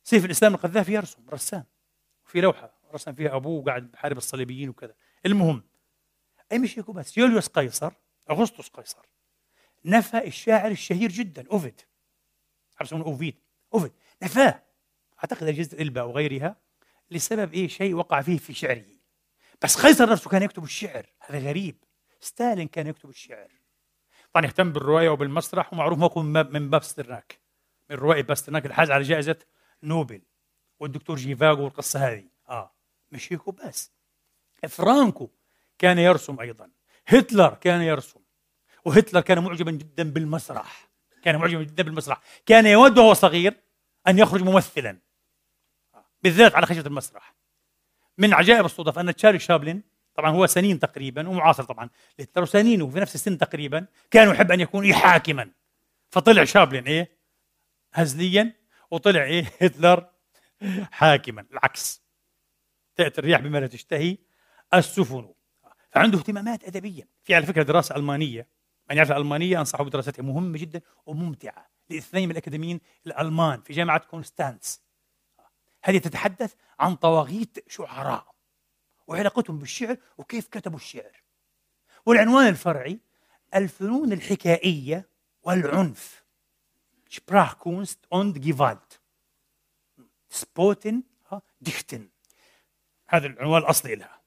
سيف 0.07 0.24
الإسلام 0.24 0.54
القذافي 0.54 0.92
يرسم 0.92 1.28
رسام 1.32 1.64
في 2.24 2.40
لوحة 2.40 2.78
رسم 2.94 3.12
فيها 3.12 3.36
أبوه 3.36 3.64
قاعد 3.64 3.90
بحارب 3.90 4.16
الصليبيين 4.16 4.68
وكذا. 4.68 4.94
المهم 5.26 5.62
أي 6.52 6.59
مش 6.59 6.78
هيك 6.78 6.90
بس 6.90 7.18
يوليوس 7.18 7.46
قيصر 7.46 7.92
أغسطس 8.30 8.68
قيصر 8.68 9.07
نفى 9.84 10.26
الشاعر 10.26 10.70
الشهير 10.70 11.11
جدا 11.11 11.46
أوفيد. 11.52 11.80
عرفت 12.80 12.92
أوفيد؟ 12.92 13.34
أوفيد. 13.74 13.92
نفاه. 14.22 14.62
أعتقد 15.18 15.46
أجهزة 15.46 15.78
إلبا 15.78 16.02
وغيرها 16.02 16.57
لسبب 17.11 17.54
إيه؟ 17.54 17.68
شيء 17.68 17.94
وقع 17.94 18.22
فيه 18.22 18.38
في 18.38 18.54
شعره. 18.54 18.96
بس 19.62 19.86
قيصر 19.86 20.11
نفسه 20.11 20.30
كان 20.30 20.42
يكتب 20.42 20.64
الشعر. 20.64 21.07
هذا 21.20 21.38
غريب. 21.38 21.84
ستالين 22.20 22.68
كان 22.68 22.86
يكتب 22.86 23.09
الشعر. 23.09 23.50
طبعا 24.32 24.46
يهتم 24.46 24.72
بالرواية 24.72 25.09
وبالمسرح 25.09 25.72
ومعروف 25.72 25.98
موقف 25.98 26.22
من 26.22 26.70
باسترناك 26.70 27.40
من 27.90 27.96
روائي 27.96 28.22
باسترناك 28.22 28.66
الحائز 28.66 28.91
على 28.90 29.02
جائزة 29.02 29.38
نوبل 29.83 30.22
والدكتور 30.81 31.16
جيفاغو 31.16 31.64
والقصة 31.64 32.09
هذه. 32.09 32.24
آه 32.49 32.74
مش 33.12 33.33
هيك 33.33 33.51
بس. 33.51 33.93
فرانكو 34.68 35.31
كان 35.79 35.99
يرسم 35.99 36.41
أيضا. 36.41 36.70
هتلر 37.07 37.55
كان 37.55 37.83
يرسم. 37.83 38.20
وهتلر 38.85 39.20
كان 39.20 39.45
معجبا 39.45 39.70
جدا 39.70 40.11
بالمسرح. 40.11 40.89
كان 41.22 41.37
معجبا 41.37 41.62
جدا 41.62 41.83
بالمسرح. 41.83 42.20
كان 42.47 42.66
يود 42.66 42.99
وهو 42.99 43.14
صغير 43.14 43.55
أن 44.09 44.18
يخرج 44.18 44.43
ممثلا. 44.43 44.99
بالذات 46.22 46.55
على 46.55 46.66
خشبة 46.66 46.87
المسرح. 46.87 47.35
من 48.18 48.35
عجائب 48.35 48.64
الصدف 48.64 48.99
أن 48.99 49.14
تشارلي 49.14 49.39
شابلن 49.39 49.83
طبعا 50.14 50.31
هو 50.31 50.47
سنين 50.47 50.79
تقريبا 50.79 51.29
ومعاصر 51.29 51.64
طبعا 51.64 51.91
لهتلر 52.18 52.45
سنين 52.45 52.83
وفي 52.83 53.01
نفس 53.01 53.14
السن 53.14 53.39
تقريبا 53.39 53.87
كان 54.11 54.29
يحب 54.31 54.53
أن 54.53 54.61
يكون 54.61 54.95
حاكما 54.95 55.51
فطلع 56.11 56.45
شابلن 56.45 56.85
إيه؟ 56.87 57.18
هزليا 57.93 58.53
وطلع 58.91 59.24
إيه؟ 59.24 59.45
هتلر 59.62 60.11
حاكما. 60.91 61.47
العكس. 61.53 62.03
تأتي 62.97 63.18
الرياح 63.18 63.41
بما 63.41 63.59
لا 63.59 63.66
تشتهي 63.66 64.18
السفن. 64.74 65.34
فعنده 65.91 66.18
اهتمامات 66.18 66.64
أدبية. 66.64 67.09
في 67.22 67.34
على 67.34 67.47
فكرة 67.47 67.62
دراسة 67.62 67.97
ألمانية. 67.97 68.49
من 68.91 68.97
يعرف 68.97 69.12
الألمانية 69.12 69.61
أنصحه 69.61 69.84
بدراستها. 69.84 70.22
مهمة 70.22 70.59
جدا 70.59 70.80
وممتعة. 71.07 71.70
لاثنين 71.91 72.24
من 72.24 72.30
الأكاديميين 72.30 72.80
الألمان 73.07 73.62
في 73.62 73.72
جامعة 73.72 73.99
كونستانس. 73.99 74.82
هذه 75.84 75.99
تتحدث 75.99 76.55
عن 76.80 76.97
طواغيت 76.97 77.64
شعراء. 77.68 78.34
وعلاقتهم 79.07 79.59
بالشعر 79.59 79.97
وكيف 80.18 80.49
كتبوا 80.49 80.78
الشعر. 80.78 81.22
والعنوان 82.07 82.49
الفرعي 82.49 83.01
الفنون 83.55 84.12
الحكائية 84.12 85.09
والعنف. 85.43 86.26
Sprachkunst 87.17 87.99
und 88.11 88.41
Gewalt 88.41 89.01
Despoten 90.30 91.03
dichten 91.61 92.09
هذا 93.09 93.27
العنوان 93.27 93.62
الأصلي 93.62 93.95
لها 93.95 94.21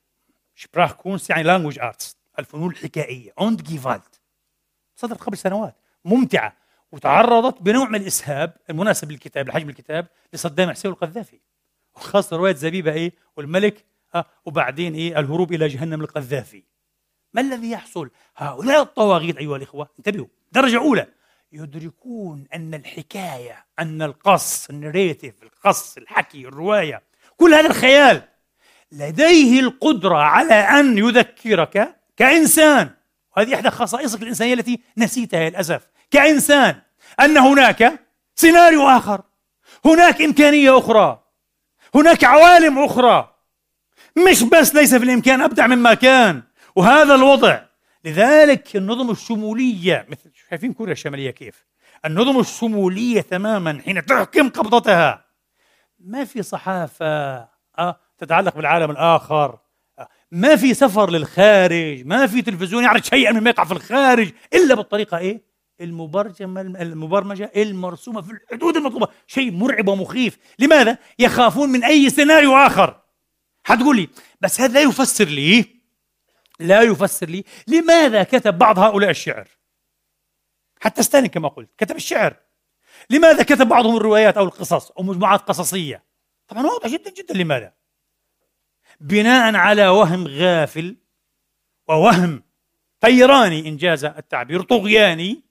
Sprachkunst 0.56 1.30
يعني 1.30 1.44
language 1.43 1.80
arts 1.80 2.18
الفنون 2.40 2.72
الحكائية 2.72 3.34
und 3.42 3.62
Gewalt 3.70 4.20
صدرت 4.96 5.22
قبل 5.24 5.38
سنوات. 5.38 5.76
ممتعة 6.06 6.58
وتعرضت 6.92 7.62
بنوع 7.62 7.90
من 7.90 8.02
الإسهاب 8.02 8.58
المناسب 8.70 9.12
للكتاب 9.12 9.48
لحجم 9.50 9.70
الكتاب 9.70 10.08
لصدام 10.34 10.72
حسين 10.72 10.92
والقذافي 10.92 11.40
وخاصة 11.96 12.38
رواية 12.38 12.56
زبيبة 12.56 12.94
إيه 12.94 13.14
والملك 13.38 13.86
آه 14.16 14.26
وبعدين 14.46 14.94
إيه 14.94 15.20
الهروب 15.20 15.54
إلى 15.54 15.68
جهنم 15.68 16.02
القذافي. 16.02 16.64
ما 17.34 17.42
الذي 17.42 17.72
يحصل؟ 17.72 18.10
هؤلاء 18.36 18.82
الطواغيت 18.82 19.38
أيها 19.38 19.56
الإخوة 19.56 19.90
انتبهوا 20.00 20.28
درجة 20.52 20.78
أولى. 20.78 21.18
يدركون 21.52 22.45
أن 22.54 22.74
الحكاية 22.74 23.66
أن 23.80 24.02
القص 24.02 24.70
النريتيف 24.70 25.43
القص 25.43 25.97
الحكي 25.97 26.47
الرواية 26.47 27.02
كل 27.38 27.54
هذا 27.54 27.68
الخيال. 27.68 28.22
لديه 28.91 29.60
القدرة 29.60 30.18
على 30.18 30.54
أن 30.54 30.97
يذكرك 30.97 31.95
كإنسان. 32.18 32.89
وهذه 33.38 33.56
إحدى 33.56 33.70
خصائصك 33.70 34.22
الإنسانية 34.22 34.54
التي 34.54 34.80
نسيتها 34.97 35.50
للأسف. 35.50 35.88
كإنسان. 36.12 36.82
أن 37.20 37.38
هناك 37.38 38.00
سيناريو 38.36 38.88
آخر. 38.88 39.22
هناك 39.86 40.22
إمكانية 40.22 40.78
أخرى. 40.78 41.24
هناك 41.95 42.24
عوالم 42.24 42.80
أخرى. 42.80 43.36
مش 44.30 44.43
بس 44.43 44.76
ليس 44.76 44.95
في 44.95 45.04
الإمكان 45.04 45.41
أبدع 45.41 45.68
مما 45.68 45.93
كان. 45.93 46.43
وهذا 46.76 47.16
الوضع. 47.16 47.62
لذلك 48.06 48.76
النظم 48.76 49.12
الشمولية 49.12 50.06
مثل 50.10 50.32
شايفين 50.50 50.74
كوريا 50.74 50.93
الشمالية 50.93 51.32
كيف؟ 51.32 51.66
النظم 52.06 52.39
الشمولية 52.39 53.22
تماما 53.22 53.82
حين 53.86 54.06
تحكم 54.06 54.50
قبضتها. 54.50 55.26
ما 56.00 56.26
في 56.26 56.43
صحافة 56.43 57.38
أه 57.80 58.00
تتعلق 58.18 58.56
بالعالم 58.56 58.91
الآخر. 58.91 59.60
أه 60.00 60.10
ما 60.32 60.56
في 60.56 60.74
سفر 60.74 61.10
للخارج 61.10 62.06
ما 62.06 62.28
في 62.28 62.41
تلفزيون 62.41 62.84
يعرض 62.84 63.04
شيئا 63.04 63.32
مما 63.32 63.50
يقع 63.50 63.64
في 63.64 63.72
الخارج 63.72 64.32
إلا 64.54 64.76
بالطريقة 64.76 65.18
إيه؟ 65.18 65.50
المبرمجة 65.82 66.43
المبرمجة 66.82 67.52
المرسومة 67.56 68.22
في 68.22 68.32
الحدود 68.32 68.78
المطلوبة. 68.78 69.08
شيء 69.28 69.52
مرعب 69.52 69.88
ومخيف. 69.88 70.38
لماذا؟ 70.60 70.97
يخافون 71.20 71.70
من 71.70 71.84
أي 71.84 72.10
سيناريو 72.10 72.56
آخر. 72.56 73.02
حتقول 73.64 73.95
لي 73.95 74.10
بس 74.41 74.62
هذا 74.62 74.74
لا 74.74 74.82
يفسر 74.82 75.26
لي 75.26 75.66
لا 76.60 76.82
يفسر 76.82 77.30
لي 77.30 77.43
لماذا 77.68 78.24
كتب 78.24 78.58
بعض 78.58 78.80
هؤلاء 78.80 79.10
الشعر؟ 79.10 79.47
حتى 80.80 81.03
ستالين 81.03 81.27
كما 81.27 81.47
قلت 81.47 81.69
كتب 81.77 81.95
الشعر. 81.95 82.36
لماذا 83.09 83.43
كتب 83.43 83.67
بعضهم 83.67 83.97
الروايات 83.97 84.38
أو 84.38 84.43
القصص 84.43 84.91
أو 84.91 85.03
مجموعات 85.03 85.41
قصصية؟ 85.41 86.03
طبعا 86.47 86.63
واضح 86.63 86.88
جدا 86.88 87.11
جدا 87.11 87.34
لماذا؟ 87.34 87.73
بناء 88.99 89.55
على 89.55 89.88
وهم 89.88 90.27
غافل 90.27 90.95
ووهم 91.88 92.43
طيراني 92.99 93.69
إن 93.69 93.77
جاز 93.77 94.05
التعبير 94.05 94.61
طغياني 94.61 95.43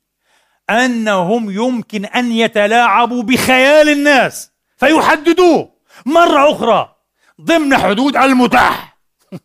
أنهم 0.71 1.51
يمكن 1.51 2.05
أن 2.05 2.33
يتلاعبوا 2.33 3.23
بخيال 3.23 3.89
الناس 3.89 4.53
فيحددوه 4.77 5.73
مرة 6.07 6.53
أخرى 6.53 6.97
ضمن 7.41 7.77
حدود 7.77 8.17
المتاح. 8.17 8.99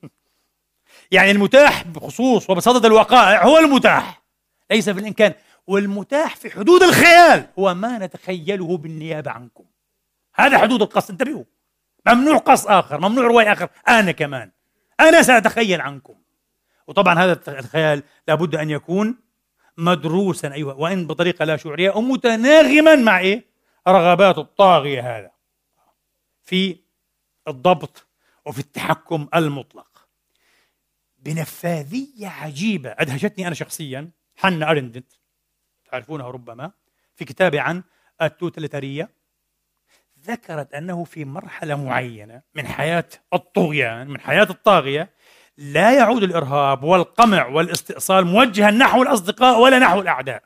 يعني 1.12 1.32
المتاح 1.32 1.84
بخصوص 1.84 2.50
وبصدد 2.50 2.86
الوقائع 2.86 3.46
هو 3.46 3.58
المتاح 3.58 4.24
ليس 4.72 4.90
في 4.90 5.00
الإمكان. 5.00 5.34
والمتاح 5.68 6.36
في 6.36 6.50
حدود 6.50 6.84
الخيال. 6.84 7.48
هو 7.60 7.74
ما 7.74 7.98
نتخيله 7.98 8.78
بالنيابة 8.78 9.32
عنكم. 9.32 9.66
هذا 10.36 10.58
حدود 10.58 10.82
القص 10.82 11.10
انتبهوا. 11.10 11.44
ممنوع 12.08 12.38
قص 12.38 12.66
آخر 12.66 13.00
ممنوع 13.00 13.28
رواية 13.28 13.54
آخر. 13.54 13.70
أنا 13.88 14.12
كمان. 14.12 14.52
أنا 15.00 15.22
سأتخيل 15.22 15.82
عنكم. 15.82 16.16
وطبعا 16.88 17.20
هذا 17.20 17.60
الخيال 17.60 18.04
لابد 18.28 18.56
أن 18.56 18.70
يكون 18.70 19.20
مدروسا 19.78 20.54
أيها 20.54 20.74
وإن 20.74 21.08
بطريقة 21.08 21.46
لا 21.46 21.58
شعورية 21.58 21.92
ومتناغما 21.92 22.96
مع 22.96 23.20
إيه؟ 23.20 23.46
رغبات 23.88 24.38
الطاغية 24.38 25.18
هذا. 25.18 25.32
في 26.42 26.78
الضبط 27.48 28.08
وفي 28.46 28.60
التحكم 28.60 29.28
المطلق. 29.36 30.08
بنفاذية 31.18 32.28
عجيبة. 32.28 32.96
أدهشتني 32.98 33.48
أنا 33.48 33.56
شخصيا. 33.56 34.10
حنا 34.36 34.72
أرندت. 34.72 35.20
تعرفونها 35.94 36.30
ربما 36.30 36.72
في 37.16 37.26
كتابه 37.26 37.62
عن 37.62 37.84
التوتاليتارية 38.22 39.10
ذكرت 40.26 40.74
أنه 40.74 41.04
في 41.04 41.26
مرحلة 41.26 41.76
معينة 41.76 42.42
من 42.56 42.68
حياة 42.68 43.06
الطغيان 43.34 44.08
من 44.08 44.20
حياة 44.20 44.48
الطاغية 44.50 45.14
لا 45.58 45.98
يعود 45.98 46.24
الإرهاب 46.24 46.84
والقمع 46.84 47.48
والاستئصال 47.48 48.26
موجها 48.26 48.72
نحو 48.72 49.04
الأصدقاء 49.04 49.60
ولا 49.60 49.80
نحو 49.80 50.02
الأعداء 50.02 50.44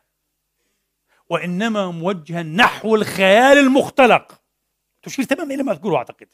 وإنما 1.29 1.91
موجها 1.91 2.43
نحو 2.43 2.95
الخيال 2.95 3.57
المختلق. 3.57 4.41
تشير 5.03 5.25
تماما 5.25 5.53
إلى 5.53 5.63
ما 5.63 5.71
أذكره 5.71 5.95
أعتقد. 5.95 6.27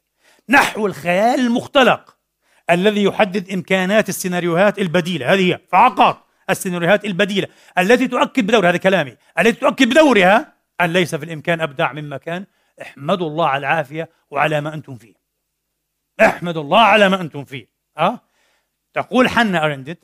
نحو 0.50 0.86
الخيال 0.86 1.40
المختلق 1.40 2.18
الذي 2.70 3.04
يحدد 3.04 3.52
إمكانات 3.52 4.10
السيناريوهات 4.10 4.80
البديلة. 4.80 5.34
هذه 5.34 5.54
هي 5.54 5.60
فقط. 5.70 6.23
السيناريوهات 6.50 7.06
البديلة 7.06 7.48
التي 7.78 8.08
تؤكد 8.08 8.48
بدور 8.48 8.70
هذا 8.70 8.78
كلامي 8.78 9.18
التي 9.40 9.52
تؤكد 9.52 9.90
بدورها 9.90 10.54
أن 10.82 10.94
ليس 10.94 11.16
في 11.16 11.26
الإمكان 11.26 11.62
أبدع 11.62 11.94
مما 11.94 12.18
كان 12.18 12.46
احمدوا 12.82 13.28
الله 13.28 13.48
على 13.48 13.60
العافية 13.60 14.10
وعلى 14.32 14.62
ما 14.62 14.74
أنتم 14.74 14.96
فيه. 14.96 15.14
احمدوا 16.22 16.64
الله 16.64 16.80
على 16.80 17.10
ما 17.10 17.22
أنتم 17.22 17.46
فيه. 17.46 17.68
أه؟ 17.98 18.20
تقول 18.94 19.30
حنا 19.30 19.66
أرندت 19.66 20.00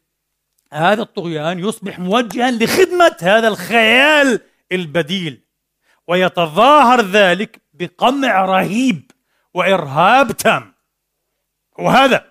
هذا 0.73 1.01
الطغيان 1.01 1.59
يصبح 1.59 1.99
موجها 1.99 2.51
لخدمة 2.51 3.15
هذا 3.21 3.47
الخيال 3.47 4.39
البديل. 4.71 5.45
ويتظاهر 6.07 7.01
ذلك 7.01 7.61
بقمع 7.73 8.45
رهيب 8.45 9.11
وإرهاب 9.53 10.31
تام. 10.31 10.73
وهذا 11.79 12.25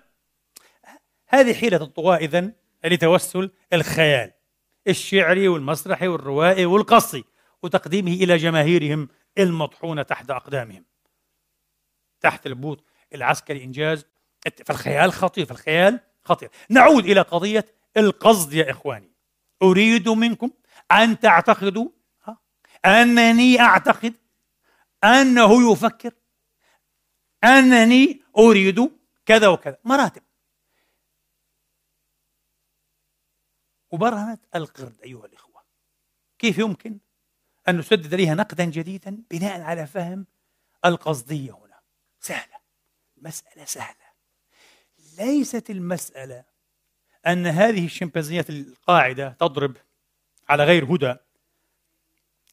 هذه 1.28 1.54
حيلة 1.54 1.76
الطغاة 1.76 2.16
إذن 2.16 2.52
لتوسل 2.84 3.50
الخيال 3.72 4.32
الشعري 4.88 5.48
والمسرحي 5.48 6.08
والروائي 6.08 6.66
والقصي 6.66 7.24
وتقديمه 7.62 8.12
إلى 8.12 8.36
جماهيرهم 8.36 9.08
المطحونة 9.38 10.02
تحت 10.02 10.30
أقدامهم. 10.30 10.84
تحت 12.20 12.46
البوط 12.46 12.84
العسكري 13.14 13.64
إنجاز 13.64 14.04
فالخيال 14.66 15.12
خطير 15.12 15.46
فالخيال 15.46 16.00
خطير. 16.24 16.50
نعود 16.70 17.04
إلى 17.04 17.20
قضية 17.20 17.66
القصد 17.96 18.52
يا 18.52 18.70
إخواني. 18.70 19.12
أريد 19.62 20.08
منكم 20.08 20.50
أن 20.92 21.18
تعتقدوا 21.20 21.88
أنني 22.84 23.60
أعتقد 23.60 24.14
أنه 25.04 25.72
يفكر 25.72 26.10
أنني 27.44 28.22
أريد 28.38 28.90
كذا 29.26 29.48
وكذا. 29.48 29.78
مراتب. 29.84 30.22
وبرهنت 33.90 34.40
القرد 34.54 35.00
أيها 35.04 35.26
الإخوة. 35.26 35.62
كيف 36.38 36.58
يمكن 36.58 36.98
أن 37.68 37.78
نسدد 37.78 38.14
لها 38.14 38.34
نقدا 38.34 38.64
جديدا 38.64 39.22
بناء 39.30 39.60
على 39.60 39.86
فهم 39.86 40.26
القصدية 40.84 41.52
هنا؟ 41.52 41.80
سهلة 42.20 42.56
مسألة 43.16 43.64
سهلة. 43.64 44.08
ليست 45.18 45.70
المسألة 45.70 46.44
أن 47.26 47.46
هذه 47.46 47.84
الشمبانزيات 47.86 48.50
القاعدة 48.50 49.28
تضرب 49.28 49.76
على 50.48 50.64
غير 50.64 50.84
هدى 50.84 51.14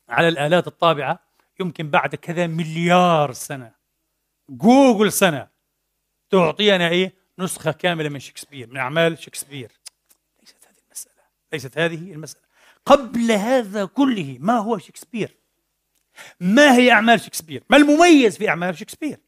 على 0.10 0.28
الآلات 0.28 0.68
الطابعة 0.68 1.20
يمكن 1.60 1.90
بعد 1.90 2.16
كذا 2.16 2.48
مليار 2.48 3.34
سنة 3.34 3.76
جوجل 4.50 5.12
سنة 5.12 5.48
تعطينا 6.30 6.90
إيه؟ 6.90 7.16
نسخة 7.40 7.72
كاملة 7.72 8.10
من 8.10 8.20
شكسبير 8.20 8.70
من 8.70 8.78
أعمال 8.78 9.20
شكسبير. 9.20 9.72
ليست 11.56 11.78
هذه 11.78 12.12
المسألة. 12.12 12.44
قبل 12.86 13.32
هذا 13.32 13.86
كله 13.86 14.38
ما 14.40 14.58
هو 14.58 14.78
شكسبير؟ 14.78 15.36
ما 16.40 16.76
هي 16.76 16.92
أعمال 16.92 17.22
شكسبير؟ 17.22 17.64
ما 17.70 17.78
المميز 17.78 18.38
في 18.38 18.50
أعمال 18.50 18.78
شكسبير؟ 18.78 19.20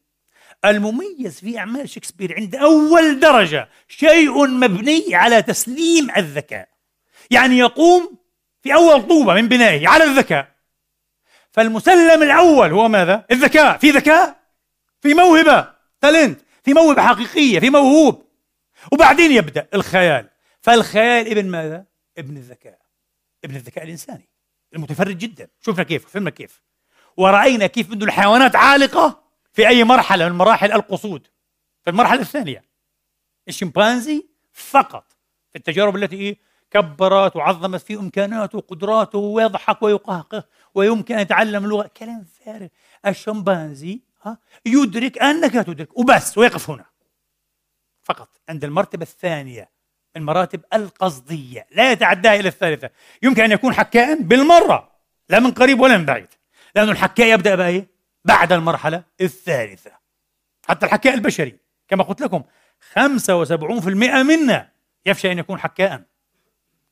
المميز 0.64 1.40
في 1.40 1.58
أعمال 1.58 1.88
شكسبير 1.88 2.34
عند 2.34 2.56
أول 2.56 3.20
درجة 3.20 3.68
شيء 3.88 4.46
مبني 4.46 5.14
على 5.14 5.42
تسليم 5.42 6.08
الذكاء. 6.16 6.68
يعني 7.30 7.58
يقوم 7.58 8.18
في 8.62 8.74
أول 8.74 9.02
طوبة 9.02 9.34
من 9.34 9.48
بنائه 9.48 9.88
على 9.88 10.04
الذكاء. 10.04 10.48
فالمسلم 11.52 12.22
الأول 12.22 12.72
هو 12.72 12.88
ماذا؟ 12.88 13.24
الذكاء. 13.30 13.78
في 13.78 13.90
ذكاء؟ 13.90 14.40
في 15.00 15.14
موهبة. 15.14 15.68
تالنت 16.00 16.40
في 16.64 16.74
موهبة 16.74 17.02
حقيقية. 17.02 17.60
في 17.60 17.70
موهوب. 17.70 18.24
وبعدين 18.92 19.32
يبدأ 19.32 19.68
الخيال. 19.74 20.28
فالخيال 20.60 21.30
ابن 21.30 21.50
ماذا؟ 21.50 21.84
ابن 22.18 22.36
الذكاء 22.36 22.78
ابن 23.44 23.56
الذكاء 23.56 23.84
الإنساني 23.84 24.28
المتفرد 24.74 25.18
جدا. 25.18 25.48
شفنا 25.60 25.82
كيف 25.82 26.08
فهمنا 26.08 26.30
كيف. 26.30 26.62
ورأينا 27.16 27.66
كيف 27.66 27.90
منذ 27.90 28.02
الحيوانات 28.02 28.56
عالقة 28.56 29.22
في 29.52 29.68
أي 29.68 29.84
مرحلة 29.84 30.28
من 30.28 30.38
مراحل 30.38 30.72
القصود. 30.72 31.26
في 31.84 31.90
المرحلة 31.90 32.20
الثانية 32.20 32.64
الشمبانزي 33.48 34.26
فقط 34.52 35.16
في 35.50 35.58
التجارب 35.58 35.96
التي 35.96 36.16
إيه 36.16 36.38
كبرت 36.70 37.36
وعظمت 37.36 37.80
في 37.80 37.94
إمكاناته 37.94 38.58
وقدراته 38.58 39.18
ويضحك 39.18 39.82
ويقهقه 39.82 40.44
ويمكن 40.74 41.14
أن 41.14 41.20
يتعلم 41.20 41.64
اللغة 41.64 41.90
كلام 41.96 42.24
فارغ. 42.24 42.68
الشمبانزي 43.06 44.00
ها 44.22 44.38
يدرك 44.66 45.18
أنك 45.18 45.52
تدرك. 45.52 45.98
وبس 45.98 46.38
ويقف 46.38 46.70
هنا. 46.70 46.84
فقط. 48.02 48.40
عند 48.48 48.64
المرتبة 48.64 49.02
الثانية 49.02 49.70
المراتب 50.18 50.60
القصدية. 50.74 51.66
لا 51.70 51.92
يتعداها 51.92 52.34
إلى 52.34 52.48
الثالثة. 52.48 52.90
يمكن 53.22 53.42
أن 53.42 53.52
يكون 53.52 53.74
حكاء 53.74 54.22
بالمرة 54.22 54.92
لا 55.28 55.40
من 55.40 55.50
قريب 55.50 55.80
ولا 55.80 55.96
من 55.96 56.04
بعيد. 56.04 56.28
لأن 56.74 56.88
الحكاء 56.88 57.26
يبدأ 57.26 57.54
بإيه؟ 57.54 57.88
بعد 58.24 58.52
المرحلة 58.52 59.02
الثالثة. 59.20 59.90
حتى 60.68 60.86
الحكاء 60.86 61.14
البشري 61.14 61.58
كما 61.88 62.04
قلت 62.04 62.20
لكم 62.20 62.42
75% 62.80 64.22
منا 64.22 64.70
يفشى 65.06 65.32
أن 65.32 65.38
يكون 65.38 65.58
حكاء. 65.58 66.02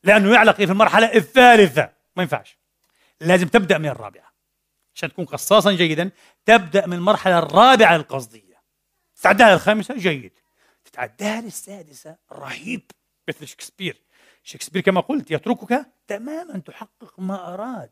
لأنه 0.04 0.34
يعلق 0.34 0.56
في 0.56 0.64
المرحلة 0.64 1.14
الثالثة. 1.14 1.90
ما 2.16 2.22
ينفعش. 2.22 2.58
لازم 3.20 3.48
تبدأ 3.48 3.78
من 3.78 3.86
الرابعة. 3.86 4.32
عشان 4.94 5.08
تكون 5.10 5.24
قصاصا 5.24 5.72
جيدا 5.72 6.10
تبدأ 6.44 6.86
من 6.86 6.92
المرحلة 6.92 7.38
الرابعة 7.38 7.96
القصدية. 7.96 8.62
تتعداها 9.16 9.54
الخامسة 9.54 9.94
جيد. 9.94 10.32
تتعداها 10.84 11.40
للسادسة؟ 11.40 12.16
رهيب. 12.32 12.90
مثل 13.28 13.46
شكسبير. 13.46 14.02
شكسبير 14.42 14.82
كما 14.82 15.00
قلت 15.00 15.30
يتركك 15.30 15.86
تماما 16.06 16.58
تحقق 16.58 17.14
ما 17.20 17.54
أراد 17.54 17.90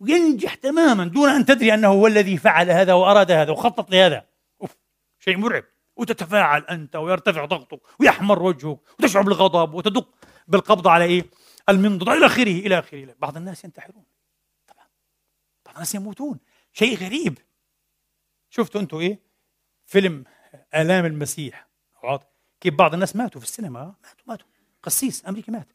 وينجح 0.00 0.54
تماما 0.54 1.04
دون 1.04 1.28
أن 1.28 1.46
تدري 1.46 1.74
أنه 1.74 1.88
هو 1.88 2.06
الذي 2.06 2.36
فعل 2.36 2.70
هذا 2.70 2.92
وأراد 2.92 3.30
هذا 3.30 3.52
وخطط 3.52 3.90
لهذا. 3.90 4.26
أوف 4.60 4.76
شيء 5.18 5.36
مرعب. 5.36 5.64
وتتفاعل 5.96 6.64
أنت 6.64 6.96
ويرتفع 6.96 7.44
ضغطك 7.44 7.80
ويحمر 8.00 8.42
وجهك 8.42 8.78
وتشعر 8.98 9.22
بالغضب 9.22 9.74
وتدق 9.74 10.14
بالقبض 10.48 10.88
على 10.88 11.04
إيه؟ 11.04 11.24
المنضد 11.68 12.08
إلى 12.08 12.26
آخره 12.26 12.42
إلى 12.42 12.78
آخره. 12.78 13.14
بعض 13.18 13.36
الناس 13.36 13.64
ينتحرون. 13.64 14.04
طبعا. 14.66 14.86
بعض 15.66 15.74
الناس 15.74 15.94
يموتون. 15.94 16.38
شيء 16.72 16.96
غريب. 16.96 17.38
شفتوا 18.50 18.80
أنتم 18.80 18.96
إيه؟ 18.96 19.18
فيلم 19.86 20.24
آلام 20.74 21.04
المسيح. 21.06 21.68
كيف 22.60 22.74
بعض 22.74 22.94
الناس 22.94 23.16
ماتوا 23.16 23.40
في 23.40 23.46
السينما. 23.46 23.94
ماتوا 24.04 24.24
ماتوا. 24.26 24.48
قسيس 24.82 25.28
أمريكي 25.28 25.50
مات. 25.50 25.68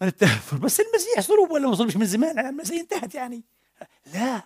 من 0.00 0.08
التهفر 0.08 0.56
بس 0.56 0.80
المسيح 0.80 1.20
صلب 1.20 1.50
ولا 1.50 1.68
ما 1.68 1.74
صلبش 1.74 1.96
من 1.96 2.04
زمان 2.04 2.38
المسيح 2.38 2.80
انتهت 2.80 3.14
يعني. 3.14 3.44
لا. 4.14 4.42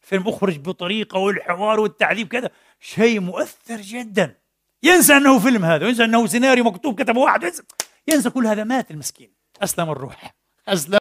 فيلم 0.00 0.28
أخرج 0.28 0.58
بطريقة 0.58 1.18
والحوار 1.18 1.80
والتعذيب 1.80 2.28
كذا. 2.28 2.50
شيء 2.80 3.20
مؤثر 3.20 3.80
جدا. 3.80 4.38
ينسى 4.82 5.16
أنه 5.16 5.38
فيلم 5.38 5.64
هذا 5.64 5.86
وينسى 5.86 6.04
أنه 6.04 6.26
سيناريو 6.26 6.64
مكتوب 6.64 7.02
كتبه 7.02 7.20
واحد 7.20 7.42
ينسى, 7.42 7.62
ينسى 8.08 8.30
كل 8.30 8.46
هذا. 8.46 8.64
مات 8.64 8.90
المسكين. 8.90 9.32
أسلم 9.62 9.90
الروح. 9.90 10.34
أسلم 10.68 10.98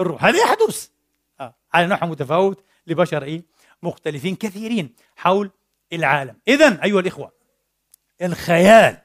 الروح. 0.00 0.24
هذا 0.24 0.38
يحدث 0.38 0.88
على 1.74 1.86
نحو 1.86 2.06
متفاوت 2.06 2.64
لبشر 2.86 3.22
إيه؟ 3.22 3.44
مختلفين 3.82 4.36
كثيرين 4.36 4.94
حول 5.16 5.50
العالم. 5.92 6.36
إذا 6.48 6.84
أيها 6.84 7.00
الإخوة 7.00 7.32
الخيال 8.22 8.98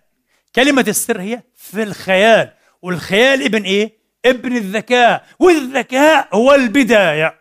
كلمة 0.55 0.85
السر 0.87 1.21
هي 1.21 1.43
في 1.55 1.83
الخيال. 1.83 2.53
والخيال 2.81 3.43
ابن 3.43 3.63
إيه؟ 3.63 3.97
ابن 4.25 4.57
الذكاء. 4.57 5.25
والذكاء 5.39 6.35
هو 6.35 6.53
البداية. 6.53 7.39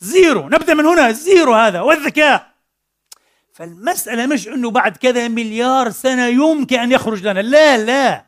zero. 0.00 0.48
نبدأ 0.48 0.74
من 0.74 0.86
هنا. 0.86 1.12
zero 1.12 1.54
هذا. 1.54 1.80
والذكاء. 1.80 2.54
فالمسألة 3.52 4.26
مش 4.26 4.48
أنه 4.48 4.70
بعد 4.70 4.96
كذا 4.96 5.28
مليار 5.28 5.90
سنة 5.90 6.26
يمكن 6.26 6.78
أن 6.78 6.92
يخرج 6.92 7.26
لنا. 7.26 7.40
لا 7.40 7.78
لا. 7.78 8.26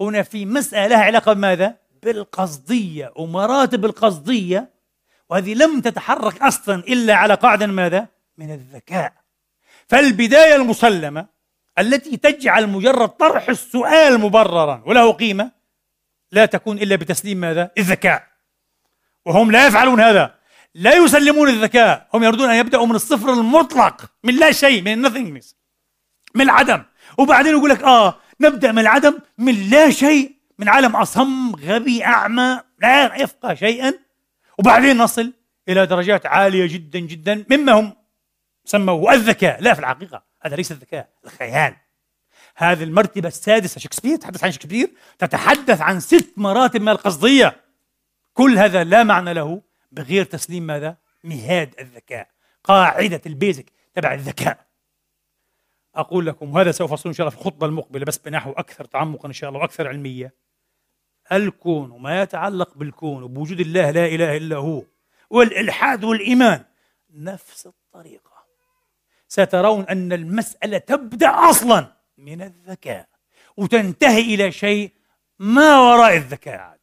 هنا 0.00 0.22
في 0.22 0.46
مسألة 0.46 0.86
لها 0.86 1.04
علاقة 1.04 1.32
بماذا؟ 1.32 1.76
بالقصدية. 2.02 3.12
ومراتب 3.16 3.84
القصدية. 3.84 4.70
وهذه 5.30 5.54
لم 5.54 5.80
تتحرك 5.80 6.42
أصلا 6.42 6.74
إلا 6.74 7.14
على 7.14 7.34
قاعدة 7.34 7.66
ماذا؟ 7.66 8.08
من 8.38 8.50
الذكاء. 8.54 9.12
فالبداية 9.88 10.56
المسلمة. 10.56 11.33
التي 11.78 12.16
تجعل 12.16 12.66
مجرد 12.66 13.08
طرح 13.08 13.48
السؤال 13.48 14.20
مبررا 14.20 14.82
وله 14.86 15.12
قيمة 15.12 15.50
لا 16.32 16.46
تكون 16.46 16.78
إلا 16.78 16.96
بتسليم 16.96 17.38
ماذا؟ 17.38 17.70
الذكاء. 17.78 18.26
وهم 19.24 19.50
لا 19.50 19.66
يفعلون 19.66 20.00
هذا. 20.00 20.34
لا 20.74 20.94
يسلمون 20.94 21.48
الذكاء. 21.48 22.08
هم 22.14 22.24
يريدون 22.24 22.50
أن 22.50 22.56
يبدأوا 22.56 22.86
من 22.86 22.94
الصفر 22.94 23.32
المطلق 23.32 24.10
من 24.24 24.36
لا 24.36 24.52
شيء 24.52 24.82
من 24.82 25.08
nothingness 25.08 25.54
من 26.34 26.40
العدم. 26.40 26.82
وبعدين 27.18 27.52
يقول 27.52 27.70
لك 27.70 27.82
آه 27.82 28.18
نبدأ 28.40 28.72
من 28.72 28.78
العدم 28.78 29.18
من 29.38 29.70
لا 29.70 29.90
شيء 29.90 30.34
من 30.58 30.68
عالم 30.68 30.96
أصم 30.96 31.54
غبي 31.56 32.04
أعمى 32.04 32.60
لا 32.78 33.16
يفقه 33.16 33.54
شيئا. 33.54 33.94
وبعدين 34.58 34.98
نصل 34.98 35.32
إلى 35.68 35.86
درجات 35.86 36.26
عالية 36.26 36.66
جدا 36.66 36.98
جدا 36.98 37.44
مما 37.50 37.72
هم 37.72 37.92
سموه 38.64 39.12
الذكاء 39.12 39.62
لا 39.62 39.74
في 39.74 39.80
الحقيقة. 39.80 40.22
هذا 40.44 40.56
ليس 40.56 40.72
الذكاء 40.72 41.08
الخيال 41.24 41.76
هذه 42.56 42.84
المرتبة 42.84 43.28
السادسة 43.28 43.78
شكسبير 43.78 44.16
تحدث 44.16 44.44
عن 44.44 44.52
شكسبير 44.52 44.90
تتحدث 45.18 45.80
عن 45.80 46.00
ست 46.00 46.32
مراتب 46.36 46.80
من 46.80 46.88
القصدية. 46.88 47.60
كل 48.34 48.58
هذا 48.58 48.84
لا 48.84 49.02
معنى 49.02 49.34
له 49.34 49.62
بغير 49.92 50.24
تسليم 50.24 50.62
ماذا؟ 50.62 50.96
مهاد 51.24 51.74
الذكاء 51.78 52.28
قاعدة 52.64 53.20
البيزك 53.26 53.72
تبع 53.94 54.14
الذكاء. 54.14 54.66
أقول 55.94 56.26
لكم 56.26 56.54
وهذا 56.54 56.70
سوف 56.70 56.92
أصل 56.92 57.08
إن 57.08 57.12
شاء 57.12 57.26
الله 57.26 57.36
في 57.36 57.42
الخطبة 57.42 57.66
المقبلة 57.66 58.04
بس 58.04 58.18
بنحو 58.18 58.52
أكثر 58.52 58.84
تعمقا 58.84 59.28
إن 59.28 59.32
شاء 59.32 59.50
الله 59.50 59.60
وأكثر 59.60 59.88
علمية. 59.88 60.34
الكون 61.32 61.90
وما 61.90 62.22
يتعلق 62.22 62.74
بالكون 62.74 63.22
وبوجود 63.22 63.60
الله 63.60 63.90
لا 63.90 64.06
إله 64.06 64.36
إلا 64.36 64.56
هو 64.56 64.82
والإلحاد 65.30 66.04
والإيمان 66.04 66.64
نفس 67.10 67.66
الطريقة. 67.66 68.33
سترون 69.34 69.84
أن 69.84 70.12
المسألة 70.12 70.78
تبدأ 70.78 71.28
أصلا. 71.28 71.92
من 72.18 72.42
الذكاء. 72.42 73.08
وتنتهي 73.56 74.34
إلى 74.34 74.52
شيء 74.52 74.92
ما 75.38 75.80
وراء 75.80 76.16
الذكاء 76.16 76.74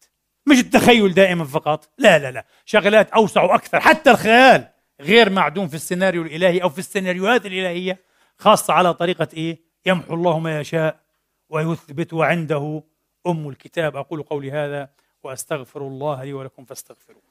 مش 0.45 0.59
التخيل 0.59 1.13
دائما 1.13 1.45
فقط. 1.45 1.89
لا 1.97 2.19
لا 2.19 2.31
لا. 2.31 2.45
شغلات 2.65 3.09
أوسع 3.09 3.43
وأكثر. 3.43 3.79
حتى 3.79 4.11
الخيال 4.11 4.67
غير 5.01 5.29
معدوم 5.29 5.67
في 5.67 5.75
السيناريو 5.75 6.21
الإلهي 6.21 6.63
أو 6.63 6.69
في 6.69 6.79
السيناريوهات 6.79 7.45
الإلهية. 7.45 7.99
خاصة 8.37 8.73
على 8.73 8.93
طريقة 8.93 9.27
إيه؟ 9.33 9.59
يمحو 9.85 10.13
الله 10.13 10.39
ما 10.39 10.59
يشاء 10.59 10.99
ويثبت 11.49 12.13
وعنده 12.13 12.83
أم 13.27 13.49
الكتاب 13.49 13.95
أقول 13.95 14.23
قولي 14.23 14.51
هذا 14.51 14.89
وأستغفر 15.23 15.81
الله 15.81 16.23
لي 16.23 16.33
ولكم 16.33 16.65
فاستغفروه. 16.65 17.21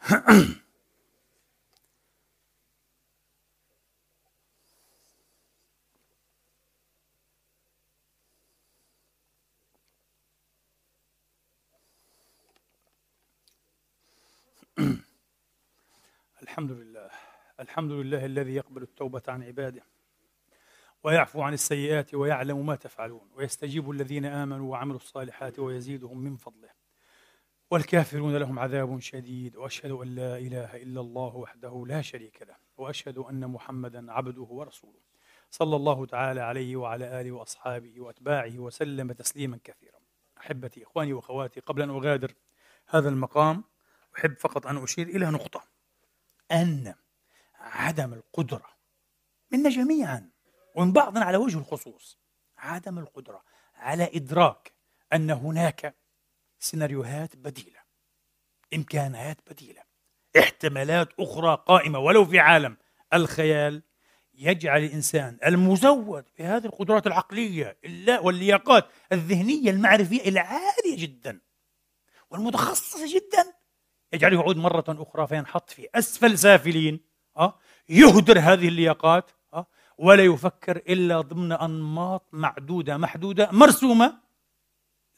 الحمد 16.56 16.72
لله. 16.72 17.10
الحمد 17.60 17.92
لله 17.92 18.24
الذي 18.24 18.54
يقبل 18.54 18.82
التوبة 18.82 19.22
عن 19.28 19.42
عباده 19.42 19.82
ويعفو 21.04 21.42
عن 21.42 21.52
السيئات 21.52 22.14
ويعلم 22.14 22.66
ما 22.66 22.76
تفعلون 22.76 23.30
ويستجيب 23.34 23.90
الذين 23.90 24.24
آمنوا 24.24 24.70
وعملوا 24.70 24.96
الصالحات 24.96 25.58
ويزيدهم 25.58 26.18
من 26.18 26.36
فضله. 26.36 26.68
والكافرون 27.70 28.36
لهم 28.36 28.58
عذاب 28.58 29.00
شديد 29.00 29.56
وأشهد 29.56 29.90
أن 29.90 30.14
لا 30.14 30.38
إله 30.38 30.76
إلا 30.76 31.00
الله 31.00 31.36
وحده 31.36 31.84
لا 31.88 32.02
شريك 32.02 32.42
له 32.42 32.56
وأشهد 32.76 33.18
أن 33.18 33.46
محمدا 33.46 34.12
عبده 34.12 34.42
ورسوله. 34.50 35.00
صلى 35.50 35.76
الله 35.76 36.06
تعالى 36.06 36.40
عليه 36.40 36.76
وعلى 36.76 37.20
آله 37.20 37.32
وأصحابه 37.32 38.00
وأتباعه 38.00 38.58
وسلم 38.58 39.12
تسليما 39.12 39.58
كثيرا. 39.64 39.98
أحبتي 40.38 40.82
إخواني 40.82 41.12
وأخواتي 41.12 41.60
قبل 41.60 41.82
أن 41.82 41.90
أغادر 41.90 42.34
هذا 42.88 43.08
المقام 43.08 43.64
أحب 44.18 44.36
فقط 44.36 44.66
أن 44.66 44.76
أشير 44.76 45.06
إلى 45.08 45.30
نقطة. 45.30 45.75
أن 46.52 46.94
عدم 47.54 48.12
القدرة 48.12 48.76
منا 49.52 49.70
جميعا 49.70 50.30
ومن 50.74 50.92
بعضنا 50.92 51.24
على 51.24 51.36
وجه 51.36 51.58
الخصوص 51.58 52.18
عدم 52.58 52.98
القدرة 52.98 53.42
على 53.74 54.10
إدراك 54.14 54.72
أن 55.12 55.30
هناك 55.30 55.96
سيناريوهات 56.58 57.36
بديلة 57.36 57.80
إمكانات 58.74 59.40
بديلة 59.50 59.82
احتمالات 60.38 61.08
أخرى 61.20 61.64
قائمة 61.66 61.98
ولو 61.98 62.24
في 62.24 62.38
عالم 62.38 62.76
الخيال 63.14 63.82
يجعل 64.34 64.84
الإنسان 64.84 65.38
المزود 65.46 66.24
بهذه 66.38 66.66
القدرات 66.66 67.06
العقلية 67.06 67.78
واللياقات 68.20 68.88
الذهنية 69.12 69.70
المعرفية 69.70 70.28
العالية 70.28 70.96
جدا 70.96 71.40
والمتخصصة 72.30 73.14
جدا 73.14 73.52
يجعله 74.12 74.40
يعود 74.40 74.56
مرة 74.56 74.84
أخرى 74.88 75.26
فينحط 75.26 75.70
في 75.70 75.88
أسفل 75.94 76.38
سافلين 76.38 77.00
أه؟ 77.36 77.54
يهدر 77.88 78.38
هذه 78.38 78.68
اللياقات 78.68 79.30
ولا 79.98 80.24
يفكر 80.24 80.76
إلا 80.76 81.20
ضمن 81.20 81.52
أنماط 81.52 82.28
معدودة 82.32 82.96
محدودة 82.96 83.48
مرسومة 83.52 84.18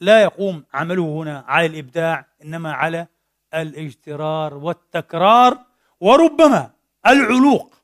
لا 0.01 0.23
يقوم 0.23 0.65
عمله 0.73 1.03
هنا 1.03 1.45
على 1.49 1.67
الإبداع 1.67 2.27
إنما 2.45 2.73
على 2.73 3.07
الاجترار 3.55 4.55
والتكرار 4.55 5.59
وربما 6.01 6.71
العلوق 7.07 7.75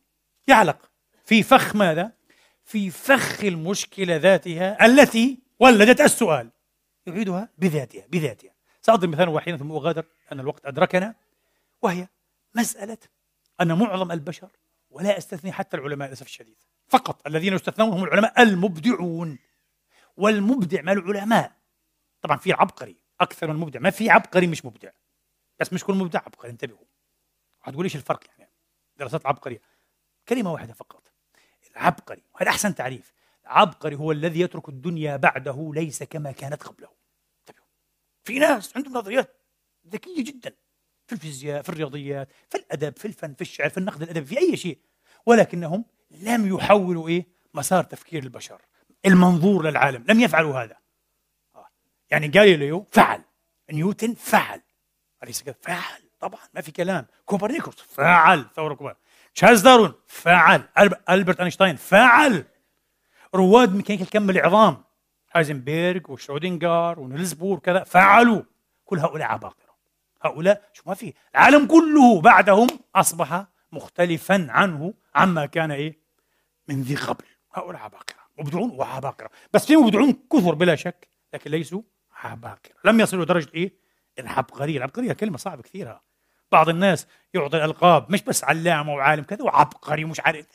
يعلق 0.46 0.90
في 1.24 1.42
فخ 1.42 1.76
ماذا؟ 1.76 2.12
في 2.64 2.90
فخ 2.90 3.44
المشكلة 3.44 4.16
ذاتها 4.16 4.86
التي 4.86 5.38
ولدت 5.60 6.00
السؤال 6.00 6.50
يعيدها 7.06 7.48
بذاتها 7.58 8.04
بذاتها 8.08 8.53
سأضرب 8.86 9.10
مثالا 9.10 9.30
واحدا 9.30 9.56
ثم 9.56 9.72
اغادر 9.72 10.04
أن 10.32 10.40
الوقت 10.40 10.66
أدركنا 10.66 11.14
وهي 11.82 12.08
مسألة 12.54 12.98
أن 13.60 13.78
معظم 13.78 14.12
البشر 14.12 14.50
ولا 14.90 15.18
أستثني 15.18 15.52
حتى 15.52 15.76
العلماء 15.76 16.08
للأسف 16.08 16.26
الشديد 16.26 16.56
فقط 16.88 17.26
الذين 17.26 17.52
يستثنون 17.54 17.88
هم 17.88 18.04
العلماء 18.04 18.42
المبدعون 18.42 19.38
والمبدع 20.16 20.82
مع 20.82 20.92
العلماء؟ 20.92 21.52
طبعا 22.20 22.36
في 22.36 22.52
عبقري 22.52 22.96
أكثر 23.20 23.46
من 23.46 23.56
مبدع 23.56 23.80
ما 23.80 23.90
في 23.90 24.10
عبقري 24.10 24.46
مش 24.46 24.64
مبدع 24.64 24.90
بس 25.60 25.72
مش 25.72 25.84
كل 25.84 25.94
مبدع 25.94 26.18
عبقري 26.18 26.50
انتبهوا. 26.50 26.86
هتقول 27.62 27.84
إيش 27.84 27.96
الفرق 27.96 28.24
يعني؟ 28.38 28.52
دراسات 28.96 29.26
عبقريه 29.26 29.60
كلمة 30.28 30.52
واحدة 30.52 30.72
فقط. 30.72 31.12
العبقري 31.70 32.22
وهذا 32.34 32.50
أحسن 32.50 32.74
تعريف. 32.74 33.12
العبقري 33.44 33.96
هو 33.96 34.12
الذي 34.12 34.40
يترك 34.40 34.68
الدنيا 34.68 35.16
بعده 35.16 35.72
ليس 35.74 36.02
كما 36.02 36.32
كانت 36.32 36.62
قبله. 36.62 36.93
في 38.24 38.38
ناس 38.38 38.76
عندهم 38.76 38.92
نظريات 38.92 39.40
ذكية 39.88 40.24
جدا 40.24 40.52
في 41.06 41.12
الفيزياء 41.12 41.62
في 41.62 41.68
الرياضيات 41.68 42.28
في 42.50 42.58
الأدب 42.58 42.96
في 42.96 43.04
الفن 43.04 43.34
في 43.34 43.40
الشعر 43.40 43.68
في 43.70 43.78
النقد 43.78 44.02
الادبي 44.02 44.26
في 44.26 44.38
أي 44.38 44.56
شيء. 44.56 44.78
ولكنهم 45.26 45.84
لم 46.10 46.54
يحولوا 46.54 47.08
إيه؟ 47.08 47.26
مسار 47.54 47.84
تفكير 47.84 48.22
البشر 48.22 48.62
المنظور 49.06 49.70
للعالم. 49.70 50.04
لم 50.08 50.20
يفعلوا 50.20 50.62
هذا. 50.62 50.76
آه. 51.54 51.66
يعني 52.10 52.28
جاليليو 52.28 52.86
فعل. 52.92 53.24
نيوتن 53.72 54.14
فعل. 54.14 54.62
أليس 55.22 55.42
كذا؟ 55.42 55.54
فعل. 55.62 56.02
طبعا 56.20 56.40
ما 56.54 56.60
في 56.60 56.72
كلام. 56.72 57.06
كوبرنيكوس 57.24 57.74
فعل. 57.74 58.46
ثورة 58.56 58.74
كوبر. 58.74 58.96
تشارلز 59.34 59.60
دارون 59.60 59.94
فعل. 60.06 60.68
ألبرت 61.10 61.40
أينشتاين 61.40 61.76
فعل. 61.76 62.44
رواد 63.34 63.74
ميكانيكا 63.74 64.04
الكم 64.04 64.30
العظام 64.30 64.83
هايزنبرغ 65.36 66.00
وشرودنجر 66.08 67.00
ونيلز 67.00 67.32
بور 67.32 67.58
كذا 67.58 67.84
فعلوا. 67.84 68.42
كل 68.84 68.98
هؤلاء 68.98 69.28
عباقرة. 69.28 69.74
هؤلاء 70.22 70.70
شو 70.72 70.82
ما 70.86 70.94
في 70.94 71.14
العالم 71.34 71.66
كله 71.66 72.20
بعدهم 72.20 72.66
أصبح 72.94 73.44
مختلفا 73.72 74.46
عنه 74.50 74.94
عما 75.14 75.46
كان 75.46 75.70
إيه؟ 75.70 75.98
من 76.68 76.82
ذي 76.82 76.94
قبل. 76.94 77.24
هؤلاء 77.54 77.82
عباقرة. 77.82 78.18
مبدعون 78.38 78.70
وعباقرة. 78.70 79.30
بس 79.52 79.66
في 79.66 79.76
مبدعون 79.76 80.12
كثر 80.32 80.54
بلا 80.54 80.74
شك 80.74 81.08
لكن 81.34 81.50
ليسوا 81.50 81.82
عباقرة. 82.12 82.74
لم 82.84 83.00
يصلوا 83.00 83.24
درجة 83.24 83.50
إيه؟ 83.54 83.72
العبقرية. 84.18 84.78
العبقرية 84.78 85.12
كلمة 85.12 85.36
صعبة 85.36 85.62
كثيرة. 85.62 86.02
بعض 86.52 86.68
الناس 86.68 87.06
يعطي 87.34 87.56
الألقاب 87.56 88.12
مش 88.12 88.22
بس 88.22 88.44
علامة 88.44 88.94
وعالم 88.94 89.24
كذا 89.24 89.42
وعبقري 89.42 90.04
ومش 90.04 90.20
عارف 90.20 90.46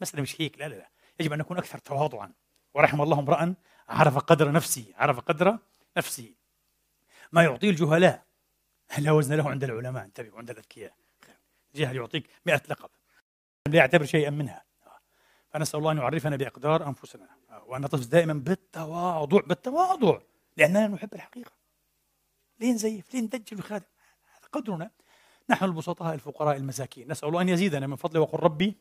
مساله 0.00 0.22
مش 0.22 0.40
هيك. 0.40 0.58
لا 0.58 0.68
لا 0.68 0.74
لا. 0.74 0.88
يجب 1.20 1.32
أن 1.32 1.38
نكون 1.38 1.58
أكثر 1.58 1.78
تواضعا. 1.78 2.32
ورحم 2.74 3.02
الله 3.02 3.18
امرا 3.18 3.54
عرف 3.88 4.18
قدر 4.18 4.52
نفسه 4.52 4.84
عرف 4.96 5.20
قدر 5.20 5.58
نفسه. 5.96 6.34
ما 7.32 7.42
يعطيه 7.42 7.70
الجهلاء. 7.70 8.24
لا 8.98 9.12
وزن 9.12 9.34
له 9.34 9.50
عند 9.50 9.64
العلماء. 9.64 10.04
انتبهوا 10.04 10.38
عند 10.38 10.50
الأذكياء. 10.50 10.92
الجهل 11.74 11.96
يعطيك 11.96 12.26
مئة 12.46 12.62
لقب. 12.68 12.90
لا 13.66 13.76
يعتبر 13.76 14.04
شيئا 14.04 14.30
منها. 14.30 14.64
فنسأل 15.50 15.78
الله 15.78 15.92
أن 15.92 15.98
يعرفنا 15.98 16.36
بأقدار 16.36 16.86
أنفسنا. 16.86 17.28
وأن 17.66 17.80
نطف 17.80 18.06
دائما 18.06 18.32
بالتواضع 18.32 19.40
بالتواضع. 19.46 20.18
لأننا 20.56 20.86
نحب 20.86 21.14
الحقيقة. 21.14 21.52
لين 22.60 22.76
زيف 22.76 23.14
لين 23.14 23.28
دجل 23.28 23.58
وخادم 23.58 23.84
هذا 24.32 24.48
قدرنا. 24.52 24.90
نحن 25.50 25.64
البسطاء 25.64 26.14
الفقراء 26.14 26.56
المساكين. 26.56 27.10
نسأل 27.10 27.28
الله 27.28 27.40
أن 27.40 27.48
يزيدنا 27.48 27.86
من 27.86 27.96
فضله. 27.96 28.20
وقل 28.20 28.40
ربي 28.40 28.76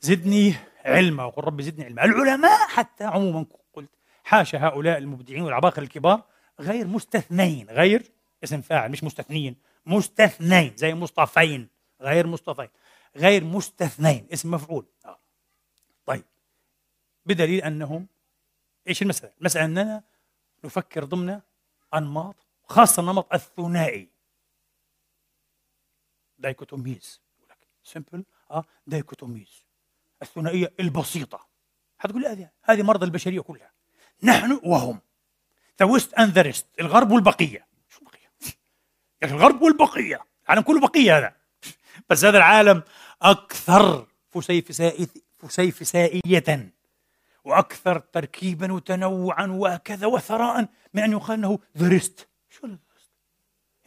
زدني 0.00 0.54
علما. 0.84 1.24
وقل 1.24 1.44
ربي 1.44 1.62
زدني 1.62 1.84
علما. 1.84 2.04
العلماء 2.04 2.68
حتى 2.68 3.04
عموما 3.04 3.46
حاشا 4.28 4.58
هؤلاء 4.58 4.98
المبدعين 4.98 5.42
والعباقرة 5.42 5.82
الكبار 5.82 6.22
غير 6.60 6.86
مستثنين 6.86 7.70
غير 7.70 8.12
اسم 8.44 8.60
فاعل 8.60 8.90
مش 8.90 9.04
مستثنين 9.04 9.56
مستثنين 9.86 10.76
زي 10.76 10.94
مصطفين 10.94 11.68
غير 12.00 12.26
مصطفين 12.26 12.68
غير 13.16 13.44
مستثنين 13.44 14.26
اسم 14.32 14.50
مفعول. 14.50 14.86
آه. 15.04 15.18
طيب. 16.06 16.24
بدليل 17.26 17.62
أنهم 17.62 18.06
إيش 18.88 19.02
المسألة؟ 19.02 19.32
المسألة 19.40 19.64
أننا 19.64 20.02
نفكر 20.64 21.04
ضمن 21.04 21.40
أنماط 21.94 22.36
خاصة 22.64 23.00
النمط 23.02 23.34
الثنائي. 23.34 24.08
dichotomies. 26.38 27.20
simple 27.82 28.24
آه 28.50 28.64
dichotomies. 28.86 29.64
الثنائية 30.22 30.72
البسيطة. 30.80 31.46
حتقول 31.98 32.26
هذه 32.26 32.50
هذه 32.62 32.82
مرضى 32.82 33.06
البشرية 33.06 33.40
كلها. 33.40 33.77
نحن 34.22 34.60
وهم. 34.64 35.00
the 35.80 35.86
West 35.86 36.14
and 36.14 36.32
the 36.32 36.42
rest 36.42 36.66
الغرب 36.80 37.10
والبقية. 37.10 37.66
شو 37.88 38.00
البقيه؟ 38.00 38.30
الغرب 39.22 39.62
والبقية. 39.62 40.20
العالم 40.44 40.62
كله 40.62 40.80
بقية 40.80 41.18
هذا. 41.18 41.36
بس 42.10 42.24
هذا 42.24 42.38
العالم 42.38 42.82
أكثر 43.22 44.06
فسيفسائية 44.30 45.06
فسيفسائية. 45.38 46.72
وأكثر 47.44 47.98
تركيبا 47.98 48.72
وتنوعا 48.72 49.46
وكذا 49.46 50.06
وثراء 50.06 50.68
من 50.94 51.02
أن 51.02 51.12
يقال 51.12 51.38
إنه 51.38 51.58
the 51.78 51.88
rest 51.88 52.28
شو 52.50 52.66
يعني 52.66 52.78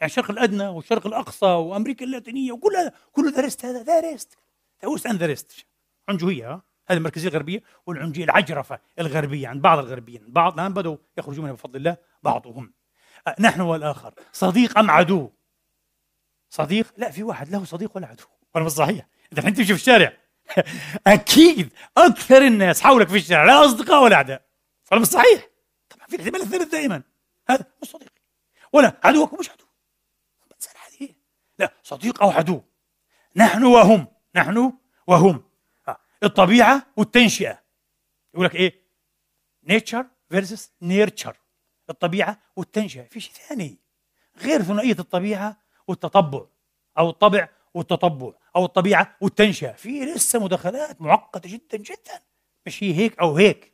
الشرق 0.02 0.30
الأدنى 0.30 0.68
والشرق 0.68 1.06
الأقصى 1.06 1.46
وأمريكا 1.46 2.04
اللاتينية 2.04 2.52
وكل 2.52 2.76
هذا 2.76 2.92
كله 3.12 3.30
the 3.30 3.40
rest 3.40 3.64
هذا 3.64 3.82
the 3.82 4.00
rest 4.00 4.38
the 4.82 4.88
West 4.88 5.06
and 5.06 5.20
the 5.20 5.26
rest 5.26 5.66
عنجهية. 6.08 6.62
المركزيه 6.90 7.28
الغربيه 7.28 7.62
والعنجية 7.86 8.24
العجرفة 8.24 8.78
الغربية 8.98 9.48
عند 9.48 9.62
بعض 9.62 9.78
الغربيين. 9.78 10.24
بعض 10.28 10.52
الان 10.52 10.74
بدأوا 10.74 10.96
يخرجون 11.18 11.44
منها 11.44 11.54
بفضل 11.54 11.76
الله 11.76 11.96
بعضهم. 12.22 12.72
أه، 13.28 13.36
نحن 13.40 13.60
والآخر. 13.60 14.14
صديق 14.32 14.78
أم 14.78 14.90
عدو؟ 14.90 15.30
صديق؟ 16.50 16.94
لا 16.96 17.10
في 17.10 17.22
واحد 17.22 17.48
له 17.48 17.64
صديق 17.64 17.96
ولا 17.96 18.06
عدو. 18.06 18.24
ولا 18.54 18.64
مش 18.64 18.70
صحيح. 18.70 19.06
أنت 19.32 19.38
الحين 19.38 19.54
تمشي 19.54 19.66
في 19.66 19.80
الشارع. 19.80 20.12
أكيد 21.06 21.72
أكثر 21.96 22.42
الناس 22.42 22.80
حولك 22.80 23.08
في 23.08 23.16
الشارع 23.16 23.44
لا 23.44 23.64
أصدقاء 23.64 24.04
ولا 24.04 24.16
أعداء. 24.16 24.42
ولا 24.92 25.00
مش 25.00 25.06
صحيح. 25.06 25.48
طبعا 25.90 26.06
في 26.06 26.16
الاحتمال 26.16 26.42
الثالث 26.42 26.72
دائما. 26.72 27.02
هذا 27.48 27.64
مش 27.82 27.88
صديقي 27.88 28.20
ولا 28.72 29.00
عدوك 29.04 29.32
ومش 29.32 29.50
عدو. 29.50 29.64
هذه 30.76 31.08
لا 31.58 31.72
صديق 31.82 32.22
أو 32.22 32.30
عدو. 32.30 32.62
نحن 33.36 33.64
وهم. 33.64 34.06
نحن 34.34 34.72
وهم. 35.06 35.51
الطبيعة 36.22 36.86
والتنشئة. 36.96 37.62
يقول 38.34 38.46
لك 38.46 38.54
إيه؟ 38.54 38.82
nature 39.64 40.06
versus 40.30 40.72
nurture 40.82 41.36
الطبيعة 41.90 42.38
والتنشئة. 42.56 43.02
في 43.02 43.20
شيء 43.20 43.32
ثاني 43.32 43.78
غير 44.36 44.62
ثنائية 44.62 44.96
الطبيعة 44.98 45.56
والتطبع 45.86 46.46
أو 46.98 47.10
الطبع 47.10 47.48
والتطبع 47.74 48.32
أو 48.56 48.64
الطبيعة 48.64 49.16
والتنشئة. 49.20 49.72
في 49.72 50.04
لسه 50.04 50.44
مداخلات 50.44 51.00
معقدة 51.00 51.50
جدا 51.50 51.76
جدا. 51.78 52.22
مش 52.66 52.82
هي 52.82 52.94
هيك 52.94 53.18
أو 53.18 53.36
هيك. 53.36 53.72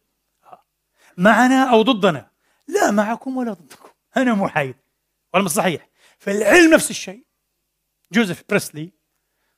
معنا 1.16 1.72
أو 1.72 1.82
ضدنا. 1.82 2.30
لا 2.68 2.90
معكم 2.90 3.36
ولا 3.36 3.53
ضدكم. 3.53 3.88
أنا 4.16 4.34
محايد 4.34 4.76
ولا 5.34 5.49
صحيح. 5.49 5.88
فالعلم 6.18 6.74
نفس 6.74 6.90
الشيء. 6.90 7.24
جوزيف 8.12 8.44
بريسلي 8.49 8.92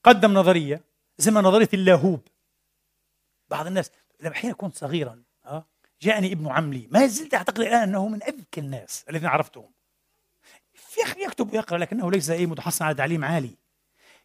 قدم 0.05 0.35
نظرية 0.35 0.85
اسمها 1.21 1.43
نظرية 1.43 1.69
اللاهوب. 1.75 2.29
بعض 3.51 3.67
الناس 3.67 3.91
لما 4.21 4.35
حين 4.35 4.53
كنت 4.53 4.75
صغيرا 4.75 5.23
أه؟ 5.47 5.67
جاءني 6.03 6.33
ابن 6.33 6.49
عم 6.49 6.73
لي 6.73 6.89
ما 6.91 7.07
زلت 7.07 7.35
أعتقد 7.35 7.61
الآن 7.61 7.83
أنه 7.83 8.09
من 8.09 8.23
أذكى 8.23 8.61
الناس 8.61 9.05
الذين 9.11 9.29
عرفتهم. 9.29 9.73
يكتب 11.17 11.53
ويقرأ 11.53 11.79
لكنه 11.79 12.11
ليس 12.11 12.31
إيه 12.31 12.47
متحصن 12.47 12.85
على 12.85 12.95
تعليم 12.95 13.25
عالي. 13.25 13.57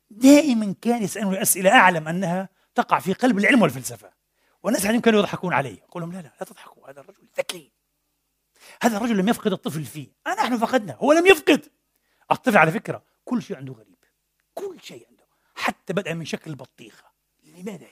دائما 0.10 0.76
كان 0.82 1.04
يسألني 1.04 1.42
أسئلة 1.42 1.70
أعلم 1.70 2.08
أنها 2.08 2.50
تقع 2.76 3.00
في 3.00 3.14
قلب 3.14 3.38
العلم 3.38 3.62
والفلسفة. 3.62 4.12
والناس 4.64 4.86
يعني 4.86 5.02
كانوا 5.02 5.20
يضحكون 5.20 5.54
علي. 5.54 5.78
أقول 5.84 6.04
لهم 6.04 6.12
لا 6.12 6.18
لا 6.18 6.32
لا 6.40 6.46
تضحكوا 6.46 6.90
هذا 6.90 7.02
الرجل 7.02 7.28
ذكي. 7.38 7.72
هذا 8.82 8.98
الرجل 8.98 9.18
لم 9.18 9.30
يفقد 9.30 9.52
الطفل 9.52 9.86
فيه. 9.86 10.08
نحن 10.28 10.58
فقدنا 10.58 10.96
هو 10.96 11.14
لم 11.14 11.28
يفقد. 11.28 11.68
الطفل 12.32 12.58
على 12.58 12.72
فكرة 12.72 13.04
كل 13.26 13.42
شيء 13.42 13.58
عنده 13.58 13.74
غريب. 13.74 14.04
كل 14.54 14.78
شيء 14.82 15.08
عنده 15.10 15.28
حتى 15.56 15.94
بدأ 15.94 16.14
من 16.14 16.26
شكل 16.26 16.52
البطيخه 16.52 17.06
لماذا 17.44 17.88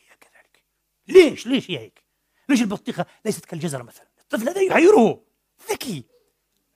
ليش؟ 1.08 1.47
ليش 1.47 1.72
هي 1.72 1.80
هيك؟ 1.80 2.04
ليش 2.49 2.62
البطيخة 2.62 3.06
ليست 3.26 3.45
كالجزره 3.45 3.84
مثلا؟ 3.84 4.08
الطفل 4.20 4.49
هذا 4.49 4.62
يحيره 4.62 5.26
ذكي. 5.72 6.04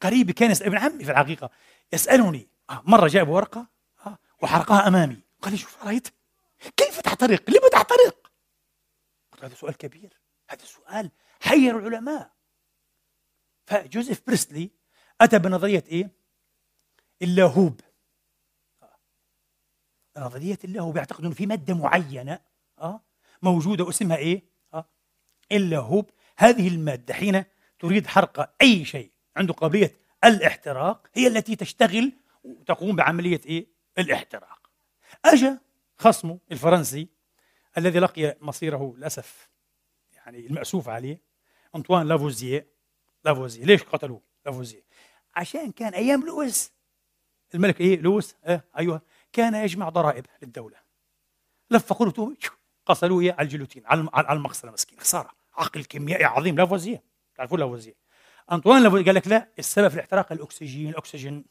قريبي 0.02 0.34
كان 0.34 0.52
ابن 0.52 0.78
عمي 0.78 1.06
في 1.06 1.12
الحقيقة. 1.12 1.50
يسألني. 1.94 2.50
آه، 2.70 2.84
مرة 2.86 3.08
جاب 3.08 3.30
ورقه 3.30 3.68
آه، 4.06 4.18
وحرقها 4.42 4.88
أمامي. 4.88 5.24
قال 5.42 5.52
لي 5.52 5.58
شوف 5.58 5.84
رأيت؟ 5.84 6.08
كيف 6.78 7.02
تحترق؟ 7.02 7.50
لما 7.50 7.70
تحترق؟ 7.72 8.32
قلت 9.32 9.44
هذا 9.44 9.56
سؤال 9.56 9.78
كبير. 9.78 10.22
هذا 10.50 10.66
سؤال 10.66 11.12
حير 11.42 11.80
العلماء. 11.80 12.32
فجوزيف 13.66 14.22
بريسلي 14.28 14.72
أتى 15.22 15.40
بنظرية 15.40 15.84
إيه؟ 15.88 16.10
اللاهوب. 17.22 17.82
نظرية 20.18 20.60
اللاهوب 20.64 20.98
يعتقد 20.98 21.26
إنه 21.26 21.34
في 21.34 21.46
مادة 21.46 21.74
معينة 21.74 22.40
آه 22.80 23.02
موجودة 23.42 23.90
اسمها 23.90 24.18
إيه؟ 24.18 24.44
آه. 24.74 24.86
اللاهوب 25.52 26.10
هذه 26.38 26.68
المادة 26.68 27.14
حين 27.14 27.44
تريد 27.80 28.08
حرق 28.08 28.54
أي 28.62 28.86
شيء 28.86 29.12
عنده 29.36 29.54
قابلية 29.54 29.96
الاحتراق 30.24 31.08
هي 31.14 31.28
التي 31.28 31.56
تشتغل 31.56 32.14
وتقوم 32.44 32.96
بعملية 32.96 33.42
إيه؟ 33.46 33.68
الاحتراق. 33.98 34.70
اجى 35.26 35.58
خصمه 35.98 36.40
الفرنسي 36.52 37.08
الذي 37.78 38.00
لقي 38.00 38.38
مصيره 38.42 38.94
للأسف 38.98 39.50
يعني 40.16 40.48
المأسوف 40.48 40.90
عليه 40.90 41.22
انطوان 41.76 42.08
لافوزيه 42.08 42.68
لافوزيه 43.26 43.66
ليش 43.66 43.84
قتلوه؟ 43.84 44.22
لافوزيه 44.46 44.84
عشان 45.36 45.72
كان 45.72 45.94
أيام 45.94 46.26
لويس. 46.26 46.72
الملك 47.56 47.82
إيه؟ 47.82 48.02
لويس. 48.02 48.36
آه 48.44 48.64
أيوه. 48.78 49.02
كان 49.34 49.56
يجمع 49.56 49.90
ضرائب 49.90 50.26
للدولة. 50.42 50.78
لفقوا 51.72 52.06
له 52.06 52.36
قصلوه 52.88 53.24
على 53.24 53.42
الجلوتين 53.42 53.84
على 53.86 54.34
المقصله 54.38 54.72
مسكين 54.72 55.00
خسارة. 55.00 55.30
عقل 55.58 55.84
كيميائي 55.84 56.26
عظيم 56.26 56.56
لافوزيه 56.56 57.04
تعرفون 57.36 57.60
لافوزيه 57.60 57.96
أنطوان 58.52 58.84
لافوزيه 58.84 59.06
قال 59.06 59.16
لك 59.16 59.28
لا 59.28 59.48
السبب 59.60 59.88
في 59.88 59.96
الاحتراق 59.96 60.32
الأكسجين 60.32 60.90
الأكسجين 60.90 61.46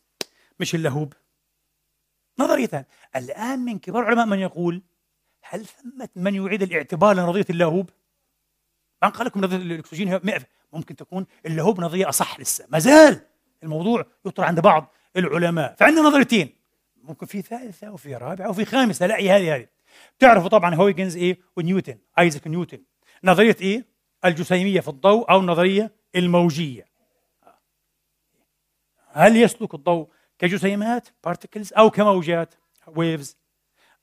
مش 0.61 0.75
اللهوب. 0.75 1.13
نظريتان 2.39 2.85
الآن 3.17 3.59
من 3.59 3.79
كبار 3.79 4.03
العلماء 4.03 4.27
من 4.27 4.39
يقول 4.39 4.83
هل 5.43 5.67
ثمة 5.67 6.09
من 6.17 6.35
يعيد 6.35 6.63
الاعتبار 6.63 7.17
لنظرية 7.17 7.47
اللاهوب؟ 7.51 7.91
ما 9.03 9.09
قال 9.09 9.27
لكم 9.27 9.41
نظرية 9.41 9.63
الأكسجين 9.63 10.09
هي 10.09 10.41
ممكن 10.73 10.97
تكون 10.97 11.27
اللاهوب 11.47 11.81
نظرية 11.81 12.09
أصح 12.09 12.41
لسه. 12.41 12.67
ما 12.69 12.79
زال 12.79 13.21
الموضوع 13.63 14.07
يطرح 14.25 14.49
عند 14.49 14.61
بعض 14.61 14.93
العلماء. 15.17 15.75
فعندنا 15.75 16.09
نظريتين. 16.09 16.57
ممكن 17.03 17.27
في 17.27 17.43
ثالثة 17.43 17.91
وفي 17.91 18.15
رابعة 18.15 18.51
وفي 18.51 18.65
خامسة. 18.65 19.07
لا 19.07 19.15
هذه 19.15 19.57
هذه. 19.57 19.67
بتعرفوا 20.19 20.49
طبعا 20.49 20.75
هويجنز 20.75 21.17
إيه؟ 21.17 21.39
ونيوتن 21.57 21.99
آيزاك 22.19 22.47
نيوتن. 22.47 22.83
نظرية 23.25 23.57
إيه؟ 23.61 23.85
الجسيمية 24.25 24.81
في 24.81 24.89
الضوء 24.89 25.31
أو 25.31 25.41
النظرية 25.41 25.93
الموجية. 26.17 26.87
هل 29.13 29.37
يسلك 29.37 29.75
الضوء 29.75 30.09
كجسيمات 30.39 31.09
particles 31.25 31.73
أو 31.73 31.91
كموجات؟ 31.91 32.55
waves 32.87 33.37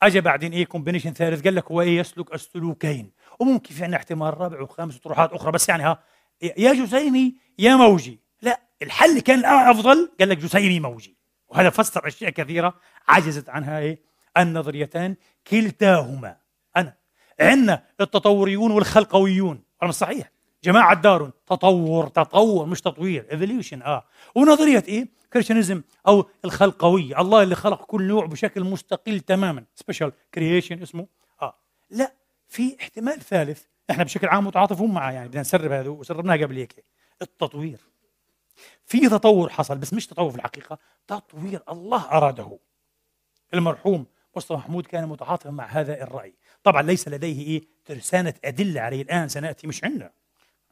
اجى 0.02 0.22
بعدين 0.22 0.54
إيه؟ 0.54 0.66
combination 0.66 1.14
ثالث. 1.14 1.44
قال 1.44 1.56
لك 1.56 1.72
هو 1.72 1.82
إيه؟ 1.82 2.00
يسلك 2.00 2.34
السلوكين. 2.34 3.12
وممكن 3.40 3.76
في 3.76 3.84
عندنا 3.84 3.98
احتمال 3.98 4.38
رابع 4.38 4.62
وخامس 4.62 4.96
وطروحات 4.96 5.34
أخرى 5.34 5.52
بس 5.52 5.70
يعني 5.70 5.84
ها 5.84 6.04
يا 6.42 6.74
جسيمي 6.74 7.36
يا 7.60 7.76
موجي. 7.76 8.20
لا 8.42 8.62
الحل 8.82 9.20
كان 9.20 9.40
الأفضل 9.40 10.12
قال 10.20 10.30
لك 10.30 10.38
جسيمي 10.38 10.80
موجي. 10.80 11.18
وهذا 11.48 11.70
فسر 11.70 12.08
أشياء 12.08 12.30
كثيرة 12.30 12.80
عجزت 13.08 13.50
عنها 13.50 13.80
إيه؟ 13.80 14.13
النظريتان 14.38 15.16
كلتاهما. 15.48 16.38
أنا 16.78 16.94
عندنا 17.40 17.84
التطوريون 18.02 18.72
والخلقويون. 18.72 19.64
صحيح. 19.90 20.32
جماعة 20.64 20.94
دار 21.02 21.32
تطور 21.48 22.08
تطور 22.08 22.66
مش 22.66 22.82
تطوير 22.82 23.28
evolution 23.32 23.82
آه. 23.82 24.06
ونظرية 24.36 24.84
إيه؟ 24.88 25.08
creationism 25.34 25.82
أو 26.08 26.30
الخلقوية. 26.46 27.22
الله 27.22 27.44
اللي 27.44 27.56
خلق 27.56 27.86
كل 27.86 28.04
نوع 28.04 28.26
بشكل 28.26 28.64
مستقل 28.64 29.20
تماما. 29.20 29.64
special 29.76 30.12
creation 30.34 30.82
اسمه 30.82 31.08
آه. 31.42 31.56
لا 31.90 32.14
في 32.48 32.78
احتمال 32.82 33.20
ثالث. 33.22 33.64
إحنا 33.90 34.04
بشكل 34.04 34.28
عام 34.28 34.48
متعاطفون 34.48 34.92
معه 34.92 35.12
يعني 35.12 35.28
بدنا 35.28 35.42
نسرب 35.42 35.72
هذا 35.72 35.90
وسربناها 35.90 36.38
قبل 36.38 36.56
هيك. 36.58 36.86
التطوير. 37.22 37.80
في 38.86 39.10
تطور 39.10 39.50
حصل 39.50 39.78
بس 39.78 39.94
مش 39.94 40.08
تطور 40.08 40.30
في 40.30 40.36
الحقيقة 40.36 40.78
تطوير 41.08 41.64
الله 41.70 42.12
أراده. 42.12 42.60
المرحوم 43.54 44.06
مصطفى 44.36 44.54
محمود 44.54 44.86
كان 44.86 45.08
متعاطفا 45.08 45.50
مع 45.50 45.66
هذا 45.66 46.04
الرأي. 46.04 46.34
طبعا 46.64 46.82
ليس 46.82 47.08
لديه 47.08 47.48
إيه 47.48 47.64
ترسانة 47.86 48.34
أدلة 48.46 48.82
عليه 48.82 49.02
الآن 49.02 49.28
سنأتي 49.28 49.68
مش 49.68 49.84
عندنا. 49.84 50.12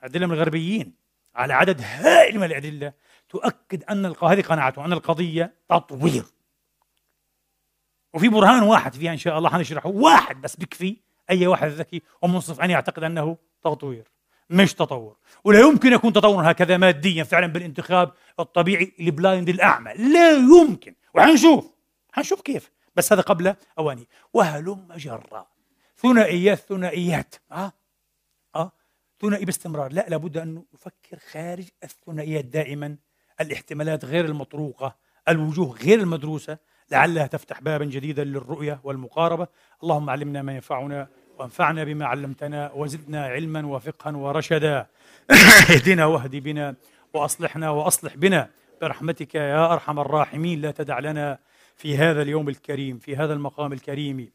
أدلة 0.03 0.27
من 0.27 0.33
الغربيين. 0.33 0.93
على 1.35 1.53
عدد 1.53 1.81
هائل 1.81 2.37
من 2.37 2.43
الأدلة 2.43 2.93
تؤكد 3.29 3.83
أن 3.83 4.05
هذه 4.05 4.41
قناعته 4.41 4.85
أن 4.85 4.93
القضية 4.93 5.53
تطوير. 5.69 6.25
وفي 8.13 8.29
برهان 8.29 8.63
واحد 8.63 8.93
فيها 8.93 9.11
إن 9.11 9.17
شاء 9.17 9.37
الله 9.37 9.49
حنشرحه. 9.49 9.89
واحد 9.89 10.41
بس 10.41 10.55
بكفي 10.55 10.97
أي 11.29 11.47
واحد 11.47 11.67
ذكي 11.67 12.01
ومنصف 12.21 12.61
أن 12.61 12.69
يعتقد 12.69 13.03
أنه 13.03 13.37
تطوير 13.63 14.07
مش 14.49 14.73
تطور. 14.73 15.17
ولا 15.43 15.59
يمكن 15.59 15.93
يكون 15.93 16.13
تطور 16.13 16.51
هكذا 16.51 16.77
ماديا 16.77 17.23
فعلا 17.23 17.47
بالانتخاب 17.47 18.11
الطبيعي 18.39 18.93
البلايند 18.99 19.49
الأعمى. 19.49 19.93
لا 19.93 20.31
يمكن. 20.31 20.95
وحنشوف. 21.13 21.71
حنشوف 22.13 22.41
كيف. 22.41 22.71
بس 22.95 23.13
هذا 23.13 23.21
قبل 23.21 23.55
أواني. 23.77 24.07
وهلم 24.33 24.87
جرا. 24.95 25.47
ثنائيات 25.97 26.59
ثنائيات. 26.59 27.35
ها 27.51 27.73
آه. 28.55 28.71
ثنائي 29.21 29.45
باستمرار. 29.45 29.93
لا 29.93 30.05
لابد 30.09 30.37
أن 30.37 30.63
نفكر 30.73 31.19
خارج 31.31 31.67
الثنائيات 31.83 32.45
دائما. 32.45 32.97
الاحتمالات 33.41 34.05
غير 34.05 34.25
المطروقة. 34.25 34.95
الوجوه 35.29 35.77
غير 35.77 35.99
المدروسة. 35.99 36.57
لعلها 36.91 37.27
تفتح 37.27 37.61
بابا 37.61 37.85
جديدا 37.85 38.23
للرؤية 38.23 38.79
والمقاربة. 38.83 39.47
اللهم 39.83 40.09
علمنا 40.09 40.41
ما 40.41 40.55
ينفعنا 40.55 41.07
وانفعنا 41.39 41.83
بما 41.83 42.05
علمتنا 42.05 42.71
وزدنا 42.71 43.25
علما 43.25 43.67
وفقها 43.67 44.17
ورشدا. 44.17 44.87
اهدنا 45.71 46.05
واهد 46.05 46.35
بنا 46.35 46.75
وأصلحنا 47.13 47.69
وأصلح 47.69 48.15
بنا. 48.15 48.49
برحمتك 48.81 49.35
يا 49.35 49.73
أرحم 49.73 49.99
الراحمين. 49.99 50.61
لا 50.61 50.71
تدع 50.71 50.99
لنا 50.99 51.39
في 51.81 51.97
هذا 51.97 52.21
اليوم 52.21 52.49
الكريم 52.49 52.97
في 52.97 53.15
هذا 53.15 53.33
المقام 53.33 53.73
الكريم 53.73 54.31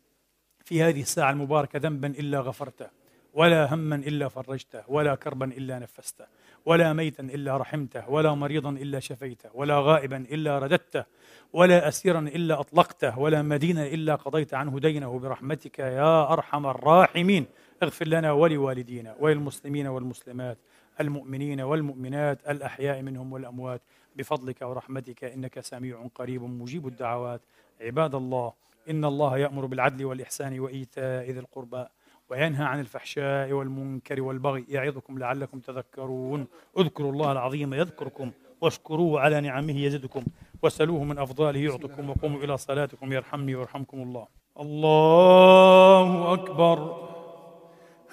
في 0.65 0.83
هذه 0.83 1.01
الساعة 1.01 1.31
المباركة 1.31 1.79
ذنبا 1.79 2.09
إلا 2.09 2.41
غفرته 2.41 2.87
ولا 3.35 3.75
هما 3.75 3.97
إلا 3.97 4.29
فرجته 4.29 4.83
ولا 4.89 5.15
كربا 5.15 5.47
إلا 5.47 5.79
نفسته 5.79 6.25
ولا 6.65 6.93
ميتا 6.93 7.23
إلا 7.23 7.57
رحمته 7.57 8.11
ولا 8.11 8.35
مريضا 8.35 8.71
إلا 8.71 9.01
شفيته 9.01 9.51
ولا 9.55 9.81
غائبا 9.81 10.17
إلا 10.17 10.59
رددته 10.59 11.05
ولا 11.53 11.89
اسيرا 11.89 12.19
إلا 12.19 12.61
أطلقته 12.61 13.19
ولا 13.19 13.43
مدينا 13.43 13.87
إلا 13.87 14.15
قضيت 14.15 14.55
عنه 14.55 14.79
دينه 14.79 15.19
برحمتك 15.19 15.79
يا 15.79 16.33
أرحم 16.33 16.67
الراحمين. 16.67 17.47
اغفر 17.83 18.09
لنا 18.09 18.33
ولوالدينا 18.33 19.17
وللمسلمين 19.21 19.87
والمسلمات. 19.87 20.59
المؤمنين 21.01 21.61
والمؤمنات 21.61 22.49
الأحياء 22.49 23.03
منهم 23.03 23.33
والأموات 23.33 23.81
بفضلك 24.17 24.63
ورحمتك 24.63 25.25
إنك 25.25 25.61
سميع 25.61 26.09
قريب 26.15 26.43
مجيب 26.43 26.87
الدعوات. 26.87 27.41
عباد 27.81 28.15
الله 28.15 28.53
إن 28.91 29.05
الله 29.05 29.39
يأمر 29.39 29.67
بالعدل 29.67 30.05
والإحسان 30.05 30.61
وإيتاء 30.61 31.31
ذي 31.31 31.39
القربى 31.39 31.85
وينهى 32.31 32.65
عن 32.65 32.81
الفحشاء 32.81 33.53
والمنكر 33.53 34.23
والبغي. 34.23 34.65
يعظكم 34.69 35.19
لعلكم 35.19 35.59
تذكرون. 35.61 36.47
اذكروا 36.79 37.13
الله 37.13 37.33
العظيم 37.33 37.75
يذكركم 37.75 38.31
واشكروه 38.61 39.21
على 39.21 39.41
نعمه 39.41 39.77
يزدكم 39.77 40.25
وسلوه 40.63 41.05
من 41.05 41.19
أفضاله 41.19 41.61
يعطكم 41.61 42.11
وقوموا 42.11 42.45
إلى 42.45 42.57
صلاتكم 42.57 43.13
يرحمني 43.13 43.55
ويرحمكم 43.55 44.03
الله. 44.03 44.27
الله 44.61 46.33
أكبر. 46.33 47.07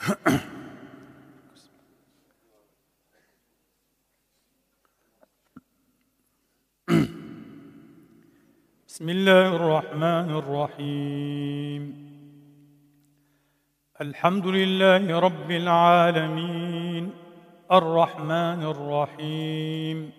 بسم 9.04 9.10
الله 9.10 9.56
الرحمن 9.56 10.36
الرحيم. 10.36 12.10
الحمد 14.02 14.48
لله 14.48 15.20
رب 15.20 15.52
العالمين. 15.52 17.12
الرحمن 17.72 18.64
الرحيم. 18.64 20.12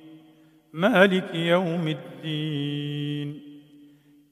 مالك 0.72 1.34
يوم 1.34 1.88
الدين. 1.88 3.40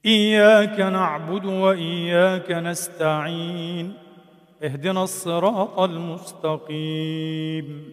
إياك 0.06 0.80
نعبد 0.80 1.44
وإياك 1.44 2.50
نستعين. 2.50 3.94
اهدنا 4.62 5.02
الصراط 5.02 5.80
المستقيم. 5.80 7.92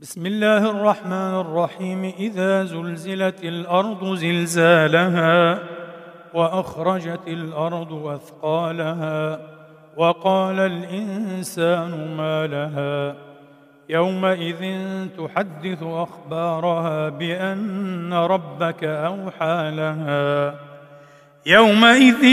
بسم 0.00 0.26
الله 0.26 0.70
الرحمن 0.70 1.40
الرحيم. 1.40 2.12
إذا 2.18 2.64
زلزلت 2.64 3.44
الأرض 3.44 4.14
زلزالها 4.14 5.58
وأخرجت 6.34 7.20
الأرض 7.28 8.06
أثقالها 8.06 9.40
وقال 9.96 10.58
الإنسان 10.58 12.16
ما 12.16 12.46
لها. 12.46 13.14
يومئذ 13.88 14.78
تحدث 15.18 15.82
أخبارها 15.82 17.08
بأن 17.08 18.12
ربك 18.12 18.84
أوحى 18.84 19.70
لها. 19.70 20.54
يومئذ 21.46 22.24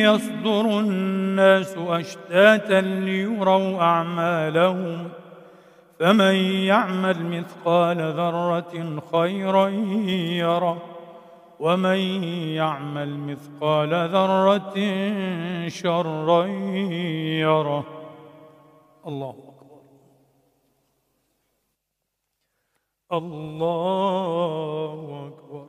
يصدر 0.00 0.80
الناس 0.80 1.74
أشتاتا 1.78 2.80
ليروا 2.80 3.80
أعمالهم 3.80 5.08
ۖ 5.08 5.15
فمن 5.98 6.34
يعمل 6.34 7.26
مثقال 7.26 7.98
ذرة 7.98 9.00
خيرا 9.12 9.68
يره. 9.68 10.82
ومن 11.60 12.24
يعمل 12.54 13.18
مثقال 13.18 13.88
ذرة 13.88 14.74
شرا 15.68 16.46
يره. 17.40 17.84
الله 19.06 19.30
أكبر. 19.30 19.80
الله 23.12 25.28
أكبر. 25.28 25.66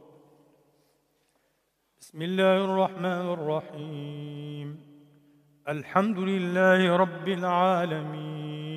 بسم 2.01 2.21
الله 2.21 2.65
الرحمن 2.65 3.05
الرحيم. 3.05 4.79
الحمد 5.67 6.19
لله 6.19 6.97
رب 6.97 7.27
العالمين. 7.27 8.76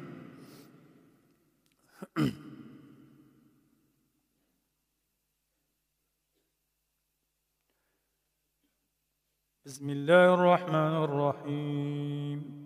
بسم 9.65 9.89
الله 9.89 10.33
الرحمن 10.33 11.03
الرحيم. 11.03 12.61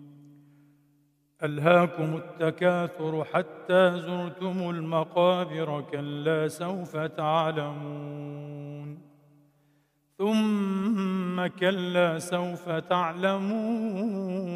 ألهاكم 1.42 2.16
التكاثر 2.16 3.24
حتى 3.24 4.00
زرتم 4.00 4.70
المقابر 4.70 5.80
كلا 5.80 6.48
سوف 6.48 6.96
تعلمون. 6.96 8.98
ثم 10.18 11.46
كلا 11.46 12.18
سوف 12.18 12.68
تعلمون. 12.68 14.46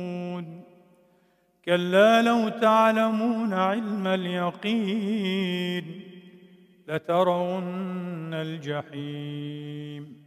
كلا 1.65 2.23
لو 2.23 2.49
تعلمون 2.49 3.53
علم 3.53 4.07
اليقين 4.07 6.01
لترون 6.89 8.35
الجحيم 8.35 10.21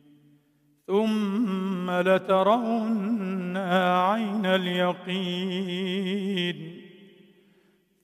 ثم 0.88 1.91
لترونها 1.91 3.31
عين 4.11 4.45
اليقين 4.45 6.03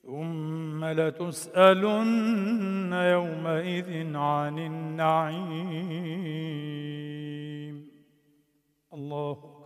ثم 0.02 0.84
لتسألن 0.84 2.92
يومئذ 2.92 4.16
عن 4.16 4.58
النعيم. 4.58 6.00
الله 8.94 9.59